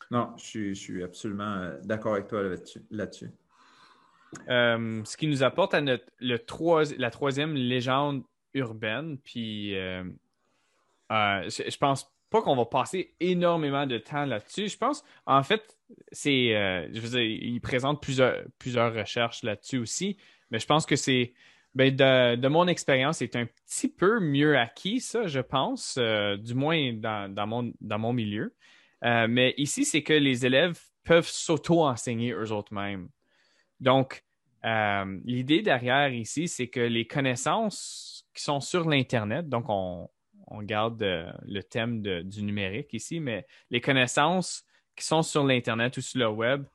Non, 0.09 0.33
je 0.37 0.73
suis, 0.73 1.03
absolument 1.03 1.55
euh, 1.55 1.77
d'accord 1.83 2.13
avec 2.13 2.27
toi 2.27 2.43
là-dessus. 2.89 3.31
Euh, 4.49 5.01
ce 5.03 5.17
qui 5.17 5.27
nous 5.27 5.43
apporte 5.43 5.73
à 5.73 5.81
notre, 5.81 6.05
le 6.19 6.37
la 6.97 7.11
troisième 7.11 7.53
légende 7.55 8.23
urbaine, 8.53 9.17
puis 9.17 9.75
euh, 9.75 10.03
je, 11.09 11.69
je 11.69 11.77
pense 11.77 12.11
pas 12.29 12.41
qu'on 12.41 12.55
va 12.55 12.65
passer 12.65 13.13
énormément 13.19 13.85
de 13.85 13.97
temps 13.97 14.25
là-dessus. 14.25 14.69
Je 14.69 14.77
pense, 14.77 15.03
en 15.25 15.43
fait, 15.43 15.77
c'est, 16.13 16.87
je 16.93 16.99
veux 17.01 17.09
dire, 17.09 17.21
il 17.21 17.59
présente 17.59 18.01
plusieurs, 18.01 18.93
recherches 18.93 19.43
là-dessus 19.43 19.79
aussi, 19.79 20.17
mais 20.49 20.59
je 20.59 20.65
pense 20.65 20.85
que 20.85 20.95
c'est, 20.95 21.33
ben 21.75 21.93
de, 21.93 22.47
mon 22.47 22.67
expérience, 22.67 23.17
c'est 23.17 23.35
un 23.35 23.45
petit 23.45 23.89
peu 23.89 24.21
mieux 24.21 24.57
acquis, 24.57 25.01
ça, 25.01 25.27
je 25.27 25.41
pense, 25.41 25.97
du 25.97 26.53
moins 26.53 26.93
dans, 26.93 27.47
mon, 27.47 27.73
dans 27.81 27.99
mon 27.99 28.13
milieu. 28.13 28.53
Euh, 29.03 29.27
mais 29.29 29.53
ici, 29.57 29.85
c'est 29.85 30.03
que 30.03 30.13
les 30.13 30.45
élèves 30.45 30.79
peuvent 31.03 31.27
s'auto-enseigner 31.27 32.31
eux 32.31 32.51
autres 32.51 32.73
mêmes. 32.73 33.09
Donc, 33.79 34.23
euh, 34.63 35.19
l'idée 35.25 35.61
derrière 35.61 36.13
ici, 36.13 36.47
c'est 36.47 36.67
que 36.67 36.79
les 36.79 37.07
connaissances 37.07 38.20
qui 38.33 38.43
sont 38.43 38.59
sur 38.59 38.87
l'Internet, 38.87 39.49
donc 39.49 39.65
on, 39.67 40.09
garde 40.63 41.01
euh, 41.01 41.31
le 41.43 41.61
thème 41.63 42.01
du 42.01 42.43
numérique 42.43 42.93
ici, 42.93 43.19
mais 43.19 43.45
les 43.69 43.79
connaissances 43.79 44.63
qui 44.97 45.05
sont 45.05 45.21
sur 45.21 45.45
l'Internet 45.45 45.95
ou 45.97 46.01
sur 46.01 46.19
le 46.19 46.27
web 46.27 46.65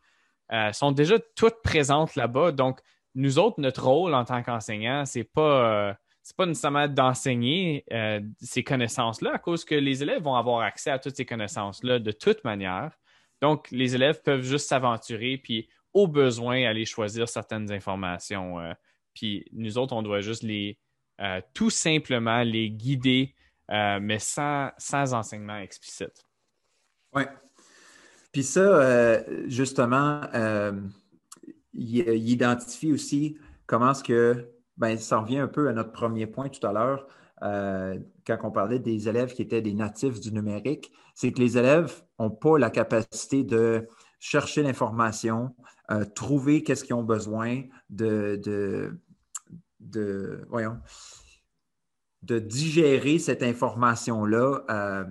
sont 0.73 0.93
déjà 0.93 1.19
toutes 1.35 1.61
présentes 1.63 2.15
là-bas. 2.15 2.53
Donc, 2.53 2.81
nous 3.15 3.39
autres, 3.39 3.61
notre 3.61 3.85
rôle 3.85 4.15
en 4.15 4.25
tant 4.25 4.43
qu'enseignants, 4.43 5.05
c'est 5.05 5.25
pas 5.25 5.99
c'est 6.27 6.35
pas 6.35 6.47
nécessairement 6.47 6.89
d'enseigner 6.89 7.85
euh, 7.93 8.21
ces 8.41 8.65
connaissances-là, 8.65 9.35
à 9.35 9.39
cause 9.39 9.65
que 9.65 9.77
les 9.77 10.03
élèves 10.03 10.23
vont 10.23 10.35
avoir 10.35 10.63
accès 10.63 10.91
à 10.91 10.99
toutes 10.99 11.15
ces 11.15 11.25
connaissances-là 11.25 12.01
de 12.01 12.11
toute 12.11 12.43
manière. 12.43 12.91
Donc, 13.41 13.71
les 13.71 13.95
élèves 13.95 14.21
peuvent 14.23 14.43
juste 14.43 14.69
s'aventurer, 14.69 15.39
puis 15.39 15.69
au 15.95 16.09
besoin, 16.09 16.65
aller 16.65 16.85
choisir 16.85 17.29
certaines 17.29 17.71
informations. 17.71 18.59
Euh, 18.59 18.73
puis 19.15 19.45
nous 19.53 19.79
autres, 19.79 19.95
on 19.95 20.03
doit 20.03 20.21
juste 20.21 20.43
les 20.43 20.81
euh, 21.21 21.41
tout 21.55 21.71
simplement 21.71 22.43
les 22.43 22.71
guider, 22.71 23.35
mais 23.69 24.19
sans, 24.21 24.71
sans 24.79 25.12
enseignement 25.12 25.59
explicite. 25.59 26.25
Oui. 27.12 27.23
Puis 28.33 28.45
ça, 28.45 29.25
justement, 29.49 30.21
il, 31.75 32.29
identifie 32.29 32.93
aussi 32.93 33.39
comment 33.67 33.91
est-ce 33.91 34.05
que 34.05 34.49
ben, 34.77 34.97
ça 34.99 35.19
revient 35.19 35.39
un 35.39 35.49
peu 35.49 35.69
à 35.69 35.73
notre 35.73 35.93
premier 35.93 36.27
point 36.27 36.49
tout 36.49 36.64
à 36.67 36.73
l'heure, 36.73 37.07
euh, 37.43 37.99
quand 38.27 38.39
on 38.45 38.51
parlait 38.51 38.79
des 38.79 39.09
élèves 39.09 39.35
qui 39.35 39.43
étaient 39.43 39.62
des 39.62 39.75
natifs 39.75 40.21
du 40.21 40.33
numérique, 40.33 40.93
c'est 41.14 41.33
que 41.33 41.41
les 41.41 41.59
élèves 41.59 42.03
n'ont 42.19 42.31
pas 42.31 42.59
la 42.59 42.71
capacité 42.71 43.45
de 43.45 43.87
chercher 44.19 44.62
l'information, 44.62 45.55
euh, 45.91 46.05
trouver 46.05 46.62
qu'est-ce 46.62 46.85
qu'ils 46.85 46.95
ont 46.95 47.05
besoin, 47.05 47.62
de, 47.91 48.41
de, 48.43 48.99
de 49.91 50.39
digérer 52.39 53.18
cette 53.18 53.43
information-là 53.43 54.61
euh, 54.70 55.05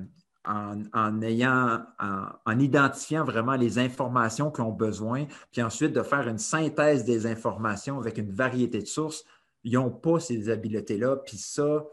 en, 0.46 1.22
ayant, 1.22 1.82
en, 2.00 2.60
identifiant 2.60 3.24
vraiment 3.24 3.56
les 3.56 3.80
informations 3.80 4.52
qu'ils 4.52 4.64
ont 4.64 4.72
besoin, 4.72 5.26
puis 5.52 5.64
ensuite 5.64 5.94
de 5.94 6.04
faire 6.04 6.28
une 6.28 6.38
synthèse 6.38 7.04
des 7.04 7.26
informations 7.26 8.00
avec 8.00 8.18
une 8.18 8.32
variété 8.32 8.80
de 8.80 8.88
sources 8.88 9.26
ils 9.66 9.74
n'ont 9.74 9.92
pas 9.92 10.20
ces 10.20 10.50
habiletés-là. 10.50 11.18
Puis 11.18 11.38
ça, 11.38 11.84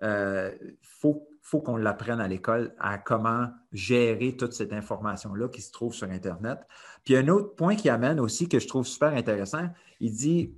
il 0.00 0.06
euh, 0.06 0.52
faut, 0.80 1.60
qu'on 1.60 1.76
l'apprenne 1.76 2.20
à 2.20 2.28
l'école 2.28 2.74
à 2.78 2.96
comment 2.96 3.48
gérer 3.72 4.36
toute 4.36 4.52
cette 4.52 4.72
information-là 4.72 5.48
qui 5.48 5.60
se 5.60 5.72
trouve 5.72 5.92
sur 5.92 6.08
Internet. 6.08 6.60
Puis 7.04 7.16
un 7.16 7.26
autre 7.28 7.54
point 7.56 7.74
qui 7.74 7.90
amène 7.90 8.20
aussi 8.20 8.48
que 8.48 8.60
je 8.60 8.68
trouve 8.68 8.86
super 8.86 9.12
intéressant, 9.14 9.68
il 9.98 10.12
dit, 10.12 10.54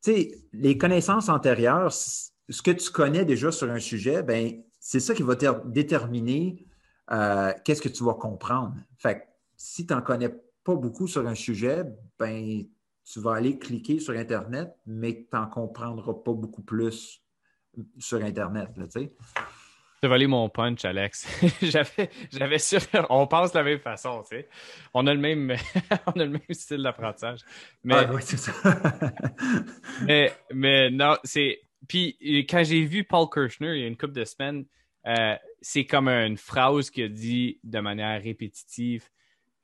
sais, 0.00 0.38
les 0.52 0.78
connaissances 0.78 1.28
antérieures, 1.28 1.92
ce 1.92 2.62
que 2.62 2.70
tu 2.70 2.90
connais 2.90 3.24
déjà 3.24 3.52
sur 3.52 3.70
un 3.70 3.78
sujet, 3.78 4.22
ben 4.22 4.62
c'est 4.78 5.00
ça 5.00 5.14
qui 5.14 5.22
va 5.22 5.34
déterminer 5.66 6.66
euh, 7.10 7.52
qu'est-ce 7.64 7.82
que 7.82 7.88
tu 7.88 8.04
vas 8.04 8.14
comprendre. 8.14 8.74
Fait 8.98 9.20
que 9.20 9.24
si 9.56 9.86
tu 9.86 9.92
n'en 9.92 10.02
connais 10.02 10.30
pas 10.64 10.74
beaucoup 10.74 11.06
sur 11.06 11.26
un 11.26 11.34
sujet, 11.34 11.84
ben 12.18 12.64
tu 13.04 13.20
vas 13.20 13.34
aller 13.34 13.58
cliquer 13.58 13.98
sur 13.98 14.14
Internet, 14.14 14.72
mais 14.86 15.26
tu 15.30 15.36
n'en 15.36 15.46
comprendras 15.46 16.14
pas 16.14 16.32
beaucoup 16.32 16.62
plus 16.62 17.22
sur 17.98 18.22
Internet. 18.22 18.70
Tu 20.02 20.08
volé 20.08 20.26
mon 20.26 20.48
punch, 20.48 20.84
Alex. 20.86 21.28
j'avais, 21.62 22.58
sur. 22.58 22.80
On 23.10 23.26
pense 23.26 23.52
de 23.52 23.58
la 23.58 23.64
même 23.64 23.80
façon, 23.80 24.22
tu 24.22 24.36
sais. 24.36 24.48
On 24.94 25.06
a 25.06 25.12
le 25.12 25.20
même, 25.20 25.54
on 26.06 26.12
a 26.12 26.24
le 26.24 26.30
même 26.30 26.40
style 26.52 26.82
d'apprentissage. 26.82 27.40
Mais, 27.84 28.06
oui, 28.08 28.22
c'est 28.24 28.38
ça. 28.38 28.52
mais, 30.06 30.32
mais 30.54 30.90
non, 30.90 31.16
c'est. 31.22 31.60
Puis 31.86 32.16
quand 32.48 32.64
j'ai 32.64 32.82
vu 32.84 33.04
Paul 33.04 33.28
Kirchner 33.28 33.74
il 33.74 33.80
y 33.80 33.84
a 33.84 33.88
une 33.88 33.96
couple 33.96 34.14
de 34.14 34.24
semaines, 34.24 34.64
euh, 35.06 35.34
c'est 35.60 35.84
comme 35.84 36.08
une 36.08 36.36
phrase 36.38 36.90
qu'il 36.90 37.04
a 37.04 37.08
dit 37.08 37.58
de 37.62 37.80
manière 37.80 38.22
répétitive. 38.22 39.04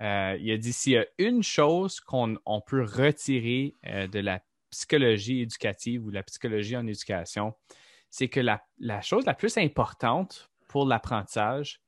Euh, 0.02 0.36
il 0.38 0.50
a 0.50 0.58
dit 0.58 0.72
s'il 0.72 0.92
y 0.92 0.98
a 0.98 1.06
une 1.18 1.42
chose 1.42 2.00
qu'on 2.00 2.38
peut 2.66 2.82
retirer 2.82 3.74
euh, 3.86 4.06
de 4.06 4.18
la 4.18 4.42
psychologie 4.70 5.40
éducative 5.40 6.04
ou 6.04 6.10
de 6.10 6.14
la 6.16 6.22
psychologie 6.22 6.76
en 6.76 6.86
éducation, 6.86 7.54
c'est 8.16 8.28
que 8.28 8.40
la, 8.40 8.62
chose 9.02 9.26
la 9.26 9.34
plus 9.34 9.58
importante 9.58 10.50
pour 10.68 10.86
l'apprentissage, 10.86 11.82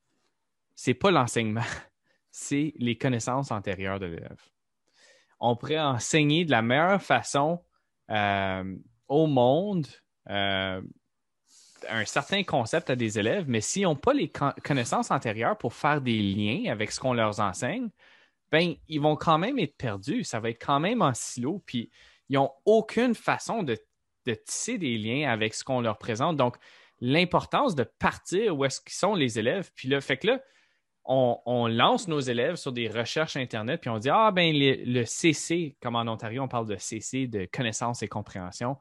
c'est 0.75 0.93
pas 0.93 1.11
l'enseignement, 1.11 1.63
c'est 2.31 2.75
les 2.77 2.99
connaissances 2.99 3.51
antérieures 3.51 3.99
de 3.99 4.05
l'élève. 4.05 4.43
On 5.41 5.57
pourrait 5.57 5.81
enseigner 5.81 6.45
de 6.45 6.51
la 6.51 6.61
meilleure 6.61 7.01
façon 7.01 7.65
euh, 8.11 8.77
au 9.09 9.27
monde 9.27 9.87
un 10.27 12.05
certain 12.05 12.43
concept 12.43 12.91
à 12.91 12.97
des 12.97 13.19
élèves, 13.19 13.47
mais 13.49 13.63
s'ils 13.63 13.85
n'ont 13.85 13.97
pas 13.97 14.13
les 14.13 14.31
connaissances 14.31 15.11
antérieures 15.11 15.57
pour 15.57 15.73
faire 15.73 16.03
des 16.03 16.21
liens 16.21 16.71
avec 16.71 16.93
ce 16.93 17.01
qu'on 17.01 17.15
leur 17.15 17.41
enseigne, 17.41 17.89
ben, 18.53 18.75
ils 18.87 19.01
vont 19.01 19.17
quand 19.17 19.39
même 19.39 19.59
être 19.59 19.79
perdus. 19.79 20.25
Ça 20.25 20.41
va 20.41 20.51
être 20.51 20.63
quand 20.63 20.81
même 20.81 21.01
en 21.01 21.15
silo. 21.15 21.63
Puis, 21.65 21.91
ils 22.29 22.35
n'ont 22.35 22.53
aucune 22.67 23.15
façon 23.15 23.63
de, 23.63 23.79
tisser 24.35 24.79
des 24.79 24.99
liens 24.99 25.31
avec 25.31 25.55
ce 25.55 25.65
qu'on 25.65 25.81
leur 25.81 25.99
présente. 25.99 26.37
Donc, 26.37 26.57
l'importance 27.01 27.75
de 27.75 27.85
partir 27.85 28.57
où 28.57 28.65
est-ce 28.65 28.81
qu'ils 28.81 28.93
sont 28.93 29.15
les 29.15 29.39
élèves. 29.39 29.71
Puis 29.75 29.89
là, 29.89 30.01
fait 30.01 30.17
que 30.17 30.29
là, 30.29 30.41
on, 31.05 31.69
lance 31.69 32.07
nos 32.07 32.21
élèves 32.21 32.57
sur 32.57 32.73
des 32.73 32.87
recherches 32.89 33.37
Internet, 33.37 33.81
puis 33.81 33.89
on 33.89 33.99
dit 33.99 34.11
Ah, 34.11 34.31
ben, 34.31 34.55
le, 34.55 35.05
CC, 35.05 35.75
comme 35.81 35.97
en 35.97 36.07
Ontario, 36.07 36.43
on 36.43 36.49
parle 36.49 36.67
de 36.67 36.77
CC, 36.77 37.27
de 37.27 37.49
connaissance 37.51 38.03
et 38.03 38.09
compréhension. 38.09 38.77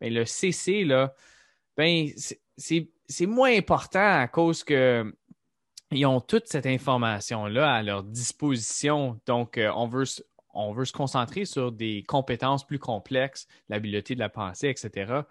Ben, 0.00 0.12
le 0.14 0.24
CC, 0.24 0.84
là, 0.84 1.12
ben, 1.76 2.08
c'est 2.56 3.26
moins 3.26 3.56
important 3.56 4.20
à 4.20 4.28
cause 4.28 4.62
que 4.62 5.12
ils 5.90 6.06
ont 6.06 6.20
toute 6.20 6.46
cette 6.46 6.66
information-là 6.66 7.70
à 7.70 7.82
leur 7.82 8.02
disposition. 8.02 9.20
Donc, 9.26 9.58
euh, 9.58 9.70
on, 9.74 9.86
veut, 9.86 10.04
on 10.52 10.72
veut 10.72 10.84
se 10.84 10.92
concentrer 10.92 11.44
sur 11.44 11.72
des 11.72 12.02
compétences 12.04 12.66
plus 12.66 12.78
complexes, 12.78 13.46
l'habileté 13.68 14.14
de 14.14 14.20
la 14.20 14.28
pensée, 14.28 14.68
etc. 14.68 15.22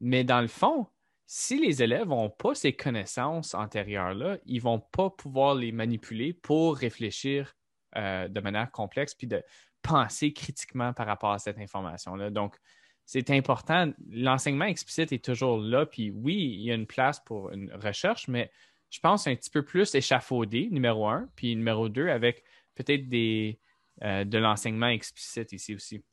Mais 0.00 0.24
dans 0.24 0.40
le 0.40 0.48
fond, 0.48 0.86
si 1.26 1.58
les 1.60 1.82
élèves 1.82 2.08
n'ont 2.08 2.30
pas 2.30 2.54
ces 2.54 2.72
connaissances 2.72 3.54
antérieures-là, 3.54 4.38
ils 4.46 4.56
ne 4.56 4.62
vont 4.62 4.80
pas 4.80 5.10
pouvoir 5.10 5.54
les 5.54 5.72
manipuler 5.72 6.32
pour 6.32 6.76
réfléchir 6.76 7.54
euh, 7.96 8.28
de 8.28 8.40
manière 8.40 8.70
complexe 8.70 9.14
puis 9.14 9.26
de 9.26 9.42
penser 9.82 10.32
critiquement 10.32 10.92
par 10.92 11.06
rapport 11.06 11.32
à 11.32 11.38
cette 11.38 11.58
information-là. 11.58 12.30
Donc, 12.30 12.56
c'est 13.04 13.30
important. 13.30 13.92
L'enseignement 14.10 14.66
explicite 14.66 15.12
est 15.12 15.24
toujours 15.24 15.58
là. 15.58 15.86
Puis 15.86 16.10
oui, 16.10 16.34
il 16.34 16.60
y 16.60 16.70
a 16.70 16.74
une 16.74 16.86
place 16.86 17.20
pour 17.20 17.50
une 17.50 17.72
recherche, 17.72 18.28
mais 18.28 18.50
je 18.90 19.00
pense 19.00 19.26
un 19.26 19.34
petit 19.34 19.50
peu 19.50 19.64
plus 19.64 19.94
échafaudé, 19.94 20.68
numéro 20.70 21.08
un. 21.08 21.28
Puis 21.34 21.56
numéro 21.56 21.88
deux, 21.88 22.08
avec 22.08 22.44
peut-être 22.74 23.08
des 23.08 23.58
euh, 24.02 24.24
de 24.24 24.38
l'enseignement 24.38 24.88
explicite 24.88 25.52
ici 25.52 25.74
aussi. 25.74 26.04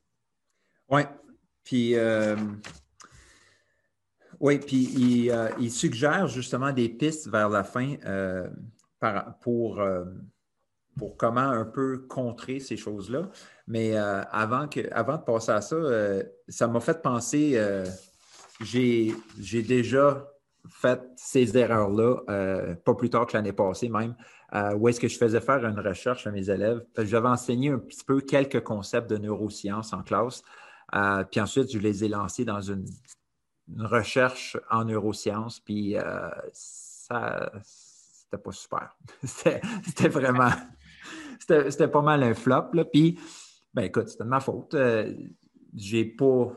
Oui. 0.89 1.01
Puis 1.63 1.95
euh, 1.95 2.35
puis 4.39 5.31
euh, 5.31 5.49
il, 5.59 5.71
suggère 5.71 6.27
justement 6.27 6.71
des 6.71 6.89
pistes 6.89 7.27
vers 7.27 7.49
la 7.49 7.63
fin 7.63 7.95
pour, 9.41 9.83
pour 10.97 11.17
comment 11.17 11.49
un 11.49 11.65
peu 11.65 11.99
contrer 12.07 12.59
ces 12.59 12.75
choses-là. 12.75 13.29
Mais 13.67 13.95
avant, 13.95 14.67
que, 14.67 14.81
avant 14.91 15.17
de 15.17 15.23
passer 15.23 15.51
à 15.51 15.61
ça, 15.61 15.77
ça 16.47 16.67
m'a 16.67 16.79
fait 16.79 17.01
penser, 17.01 17.59
j'ai 18.59 19.63
déjà 19.63 20.27
fait 20.69 21.01
ces 21.15 21.57
erreurs-là, 21.57 22.75
pas 22.83 22.95
plus 22.95 23.09
tard 23.09 23.27
que 23.27 23.33
l'année 23.37 23.53
passée 23.53 23.89
même, 23.89 24.15
où 24.77 24.87
est-ce 24.87 24.99
que 24.99 25.07
je 25.07 25.17
faisais 25.17 25.41
faire 25.41 25.65
une 25.65 25.79
recherche 25.79 26.25
à 26.27 26.31
mes 26.31 26.49
élèves. 26.49 26.83
J'avais 26.97 27.27
enseigné 27.27 27.69
un 27.69 27.79
petit 27.79 28.03
peu 28.03 28.21
quelques 28.21 28.63
concepts 28.63 29.09
de 29.09 29.17
neurosciences 29.17 29.93
en 29.93 30.01
classe, 30.01 30.43
puis 31.31 31.39
ensuite 31.39 31.71
je 31.71 31.79
les 31.79 32.03
ai 32.03 32.07
lancés 32.07 32.45
dans 32.45 32.61
une, 32.61 32.85
recherche 33.79 34.57
en 34.69 34.85
neurosciences, 34.85 35.59
puis 35.59 35.95
ça, 36.51 37.51
c'était 37.63 38.41
pas 38.41 38.51
super. 38.51 38.97
C'était 39.23 40.09
vraiment 40.09 40.51
c'était 41.39 41.87
pas 41.87 42.01
mal 42.01 42.23
un 42.23 42.33
flop. 42.33 42.73
Là. 42.73 42.85
Puis, 42.85 43.19
ben 43.73 43.83
écoute, 43.83 44.09
c'était 44.09 44.23
de 44.23 44.29
ma 44.29 44.39
faute. 44.39 44.73
Euh, 44.73 45.13
j'ai 45.73 46.05
pas. 46.05 46.55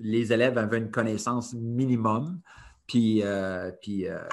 Les 0.00 0.32
élèves 0.32 0.56
avaient 0.58 0.78
une 0.78 0.90
connaissance 0.90 1.52
minimum. 1.54 2.40
Puis, 2.92 3.22
euh, 3.22 3.70
euh, 3.88 4.28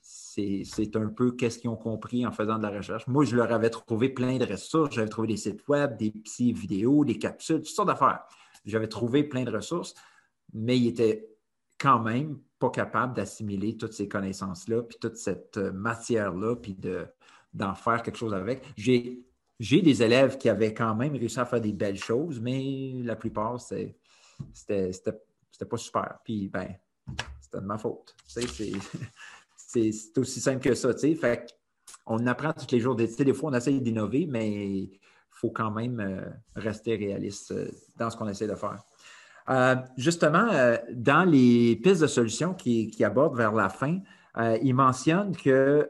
c'est 0.00 0.94
un 0.94 1.08
peu 1.08 1.32
qu'est-ce 1.32 1.58
qu'ils 1.58 1.70
ont 1.70 1.76
compris 1.76 2.24
en 2.24 2.30
faisant 2.30 2.56
de 2.56 2.62
la 2.62 2.70
recherche. 2.70 3.04
Moi, 3.08 3.24
je 3.24 3.34
leur 3.34 3.50
avais 3.50 3.68
trouvé 3.68 4.10
plein 4.10 4.36
de 4.38 4.44
ressources. 4.44 4.94
J'avais 4.94 5.08
trouvé 5.08 5.26
des 5.26 5.36
sites 5.36 5.66
web, 5.66 5.96
des 5.96 6.12
petits 6.12 6.52
vidéos, 6.52 7.04
des 7.04 7.18
capsules, 7.18 7.56
toutes 7.56 7.66
sortes 7.66 7.88
d'affaires. 7.88 8.20
J'avais 8.64 8.86
trouvé 8.86 9.24
plein 9.24 9.42
de 9.42 9.50
ressources, 9.50 9.92
mais 10.52 10.78
ils 10.78 10.86
étaient 10.86 11.28
quand 11.78 11.98
même 11.98 12.38
pas 12.60 12.70
capables 12.70 13.12
d'assimiler 13.12 13.76
toutes 13.76 13.92
ces 13.92 14.06
connaissances-là, 14.06 14.84
puis 14.84 14.98
toute 15.00 15.16
cette 15.16 15.56
matière-là, 15.56 16.54
puis 16.54 16.78
d'en 17.54 17.74
faire 17.74 18.04
quelque 18.04 18.18
chose 18.18 18.34
avec. 18.34 18.62
J'ai 18.76 19.26
j'ai 19.58 19.82
des 19.82 20.00
élèves 20.04 20.38
qui 20.38 20.48
avaient 20.48 20.74
quand 20.74 20.94
même 20.94 21.16
réussi 21.16 21.40
à 21.40 21.44
faire 21.44 21.60
des 21.60 21.72
belles 21.72 21.98
choses, 21.98 22.38
mais 22.40 23.00
la 23.02 23.16
plupart, 23.16 23.60
c'était 23.60 23.96
pas 25.68 25.76
super. 25.76 26.18
Puis, 26.22 26.46
ben, 26.46 26.68
c'était 27.46 27.60
de 27.60 27.66
ma 27.66 27.78
faute. 27.78 28.14
C'est 29.56 30.18
aussi 30.18 30.40
simple 30.40 30.60
que 30.60 30.74
ça. 30.74 30.90
On 32.06 32.26
apprend 32.26 32.52
tous 32.52 32.72
les 32.72 32.80
jours. 32.80 32.94
Des, 32.94 33.08
des 33.08 33.34
fois, 33.34 33.50
on 33.50 33.54
essaie 33.54 33.72
d'innover, 33.80 34.26
mais 34.26 34.48
il 34.50 35.00
faut 35.30 35.50
quand 35.50 35.70
même 35.70 36.00
euh, 36.00 36.20
rester 36.54 36.96
réaliste 36.96 37.50
euh, 37.52 37.68
dans 37.96 38.10
ce 38.10 38.16
qu'on 38.16 38.28
essaie 38.28 38.46
de 38.46 38.54
faire. 38.54 38.78
Euh, 39.48 39.76
justement, 39.96 40.48
dans 40.92 41.24
les 41.24 41.76
pistes 41.76 42.02
de 42.02 42.06
solutions 42.08 42.54
qui, 42.54 42.90
qui 42.90 43.04
abordent 43.04 43.36
vers 43.36 43.52
la 43.52 43.68
fin, 43.68 44.00
il 44.60 44.74
mentionne 44.74 45.36
que 45.36 45.88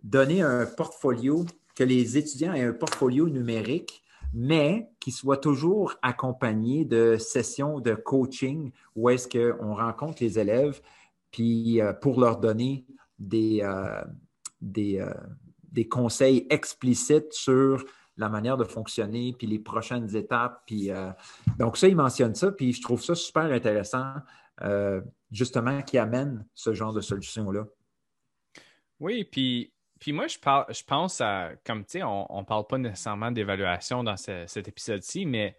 donner 0.00 0.42
un 0.42 0.64
portfolio 0.64 1.44
que 1.74 1.82
les 1.82 2.16
étudiants 2.16 2.54
aient 2.54 2.62
un 2.62 2.72
portfolio 2.72 3.28
numérique, 3.28 4.03
mais 4.34 4.88
qui 4.98 5.12
soit 5.12 5.36
toujours 5.36 5.94
accompagné 6.02 6.84
de 6.84 7.16
sessions 7.16 7.78
de 7.78 7.94
coaching 7.94 8.72
où 8.96 9.08
est-ce 9.08 9.28
qu'on 9.28 9.74
rencontre 9.74 10.22
les 10.22 10.38
élèves 10.38 10.80
puis 11.34 11.80
euh, 11.80 11.92
pour 11.92 12.20
leur 12.20 12.38
donner 12.38 12.86
des, 13.18 13.60
euh, 13.62 14.04
euh, 14.78 15.14
des, 15.72 15.88
conseils 15.88 16.46
explicites 16.48 17.32
sur 17.32 17.84
la 18.16 18.28
manière 18.28 18.56
de 18.56 18.62
fonctionner, 18.62 19.34
puis 19.36 19.48
les 19.48 19.58
prochaines 19.58 20.14
étapes. 20.14 20.62
Puis, 20.64 20.90
donc, 21.58 21.76
ça, 21.76 21.88
il 21.88 21.96
mentionne 21.96 22.36
ça, 22.36 22.52
puis 22.52 22.72
je 22.72 22.80
trouve 22.80 23.02
ça 23.02 23.16
super 23.16 23.46
intéressant, 23.46 24.14
justement, 25.32 25.82
qui 25.82 25.98
amène 25.98 26.46
ce 26.54 26.72
genre 26.72 26.92
de 26.92 27.00
solution-là. 27.00 27.64
Oui, 29.00 29.24
puis 29.24 29.73
puis 30.04 30.12
moi, 30.12 30.26
je, 30.26 30.38
parle, 30.38 30.66
je 30.68 30.82
pense 30.82 31.22
à, 31.22 31.52
comme 31.64 31.82
tu 31.82 31.92
sais, 31.92 32.02
on 32.02 32.38
ne 32.38 32.44
parle 32.44 32.66
pas 32.66 32.76
nécessairement 32.76 33.30
d'évaluation 33.30 34.04
dans 34.04 34.18
cet 34.18 34.68
épisode-ci, 34.68 35.24
mais 35.24 35.56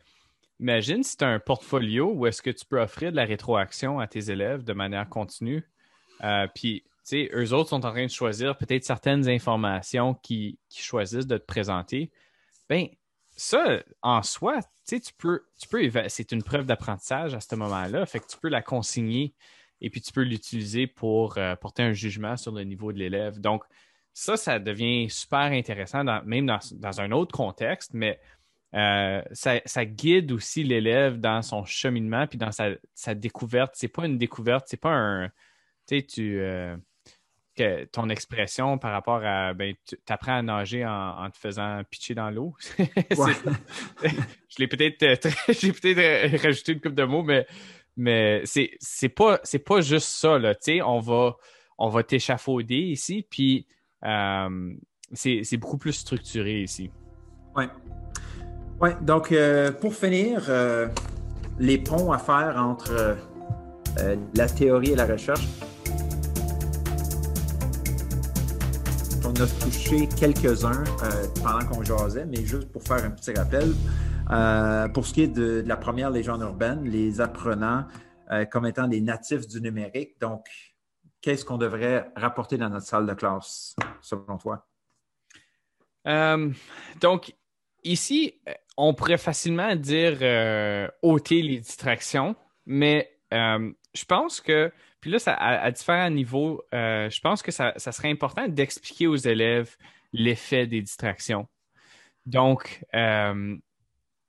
imagine 0.59 1.01
si 1.01 1.17
tu 1.17 1.23
as 1.23 1.29
un 1.29 1.39
portfolio 1.39 2.13
où 2.13 2.27
est-ce 2.27 2.43
que 2.43 2.51
tu 2.51 2.63
peux 2.63 2.79
offrir 2.79 3.09
de 3.09 3.15
la 3.15 3.25
rétroaction 3.25 3.99
à 3.99 4.05
tes 4.05 4.29
élèves 4.29 4.63
de 4.63 4.73
manière 4.73 5.09
continue. 5.09 5.67
Euh, 6.23 6.45
puis, 6.53 6.83
tu 6.83 6.91
sais, 7.05 7.31
eux 7.33 7.53
autres 7.53 7.69
sont 7.69 7.87
en 7.87 7.91
train 7.91 8.05
de 8.05 8.11
choisir 8.11 8.55
peut-être 8.55 8.83
certaines 8.83 9.27
informations 9.27 10.13
qu'ils 10.13 10.57
qui 10.69 10.83
choisissent 10.83 11.25
de 11.25 11.39
te 11.39 11.45
présenter. 11.45 12.11
Ben, 12.69 12.85
ça, 13.35 13.81
en 14.03 14.21
soi, 14.21 14.61
tu 14.61 14.67
sais, 14.83 14.99
tu 14.99 15.13
peux, 15.17 15.43
tu 15.59 15.67
peux 15.67 15.89
c'est 16.07 16.31
une 16.31 16.43
preuve 16.43 16.67
d'apprentissage 16.67 17.33
à 17.33 17.39
ce 17.39 17.55
moment-là. 17.55 18.05
Fait 18.05 18.19
que 18.19 18.27
tu 18.27 18.37
peux 18.37 18.49
la 18.49 18.61
consigner 18.61 19.33
et 19.81 19.89
puis 19.89 20.01
tu 20.01 20.11
peux 20.11 20.21
l'utiliser 20.21 20.85
pour 20.85 21.39
euh, 21.39 21.55
porter 21.55 21.81
un 21.81 21.93
jugement 21.93 22.37
sur 22.37 22.51
le 22.51 22.63
niveau 22.63 22.93
de 22.93 22.99
l'élève. 22.99 23.39
Donc, 23.39 23.63
ça, 24.15 24.37
ça 24.37 24.59
devient 24.59 25.09
super 25.09 25.51
intéressant, 25.51 26.05
même 26.23 26.45
dans, 26.45 27.01
un 27.01 27.11
autre 27.11 27.35
contexte, 27.35 27.93
mais 27.93 28.17
euh, 28.73 29.21
ça, 29.33 29.85
guide 29.85 30.31
aussi 30.31 30.63
l'élève 30.63 31.19
dans 31.19 31.41
son 31.41 31.65
cheminement 31.65 32.25
puis 32.25 32.37
dans 32.37 32.53
sa, 32.53 32.69
sa 32.93 33.13
découverte. 33.13 33.73
C'est 33.75 33.89
pas 33.89 34.05
une 34.05 34.17
découverte, 34.17 34.67
c'est 34.67 34.79
pas 34.79 34.93
un. 34.93 35.27
Tu 35.85 35.99
sais, 35.99 36.01
tu. 36.03 36.39
Euh, 36.39 36.77
ton 37.91 38.09
expression 38.09 38.77
par 38.77 38.91
rapport 38.91 39.21
à 39.23 39.53
ben, 39.53 39.75
tu 39.85 39.97
apprends 40.09 40.37
à 40.37 40.41
nager 40.41 40.85
en, 40.85 41.29
te 41.29 41.37
faisant 41.37 41.81
pitcher 41.89 42.13
dans 42.13 42.29
l'eau. 42.29 42.53
je 42.77 44.59
l'ai 44.59 44.67
peut-être 44.67 45.29
j'ai 45.49 45.71
peut-être 45.73 45.97
euh, 45.97 46.37
rajouté 46.37 46.71
une 46.73 46.81
coupe 46.81 46.95
de 46.95 47.03
mots, 47.03 47.23
mais, 47.23 47.45
mais 47.97 48.43
c'est, 48.45 49.09
pas 49.09 49.39
c'est 49.43 49.59
pas 49.59 49.81
juste 49.81 50.07
ça. 50.07 50.37
Là, 50.39 50.53
on 50.85 50.99
va 50.99 51.35
on 51.77 51.89
va 51.89 52.03
t'échafauder 52.03 52.75
ici, 52.75 53.25
puis 53.29 53.65
euh, 53.69 53.74
c'est 54.01 55.57
beaucoup 55.57 55.77
plus 55.77 55.93
structuré 55.93 56.61
ici. 56.61 56.91
Oui. 57.55 57.65
Ouais, 58.81 58.95
donc, 59.01 59.31
euh, 59.31 59.71
pour 59.71 59.93
finir, 59.93 60.45
euh, 60.49 60.87
les 61.59 61.77
ponts 61.77 62.11
à 62.11 62.17
faire 62.17 62.57
entre 62.57 63.17
la 64.33 64.49
théorie 64.49 64.91
et 64.91 64.95
la 64.95 65.05
recherche. 65.05 65.47
On 69.23 69.31
a 69.41 69.47
touché 69.63 70.09
quelques-uns 70.19 70.83
pendant 71.41 71.65
qu'on 71.65 71.83
jasait, 71.83 72.25
mais 72.25 72.43
juste 72.45 72.69
pour 72.73 72.83
faire 72.83 73.05
un 73.05 73.11
petit 73.11 73.31
rappel, 73.31 73.73
pour 74.93 75.05
ce 75.05 75.13
qui 75.13 75.21
est 75.21 75.27
de, 75.27 75.61
de, 75.61 75.67
la 75.67 75.77
première 75.77 76.09
légende 76.09 76.41
urbaine, 76.41 76.83
les 76.83 77.21
apprenants 77.21 77.85
comme 78.51 78.65
étant 78.65 78.89
des 78.89 78.99
natifs 78.99 79.47
du 79.47 79.61
numérique, 79.61 80.19
donc 80.19 80.45
qu'est-ce 81.25 81.43
qu'on 81.43 81.57
devrait 81.57 82.11
rapporter 82.15 82.55
dans 82.55 82.69
notre 82.69 82.85
salle 82.85 83.07
de 83.07 83.13
classe, 83.15 83.75
selon 83.99 84.37
toi? 84.37 84.67
Euh, 86.05 86.51
donc, 87.01 87.33
ici, 87.83 88.39
on 88.77 88.93
pourrait 88.93 89.17
facilement 89.17 89.75
dire 89.75 90.19
euh, 90.21 90.87
ôter 91.01 91.41
les 91.41 91.57
distractions, 91.57 92.35
mais 92.67 93.11
euh, 93.33 93.71
je 93.95 94.05
pense 94.05 94.39
que, 94.39 94.71
puis 95.01 95.09
là, 95.09 95.17
à, 95.25 95.71
différents 95.71 96.11
niveaux, 96.11 96.63
je 96.71 97.19
pense 97.21 97.41
que 97.41 97.49
ça, 97.49 97.73
serait 97.79 98.11
important 98.11 98.47
d'expliquer 98.47 99.07
aux 99.07 99.15
élèves 99.15 99.75
l'effet 100.13 100.67
des 100.67 100.81
distractions. 100.81 101.47
Donc, 102.27 102.85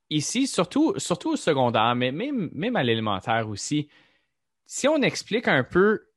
ici, 0.09 0.47
surtout, 0.47 0.95
surtout 0.97 1.33
au 1.33 1.35
secondaire, 1.35 1.93
mais 1.93 2.11
même, 2.11 2.49
même 2.53 2.75
à 2.75 2.81
l'élémentaire 2.81 3.47
aussi, 3.49 3.87
si 4.65 4.87
on 4.87 5.03
explique 5.03 5.47
un 5.47 5.63
peu 5.63 6.07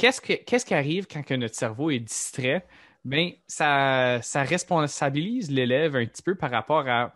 qu'est-ce, 0.00 0.64
qui 0.64 0.74
arrive 0.74 1.06
quand 1.06 1.30
notre 1.32 1.54
cerveau 1.54 1.90
est 1.90 2.00
distrait? 2.00 2.66
Bien, 3.04 3.32
ça, 3.46 4.20
responsabilise 4.34 5.50
l'élève 5.50 5.96
un 5.96 6.06
petit 6.06 6.22
peu 6.22 6.34
par 6.34 6.50
rapport 6.50 6.88
à 6.88 7.12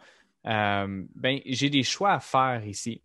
euh, 0.47 1.03
ben, 1.15 1.41
j'ai 1.47 1.71
des 1.71 1.83
choix 1.83 2.13
à 2.13 2.21
faire 2.21 2.63
ici. 2.67 3.03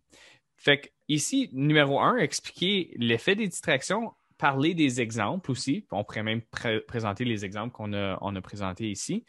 Fait 0.56 0.80
que 0.80 0.88
ici, 1.08 1.48
numéro 1.52 2.00
un, 2.00 2.18
expliquer 2.18 2.92
l'effet 2.96 3.34
des 3.34 3.48
distractions, 3.48 4.12
parler 4.36 4.74
des 4.74 5.00
exemples 5.00 5.50
aussi. 5.50 5.86
On 5.90 6.04
pourrait 6.04 6.22
même 6.22 6.42
présenter 6.86 7.24
les 7.24 7.44
exemples 7.44 7.72
qu'on 7.72 7.92
a, 7.94 8.40
présentés 8.42 8.90
ici. 8.90 9.24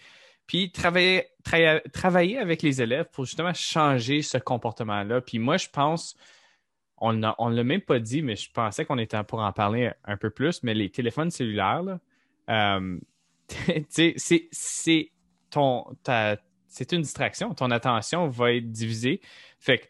Puis 0.48 0.74
travailler 0.74 2.38
avec 2.38 2.62
les 2.62 2.82
élèves 2.82 3.08
pour 3.14 3.24
justement 3.24 3.54
changer 3.54 4.22
ce 4.22 4.38
comportement-là. 4.38 5.22
Puis 5.22 5.40
moi, 5.40 5.56
je 5.56 5.70
pense 5.70 6.18
on 7.02 7.14
ne 7.14 7.56
l'a 7.56 7.64
même 7.64 7.82
pas 7.82 8.00
dit, 8.00 8.22
mais 8.22 8.36
je 8.36 8.52
pensais 8.52 8.86
qu'on 8.86 9.00
était 9.00 9.24
pour 9.24 9.40
en 9.40 9.52
parler 9.52 9.92
un 10.06 10.18
peu 10.18 10.30
plus, 10.30 10.62
mais 10.64 10.76
les 10.76 10.90
téléphones 10.90 11.32
cellulaires, 11.32 11.98
euh, 12.50 13.00
c'est 13.90 15.12
une 16.94 17.02
distraction. 17.02 17.54
Ton 17.56 17.72
attention 17.72 18.30
va 18.30 18.54
être 18.54 18.72
divisée. 18.72 19.20
Fait 19.60 19.80
que, 19.80 19.88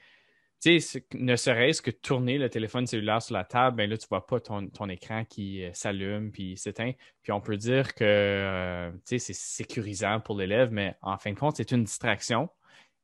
ne 1.18 1.36
serait-ce 1.36 1.82
que 1.82 1.92
tourner 1.92 2.38
le 2.38 2.50
téléphone 2.50 2.88
cellulaire 2.88 3.22
sur 3.22 3.34
la 3.34 3.44
table, 3.44 3.76
ben 3.78 3.90
là, 3.90 3.98
tu 3.98 4.08
vois 4.08 4.26
pas 4.26 4.40
ton, 4.40 4.90
écran 4.90 5.26
qui 5.26 5.66
euh, 5.66 5.72
s'allume 5.74 6.32
puis 6.32 6.56
s'éteint. 6.56 6.94
Puis 7.24 7.34
on 7.34 7.42
peut 7.42 7.58
dire 7.58 7.94
que, 7.94 8.06
euh, 8.06 8.92
c'est 9.04 9.20
sécurisant 9.20 10.22
pour 10.22 10.38
l'élève, 10.38 10.72
mais 10.72 10.96
en 11.02 11.18
fin 11.18 11.34
de 11.34 11.40
compte, 11.40 11.58
c'est 11.58 11.72
une 11.72 11.84
distraction. 11.84 12.50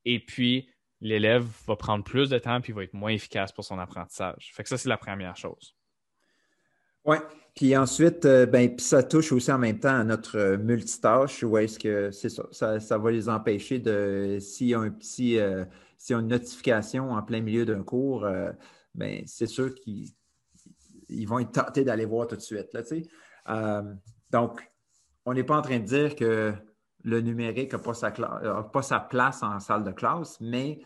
Et 0.06 0.20
puis, 0.20 0.70
l'élève 1.02 1.46
va 1.68 1.76
prendre 1.76 2.04
plus 2.04 2.30
de 2.30 2.40
temps 2.40 2.62
puis 2.62 2.74
va 2.74 2.84
être 2.84 2.94
moins 2.94 3.12
efficace 3.12 3.52
pour 3.52 3.64
son 3.64 3.80
apprentissage. 3.80 4.52
Fait 4.54 4.64
que 4.64 4.70
ça, 4.70 4.78
c'est 4.78 4.90
la 4.90 4.98
première 4.98 5.36
chose. 5.36 5.76
Oui. 7.06 7.18
Puis 7.56 7.76
ensuite, 7.76 8.26
euh, 8.26 8.46
ben, 8.46 8.78
ça 8.78 9.02
touche 9.02 9.32
aussi 9.32 9.52
en 9.52 9.58
même 9.58 9.80
temps 9.80 9.96
à 9.96 10.04
notre 10.04 10.38
euh, 10.38 10.58
multitâche 10.58 11.42
où 11.42 11.58
est-ce 11.58 11.80
que 11.80 12.12
ça, 12.12 12.98
va 12.98 13.12
les 13.12 13.30
empêcher 13.30 13.80
de, 13.80 14.38
s'il 14.40 14.68
y 14.68 14.74
a 14.76 14.80
un 14.80 14.92
petit, 14.92 15.40
euh, 15.40 15.66
s'il 15.98 16.16
y 16.16 16.20
une 16.20 16.28
notification 16.28 17.12
en 17.12 17.24
plein 17.24 17.42
milieu 17.42 17.66
d'un 17.66 17.82
cours, 17.82 18.28
ben, 18.94 19.24
c'est 19.26 19.48
sûr 19.48 19.74
qu'ils 19.74 20.10
ils 21.10 21.26
vont 21.26 21.40
être 21.40 21.52
tentés 21.52 21.84
d'aller 21.84 22.06
voir 22.06 22.28
tout 22.28 22.36
de 22.36 22.42
suite. 22.42 22.74
Là, 22.74 23.82
donc, 24.30 24.62
on 25.26 25.34
n'est 25.34 25.44
pas 25.44 25.58
en 25.58 25.62
train 25.62 25.80
de 25.80 25.86
dire 25.86 26.16
que 26.16 26.54
le 27.04 27.22
numérique 27.22 27.74
n'a 27.74 27.80
pas, 27.80 27.94
sa, 27.94 28.12
pas 28.12 28.82
sa 28.82 29.00
place 29.00 29.44
en 29.44 29.60
salle 29.60 29.84
de 29.84 29.92
classe, 29.92 30.40
mais 30.42 30.82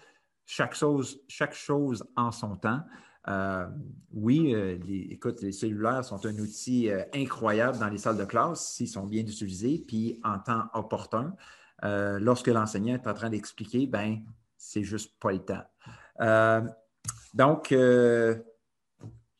chaque 0.45 0.75
chose, 0.75 1.21
chaque 1.27 1.53
chose 1.53 2.03
en 2.15 2.31
son 2.31 2.55
temps. 2.55 2.81
Euh, 3.27 3.67
oui, 4.13 4.53
euh, 4.53 4.77
les, 4.85 5.07
écoute, 5.11 5.41
les 5.41 5.51
cellulaires 5.51 6.03
sont 6.03 6.25
un 6.25 6.37
outil 6.39 6.89
euh, 6.89 7.03
incroyable 7.13 7.77
dans 7.77 7.87
les 7.87 7.99
salles 7.99 8.17
de 8.17 8.25
classe 8.25 8.73
s'ils 8.73 8.87
sont 8.87 9.05
bien 9.05 9.21
utilisés, 9.21 9.83
puis 9.87 10.19
en 10.23 10.39
temps 10.39 10.65
opportun. 10.73 11.35
lorsque 11.83 12.47
l'enseignant 12.47 12.95
est 12.95 13.07
en 13.07 13.13
train 13.13 13.29
d'expliquer, 13.29 13.87
ben 13.87 14.19
c'est 14.57 14.83
juste 14.83 15.19
pas 15.19 15.31
le 15.31 15.39
temps. 15.39 15.63
donc, 17.33 17.73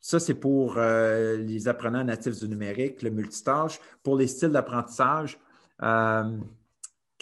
ça, 0.00 0.18
c'est 0.18 0.34
pour 0.34 0.74
les 0.76 1.68
apprenants 1.68 2.02
natifs 2.02 2.40
du 2.40 2.48
numérique, 2.48 3.02
le 3.02 3.10
multitâche. 3.10 3.78
Pour 4.02 4.16
les 4.16 4.26
styles 4.26 4.50
d'apprentissage, 4.50 5.38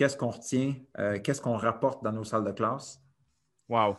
qu'est-ce 0.00 0.16
qu'on 0.16 0.30
retient? 0.30 0.74
qu'est-ce 1.22 1.42
qu'on 1.42 1.58
rapporte 1.58 2.02
dans 2.02 2.12
nos 2.12 2.24
salles 2.24 2.44
de 2.44 2.52
classe? 2.52 3.02
Wow! 3.68 3.98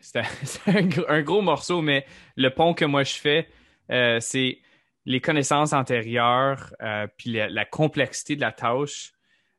c'est 0.00 0.20
un, 1.08 1.22
gros 1.22 1.42
morceau, 1.42 1.80
mais 1.80 2.04
le 2.34 2.50
pont 2.50 2.74
que 2.74 2.84
moi 2.84 3.04
je 3.04 3.14
fais, 3.14 3.48
euh, 3.92 4.18
c'est 4.18 4.58
les 5.04 5.20
connaissances 5.20 5.72
antérieures, 5.72 6.74
euh, 6.82 7.06
puis 7.16 7.30
la, 7.30 7.64
complexité 7.64 8.34
de 8.34 8.40
la 8.40 8.50
tâche. 8.50 9.12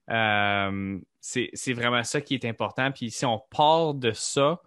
Euh, 0.09 0.99
c'est 1.21 1.73
vraiment 1.73 2.03
ça 2.03 2.19
qui 2.19 2.33
est 2.33 2.43
important. 2.43 2.91
Puis 2.91 3.09
si 3.09 3.25
on 3.25 3.39
part 3.39 3.93
de 3.93 4.11
ça 4.11 4.61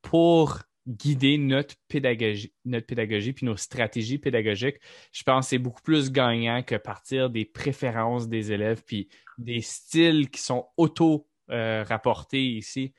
pour 0.00 0.60
guider 0.86 1.38
notre 1.38 1.74
pédagogie, 1.88 2.52
notre 2.64 2.86
pédagogie 2.86 3.32
puis 3.32 3.46
nos 3.46 3.56
stratégies 3.56 4.18
pédagogiques, 4.18 4.78
je 5.12 5.22
pense 5.22 5.46
que 5.46 5.50
c'est 5.50 5.58
beaucoup 5.58 5.82
plus 5.82 6.10
gagnant 6.10 6.62
que 6.62 6.74
partir 6.76 7.30
des 7.30 7.44
préférences 7.44 8.28
des 8.28 8.52
élèves 8.52 8.82
puis 8.84 9.08
des 9.38 9.60
styles 9.60 10.30
qui 10.30 10.40
sont 10.40 10.66
auto-rapportés 10.76 12.44
ici. 12.44 12.92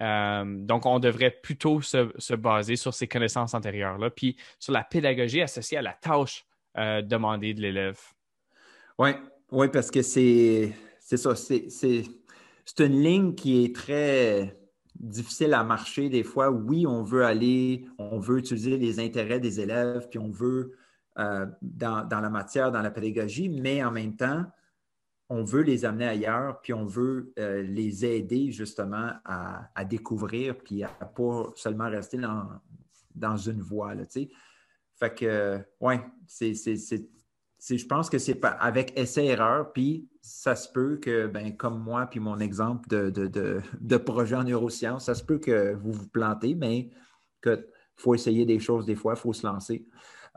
Euh, 0.00 0.44
donc, 0.46 0.84
on 0.84 0.98
devrait 0.98 1.30
plutôt 1.30 1.80
se, 1.80 2.34
baser 2.34 2.76
sur 2.76 2.92
ces 2.92 3.08
connaissances 3.08 3.54
antérieures-là, 3.54 4.10
puis 4.10 4.36
sur 4.58 4.72
la 4.72 4.84
pédagogie 4.84 5.40
associée 5.40 5.78
à 5.78 5.82
la 5.82 5.94
tâche 5.94 6.44
euh, 6.76 7.00
demandée 7.00 7.54
de 7.54 7.62
l'élève. 7.62 7.98
Oui, 8.98 9.10
ouais, 9.50 9.68
parce 9.70 9.90
que 9.90 10.02
c'est 10.02 10.72
ça, 11.00 11.34
c'est 11.34 12.80
une 12.80 13.02
ligne 13.02 13.34
qui 13.34 13.64
est 13.64 13.74
très 13.74 14.54
difficile 15.00 15.54
à 15.54 15.64
marcher 15.64 16.08
des 16.08 16.22
fois. 16.22 16.50
Oui, 16.50 16.86
on 16.86 17.02
veut 17.02 17.24
aller, 17.24 17.86
on 17.98 18.18
veut 18.18 18.38
utiliser 18.38 18.76
les 18.76 19.00
intérêts 19.00 19.40
des 19.40 19.60
élèves, 19.60 20.08
puis 20.08 20.18
on 20.18 20.30
veut 20.30 20.72
euh, 21.18 21.46
dans, 21.62 22.06
la 22.10 22.30
matière, 22.30 22.70
dans 22.70 22.82
la 22.82 22.90
pédagogie, 22.90 23.48
mais 23.48 23.82
en 23.82 23.90
même 23.90 24.16
temps, 24.16 24.44
on 25.28 25.42
veut 25.42 25.62
les 25.62 25.84
amener 25.84 26.06
ailleurs, 26.06 26.60
puis 26.60 26.72
on 26.72 26.84
veut 26.84 27.32
euh, 27.38 27.62
les 27.62 28.04
aider 28.04 28.52
justement 28.52 29.10
à, 29.24 29.84
découvrir, 29.84 30.56
puis 30.58 30.84
à 30.84 30.88
pas 30.88 31.52
seulement 31.56 31.88
rester 31.88 32.18
dans, 32.18 32.48
dans 33.14 33.36
une 33.36 33.60
voie. 33.60 33.94
Là, 33.94 34.04
fait 34.98 35.14
que, 35.14 35.58
ouais, 35.80 36.00
c'est, 36.26 36.54
je 37.60 37.86
pense 37.86 38.10
que 38.10 38.18
c'est 38.18 38.44
avec 38.44 38.98
essai-erreur, 38.98 39.72
puis 39.72 40.08
ça 40.20 40.54
se 40.56 40.68
peut 40.70 40.98
que, 40.98 41.26
ben, 41.26 41.56
comme 41.56 41.82
moi, 41.82 42.06
puis 42.06 42.20
mon 42.20 42.38
exemple 42.38 42.88
de, 42.88 43.10
de, 43.10 43.96
projet 43.96 44.36
en 44.36 44.44
neurosciences, 44.44 45.06
ça 45.06 45.14
se 45.14 45.24
peut 45.24 45.38
que 45.38 45.74
vous 45.74 45.92
vous 45.92 46.08
plantez, 46.08 46.54
mais 46.54 46.90
qu'il 47.42 47.64
faut 47.96 48.14
essayer 48.14 48.44
des 48.44 48.58
choses 48.58 48.86
des 48.86 48.96
fois, 48.96 49.14
il 49.16 49.20
faut 49.20 49.32
se 49.32 49.46
lancer. 49.46 49.86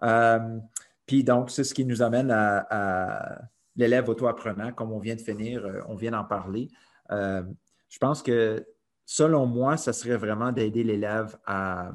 Euh, 0.03 0.59
puis 1.05 1.23
donc, 1.23 1.51
c'est 1.51 1.63
ce 1.63 1.73
qui 1.73 1.85
nous 1.85 2.01
amène 2.01 2.31
à 2.31 3.41
l'élève 3.79 4.09
auto-apprenant, 4.09 4.73
comme 4.73 4.91
on 4.91 4.99
vient 4.99 5.15
de 5.15 5.21
finir, 5.21 5.65
euh, 5.65 5.79
on 5.87 5.95
vient 5.95 6.11
d'en 6.11 6.25
parler. 6.25 6.67
Euh, 7.11 7.43
je 7.89 7.97
pense 7.97 8.21
que 8.21 8.65
selon 9.05 9.45
moi, 9.45 9.77
ce 9.77 9.93
serait 9.93 10.17
vraiment 10.17 10.51
d'aider 10.51 10.83
l'élève 10.83 11.37
à, 11.45 11.91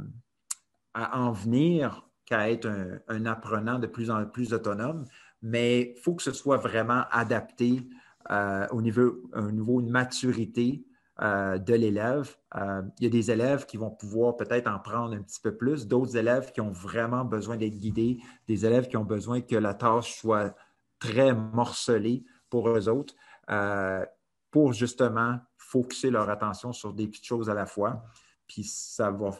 en 0.95 1.31
venir 1.33 2.04
qu'à 2.25 2.51
être 2.51 2.69
un, 3.09 3.27
apprenant 3.27 3.79
de 3.79 3.87
plus 3.87 4.11
en 4.11 4.25
plus 4.27 4.53
autonome, 4.53 5.05
mais 5.43 5.95
il 5.97 6.01
faut 6.01 6.15
que 6.15 6.23
ce 6.23 6.33
soit 6.33 6.57
vraiment 6.57 7.05
adapté 7.11 7.87
euh, 8.31 8.67
au 8.71 8.81
niveau, 8.81 9.23
un 9.35 9.53
niveau 9.53 9.83
de 9.83 9.91
maturité 9.91 10.85
de 11.21 11.75
l'élève. 11.75 12.35
il 12.57 13.05
y 13.05 13.07
a 13.07 13.09
des 13.09 13.31
élèves 13.31 13.67
qui 13.67 13.77
vont 13.77 13.93
pouvoir 13.93 14.37
peut-être 14.37 14.67
en 14.67 14.81
prendre 14.81 15.15
un 15.15 15.23
petit 15.23 15.41
peu 15.41 15.55
plus, 15.55 15.87
d'autres 15.87 16.17
élèves 16.17 16.51
qui 16.51 16.61
ont 16.61 16.73
vraiment 16.73 17.25
besoin 17.25 17.57
d'être 17.57 17.79
guidés, 17.79 18.19
des 18.49 18.67
élèves 18.67 18.89
qui 18.89 18.97
ont 18.97 19.05
besoin 19.05 19.41
que 19.41 19.55
la 19.55 19.75
tâche 19.75 20.19
soit 20.19 20.57
très 20.99 21.35
morcelés 21.35 22.25
pour 22.49 22.69
eux 22.69 22.89
autres, 22.89 23.15
euh, 23.51 24.05
pour 24.51 24.73
justement 24.73 25.39
focuser 25.57 26.11
leur 26.11 26.31
attention 26.31 26.73
sur 26.73 26.93
des 26.93 27.09
petites 27.09 27.27
choses 27.27 27.51
à 27.51 27.55
la 27.55 27.67
fois. 27.67 28.05
Puis 28.47 28.65
ça 28.65 29.11
va. 29.11 29.31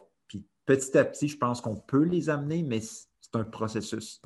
Petit 0.67 0.97
à 0.97 1.05
petit, 1.05 1.29
je 1.29 1.37
pense 1.37 1.61
qu'on 1.61 1.77
peut 1.77 2.05
les 2.05 2.31
amener, 2.31 2.63
mais 2.63 2.81
c'est 2.81 3.35
un 3.35 3.45
processus. 3.45 4.21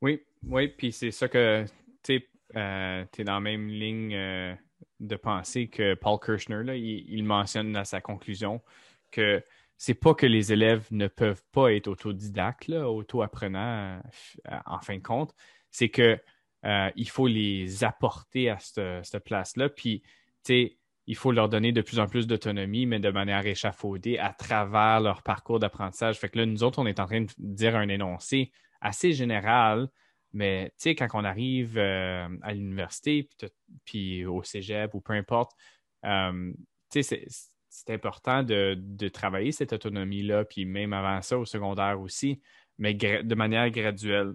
Oui, 0.00 0.22
oui, 0.46 0.68
puis 0.68 0.92
c'est 0.92 1.10
ça 1.10 1.28
que 1.28 1.64
tu 2.02 2.14
es 2.14 2.28
euh, 2.56 3.04
dans 3.18 3.34
la 3.34 3.40
même 3.40 3.68
ligne 3.68 4.14
euh, 4.14 4.54
de 5.00 5.16
pensée 5.16 5.68
que 5.68 5.94
Paul 5.94 6.18
Kirchner. 6.18 6.62
Là, 6.62 6.76
il, 6.76 7.24
mentionne 7.24 7.76
à 7.76 7.84
sa 7.84 8.00
conclusion 8.00 8.62
que 9.10 9.42
c'est 9.76 9.94
pas 9.94 10.14
que 10.14 10.26
les 10.26 10.52
élèves 10.52 10.86
ne 10.90 11.08
peuvent 11.08 11.42
pas 11.52 11.72
être 11.72 11.88
autodidactes, 11.88 12.70
auto-apprenants 12.70 14.00
en 14.66 14.80
fin 14.80 14.96
de 14.96 15.02
compte, 15.02 15.34
c'est 15.70 15.88
que 15.88 16.18
euh, 16.64 16.90
il 16.96 17.08
faut 17.08 17.26
les 17.26 17.84
apporter 17.84 18.48
à 18.48 18.58
cette, 18.58 19.24
place-là. 19.24 19.68
Puis, 19.68 20.00
tu 20.00 20.08
sais, 20.44 20.78
il 21.06 21.16
faut 21.16 21.32
leur 21.32 21.48
donner 21.48 21.72
de 21.72 21.82
plus 21.82 21.98
en 21.98 22.06
plus 22.06 22.26
d'autonomie, 22.26 22.86
mais 22.86 22.98
de 22.98 23.10
manière 23.10 23.46
échafaudée 23.46 24.18
à 24.18 24.32
travers 24.32 25.00
leur 25.00 25.22
parcours 25.22 25.58
d'apprentissage. 25.58 26.18
Fait 26.18 26.28
que 26.28 26.38
là, 26.38 26.46
nous 26.46 26.62
autres, 26.62 26.78
on 26.78 26.86
est 26.86 27.00
en 27.00 27.06
train 27.06 27.22
de 27.22 27.30
dire 27.38 27.76
un 27.76 27.88
énoncé 27.88 28.52
assez 28.80 29.12
général, 29.12 29.88
mais 30.32 30.70
tu 30.70 30.74
sais, 30.78 30.94
quand 30.94 31.08
on 31.14 31.24
arrive 31.24 31.78
euh, 31.78 32.28
à 32.42 32.54
l'université, 32.54 33.28
puis, 33.84 34.24
au 34.24 34.42
cégep 34.42 34.94
ou 34.94 35.00
peu 35.00 35.12
importe, 35.12 35.52
euh, 36.04 36.52
tu 36.90 37.02
sais, 37.02 37.26
c'est 37.68 37.92
important 37.92 38.42
de, 38.42 39.08
travailler 39.08 39.52
cette 39.52 39.72
autonomie-là, 39.72 40.44
puis 40.44 40.64
même 40.64 40.92
avant 40.92 41.20
ça, 41.22 41.38
au 41.38 41.44
secondaire 41.44 42.00
aussi, 42.00 42.40
mais 42.78 42.94
de 42.94 43.34
manière 43.34 43.70
graduelle. 43.70 44.34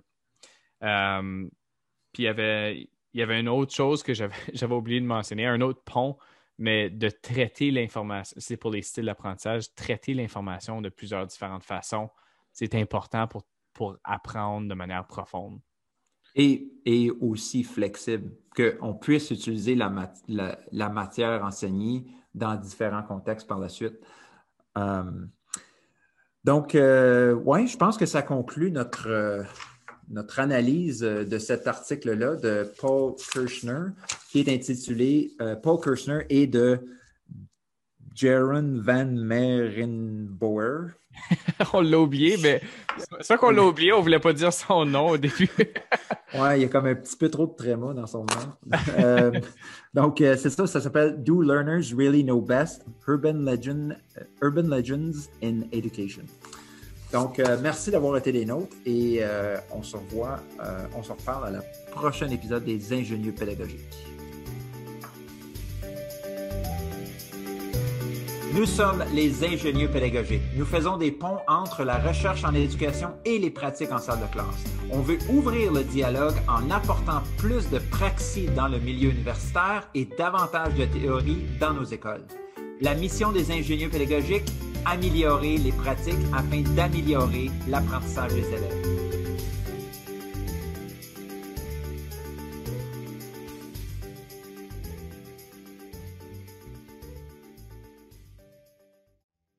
Puis 2.11 2.23
y 2.23 2.27
avait, 2.27 2.89
il 3.13 3.19
y 3.19 3.23
avait 3.23 3.39
une 3.39 3.49
autre 3.49 3.73
chose 3.73 4.03
que 4.03 4.13
j'avais 4.13 4.35
oublié 4.73 4.99
de 4.99 5.05
mentionner, 5.05 5.45
un 5.47 5.61
autre 5.61 5.81
pont, 5.83 6.17
mais 6.59 6.89
de 6.89 7.09
traiter 7.09 7.71
l'information. 7.71 8.35
C'est 8.39 8.57
pour 8.57 8.71
les 8.71 8.81
styles 8.81 9.05
d'apprentissage, 9.05 9.73
traiter 9.73 10.13
l'information 10.13 10.81
de 10.81 10.89
plusieurs 10.89 11.25
différentes 11.25 11.63
façons. 11.63 12.09
C'est 12.51 12.75
important 12.75 13.27
pour, 13.27 13.43
pour 13.73 13.97
apprendre 14.03 14.67
de 14.67 14.73
manière 14.73 15.07
profonde. 15.07 15.59
Et, 16.35 16.71
et 16.85 17.09
aussi 17.21 17.63
flexible, 17.63 18.31
qu'on 18.55 18.93
puisse 18.93 19.31
utiliser 19.31 19.73
la, 19.73 20.13
la, 20.27 20.89
matière 20.89 21.43
enseignée 21.43 22.05
dans 22.35 22.55
différents 22.55 23.03
contextes 23.03 23.47
par 23.47 23.57
la 23.57 23.69
suite. 23.69 23.99
Euh, 24.77 25.03
donc, 26.43 26.75
euh, 26.75 27.33
oui, 27.33 27.67
je 27.67 27.77
pense 27.77 27.97
que 27.97 28.05
ça 28.05 28.21
conclut 28.21 28.69
notre, 28.69 29.07
euh, 29.07 29.43
notre 30.09 30.39
analyse 30.39 31.03
euh, 31.03 31.23
de 31.23 31.37
cet 31.37 31.67
article-là 31.67 32.35
de 32.35 32.71
Paul 32.79 33.13
Kirchner, 33.15 33.91
qui 34.31 34.39
est 34.39 34.49
intitulé 34.49 35.31
euh, 35.41 35.55
Paul 35.55 35.79
Kirchner 35.81 36.25
et 36.29 36.47
de 36.47 36.79
Jaron 38.15 38.81
Van 38.81 39.05
Merenbauer. 39.05 40.91
on 41.73 41.81
l'a 41.81 41.99
oublié, 41.99 42.37
mais 42.41 42.61
ça 43.21 43.37
qu'on 43.37 43.51
l'a 43.51 43.63
oublié, 43.63 43.91
on 43.91 43.97
ne 43.97 44.03
voulait 44.03 44.19
pas 44.19 44.33
dire 44.33 44.53
son 44.53 44.85
nom 44.85 45.09
au 45.09 45.17
début. 45.17 45.49
ouais, 46.33 46.59
il 46.59 46.61
y 46.61 46.65
a 46.65 46.67
comme 46.67 46.85
un 46.85 46.95
petit 46.95 47.15
peu 47.15 47.29
trop 47.29 47.47
de 47.47 47.53
tréma 47.55 47.93
dans 47.93 48.07
son 48.07 48.19
nom. 48.19 48.27
Euh, 48.99 49.31
donc, 49.93 50.17
c'est 50.19 50.49
ça, 50.49 50.67
ça 50.67 50.81
s'appelle 50.81 51.23
Do 51.23 51.41
Learners 51.41 51.93
Really 51.95 52.23
Know 52.23 52.41
Best? 52.41 52.85
Urban, 53.07 53.33
Legend, 53.33 53.97
Urban 54.41 54.63
Legends 54.63 55.29
in 55.41 55.61
Education. 55.71 56.23
Donc, 57.11 57.39
euh, 57.39 57.57
merci 57.61 57.89
d'avoir 57.89 58.17
été 58.17 58.31
des 58.31 58.45
nôtres 58.45 58.75
et 58.85 59.19
euh, 59.21 59.57
on 59.71 59.81
se 59.81 59.97
revoit, 59.97 60.39
euh, 60.63 60.85
on 60.95 61.01
se 61.01 61.11
reparle 61.11 61.47
à 61.47 61.49
la 61.49 61.61
prochaine 61.91 62.31
épisode 62.31 62.63
des 62.63 62.93
ingénieux 62.93 63.31
pédagogiques. 63.31 64.05
Nous 68.53 68.65
sommes 68.65 69.03
les 69.13 69.43
ingénieux 69.43 69.87
pédagogiques. 69.89 70.41
Nous 70.55 70.65
faisons 70.65 70.97
des 70.97 71.11
ponts 71.11 71.37
entre 71.47 71.83
la 71.83 71.97
recherche 71.97 72.43
en 72.43 72.53
éducation 72.53 73.09
et 73.23 73.37
les 73.39 73.51
pratiques 73.51 73.91
en 73.91 73.99
salle 73.99 74.19
de 74.19 74.31
classe. 74.31 74.63
On 74.91 75.01
veut 75.01 75.19
ouvrir 75.29 75.71
le 75.71 75.83
dialogue 75.83 76.35
en 76.47 76.69
apportant 76.71 77.21
plus 77.37 77.69
de 77.69 77.77
praxis 77.77 78.51
dans 78.55 78.67
le 78.67 78.79
milieu 78.79 79.11
universitaire 79.11 79.87
et 79.93 80.05
davantage 80.17 80.73
de 80.73 80.85
théorie 80.85 81.45
dans 81.59 81.73
nos 81.73 81.83
écoles. 81.83 82.25
La 82.81 82.95
mission 82.95 83.31
des 83.31 83.51
ingénieurs 83.51 83.91
pédagogiques, 83.91 84.51
améliorer 84.85 85.57
les 85.57 85.71
pratiques 85.71 86.15
afin 86.33 86.61
d'améliorer 86.75 87.51
l'apprentissage 87.67 88.33
des 88.33 88.47
élèves. 88.47 88.98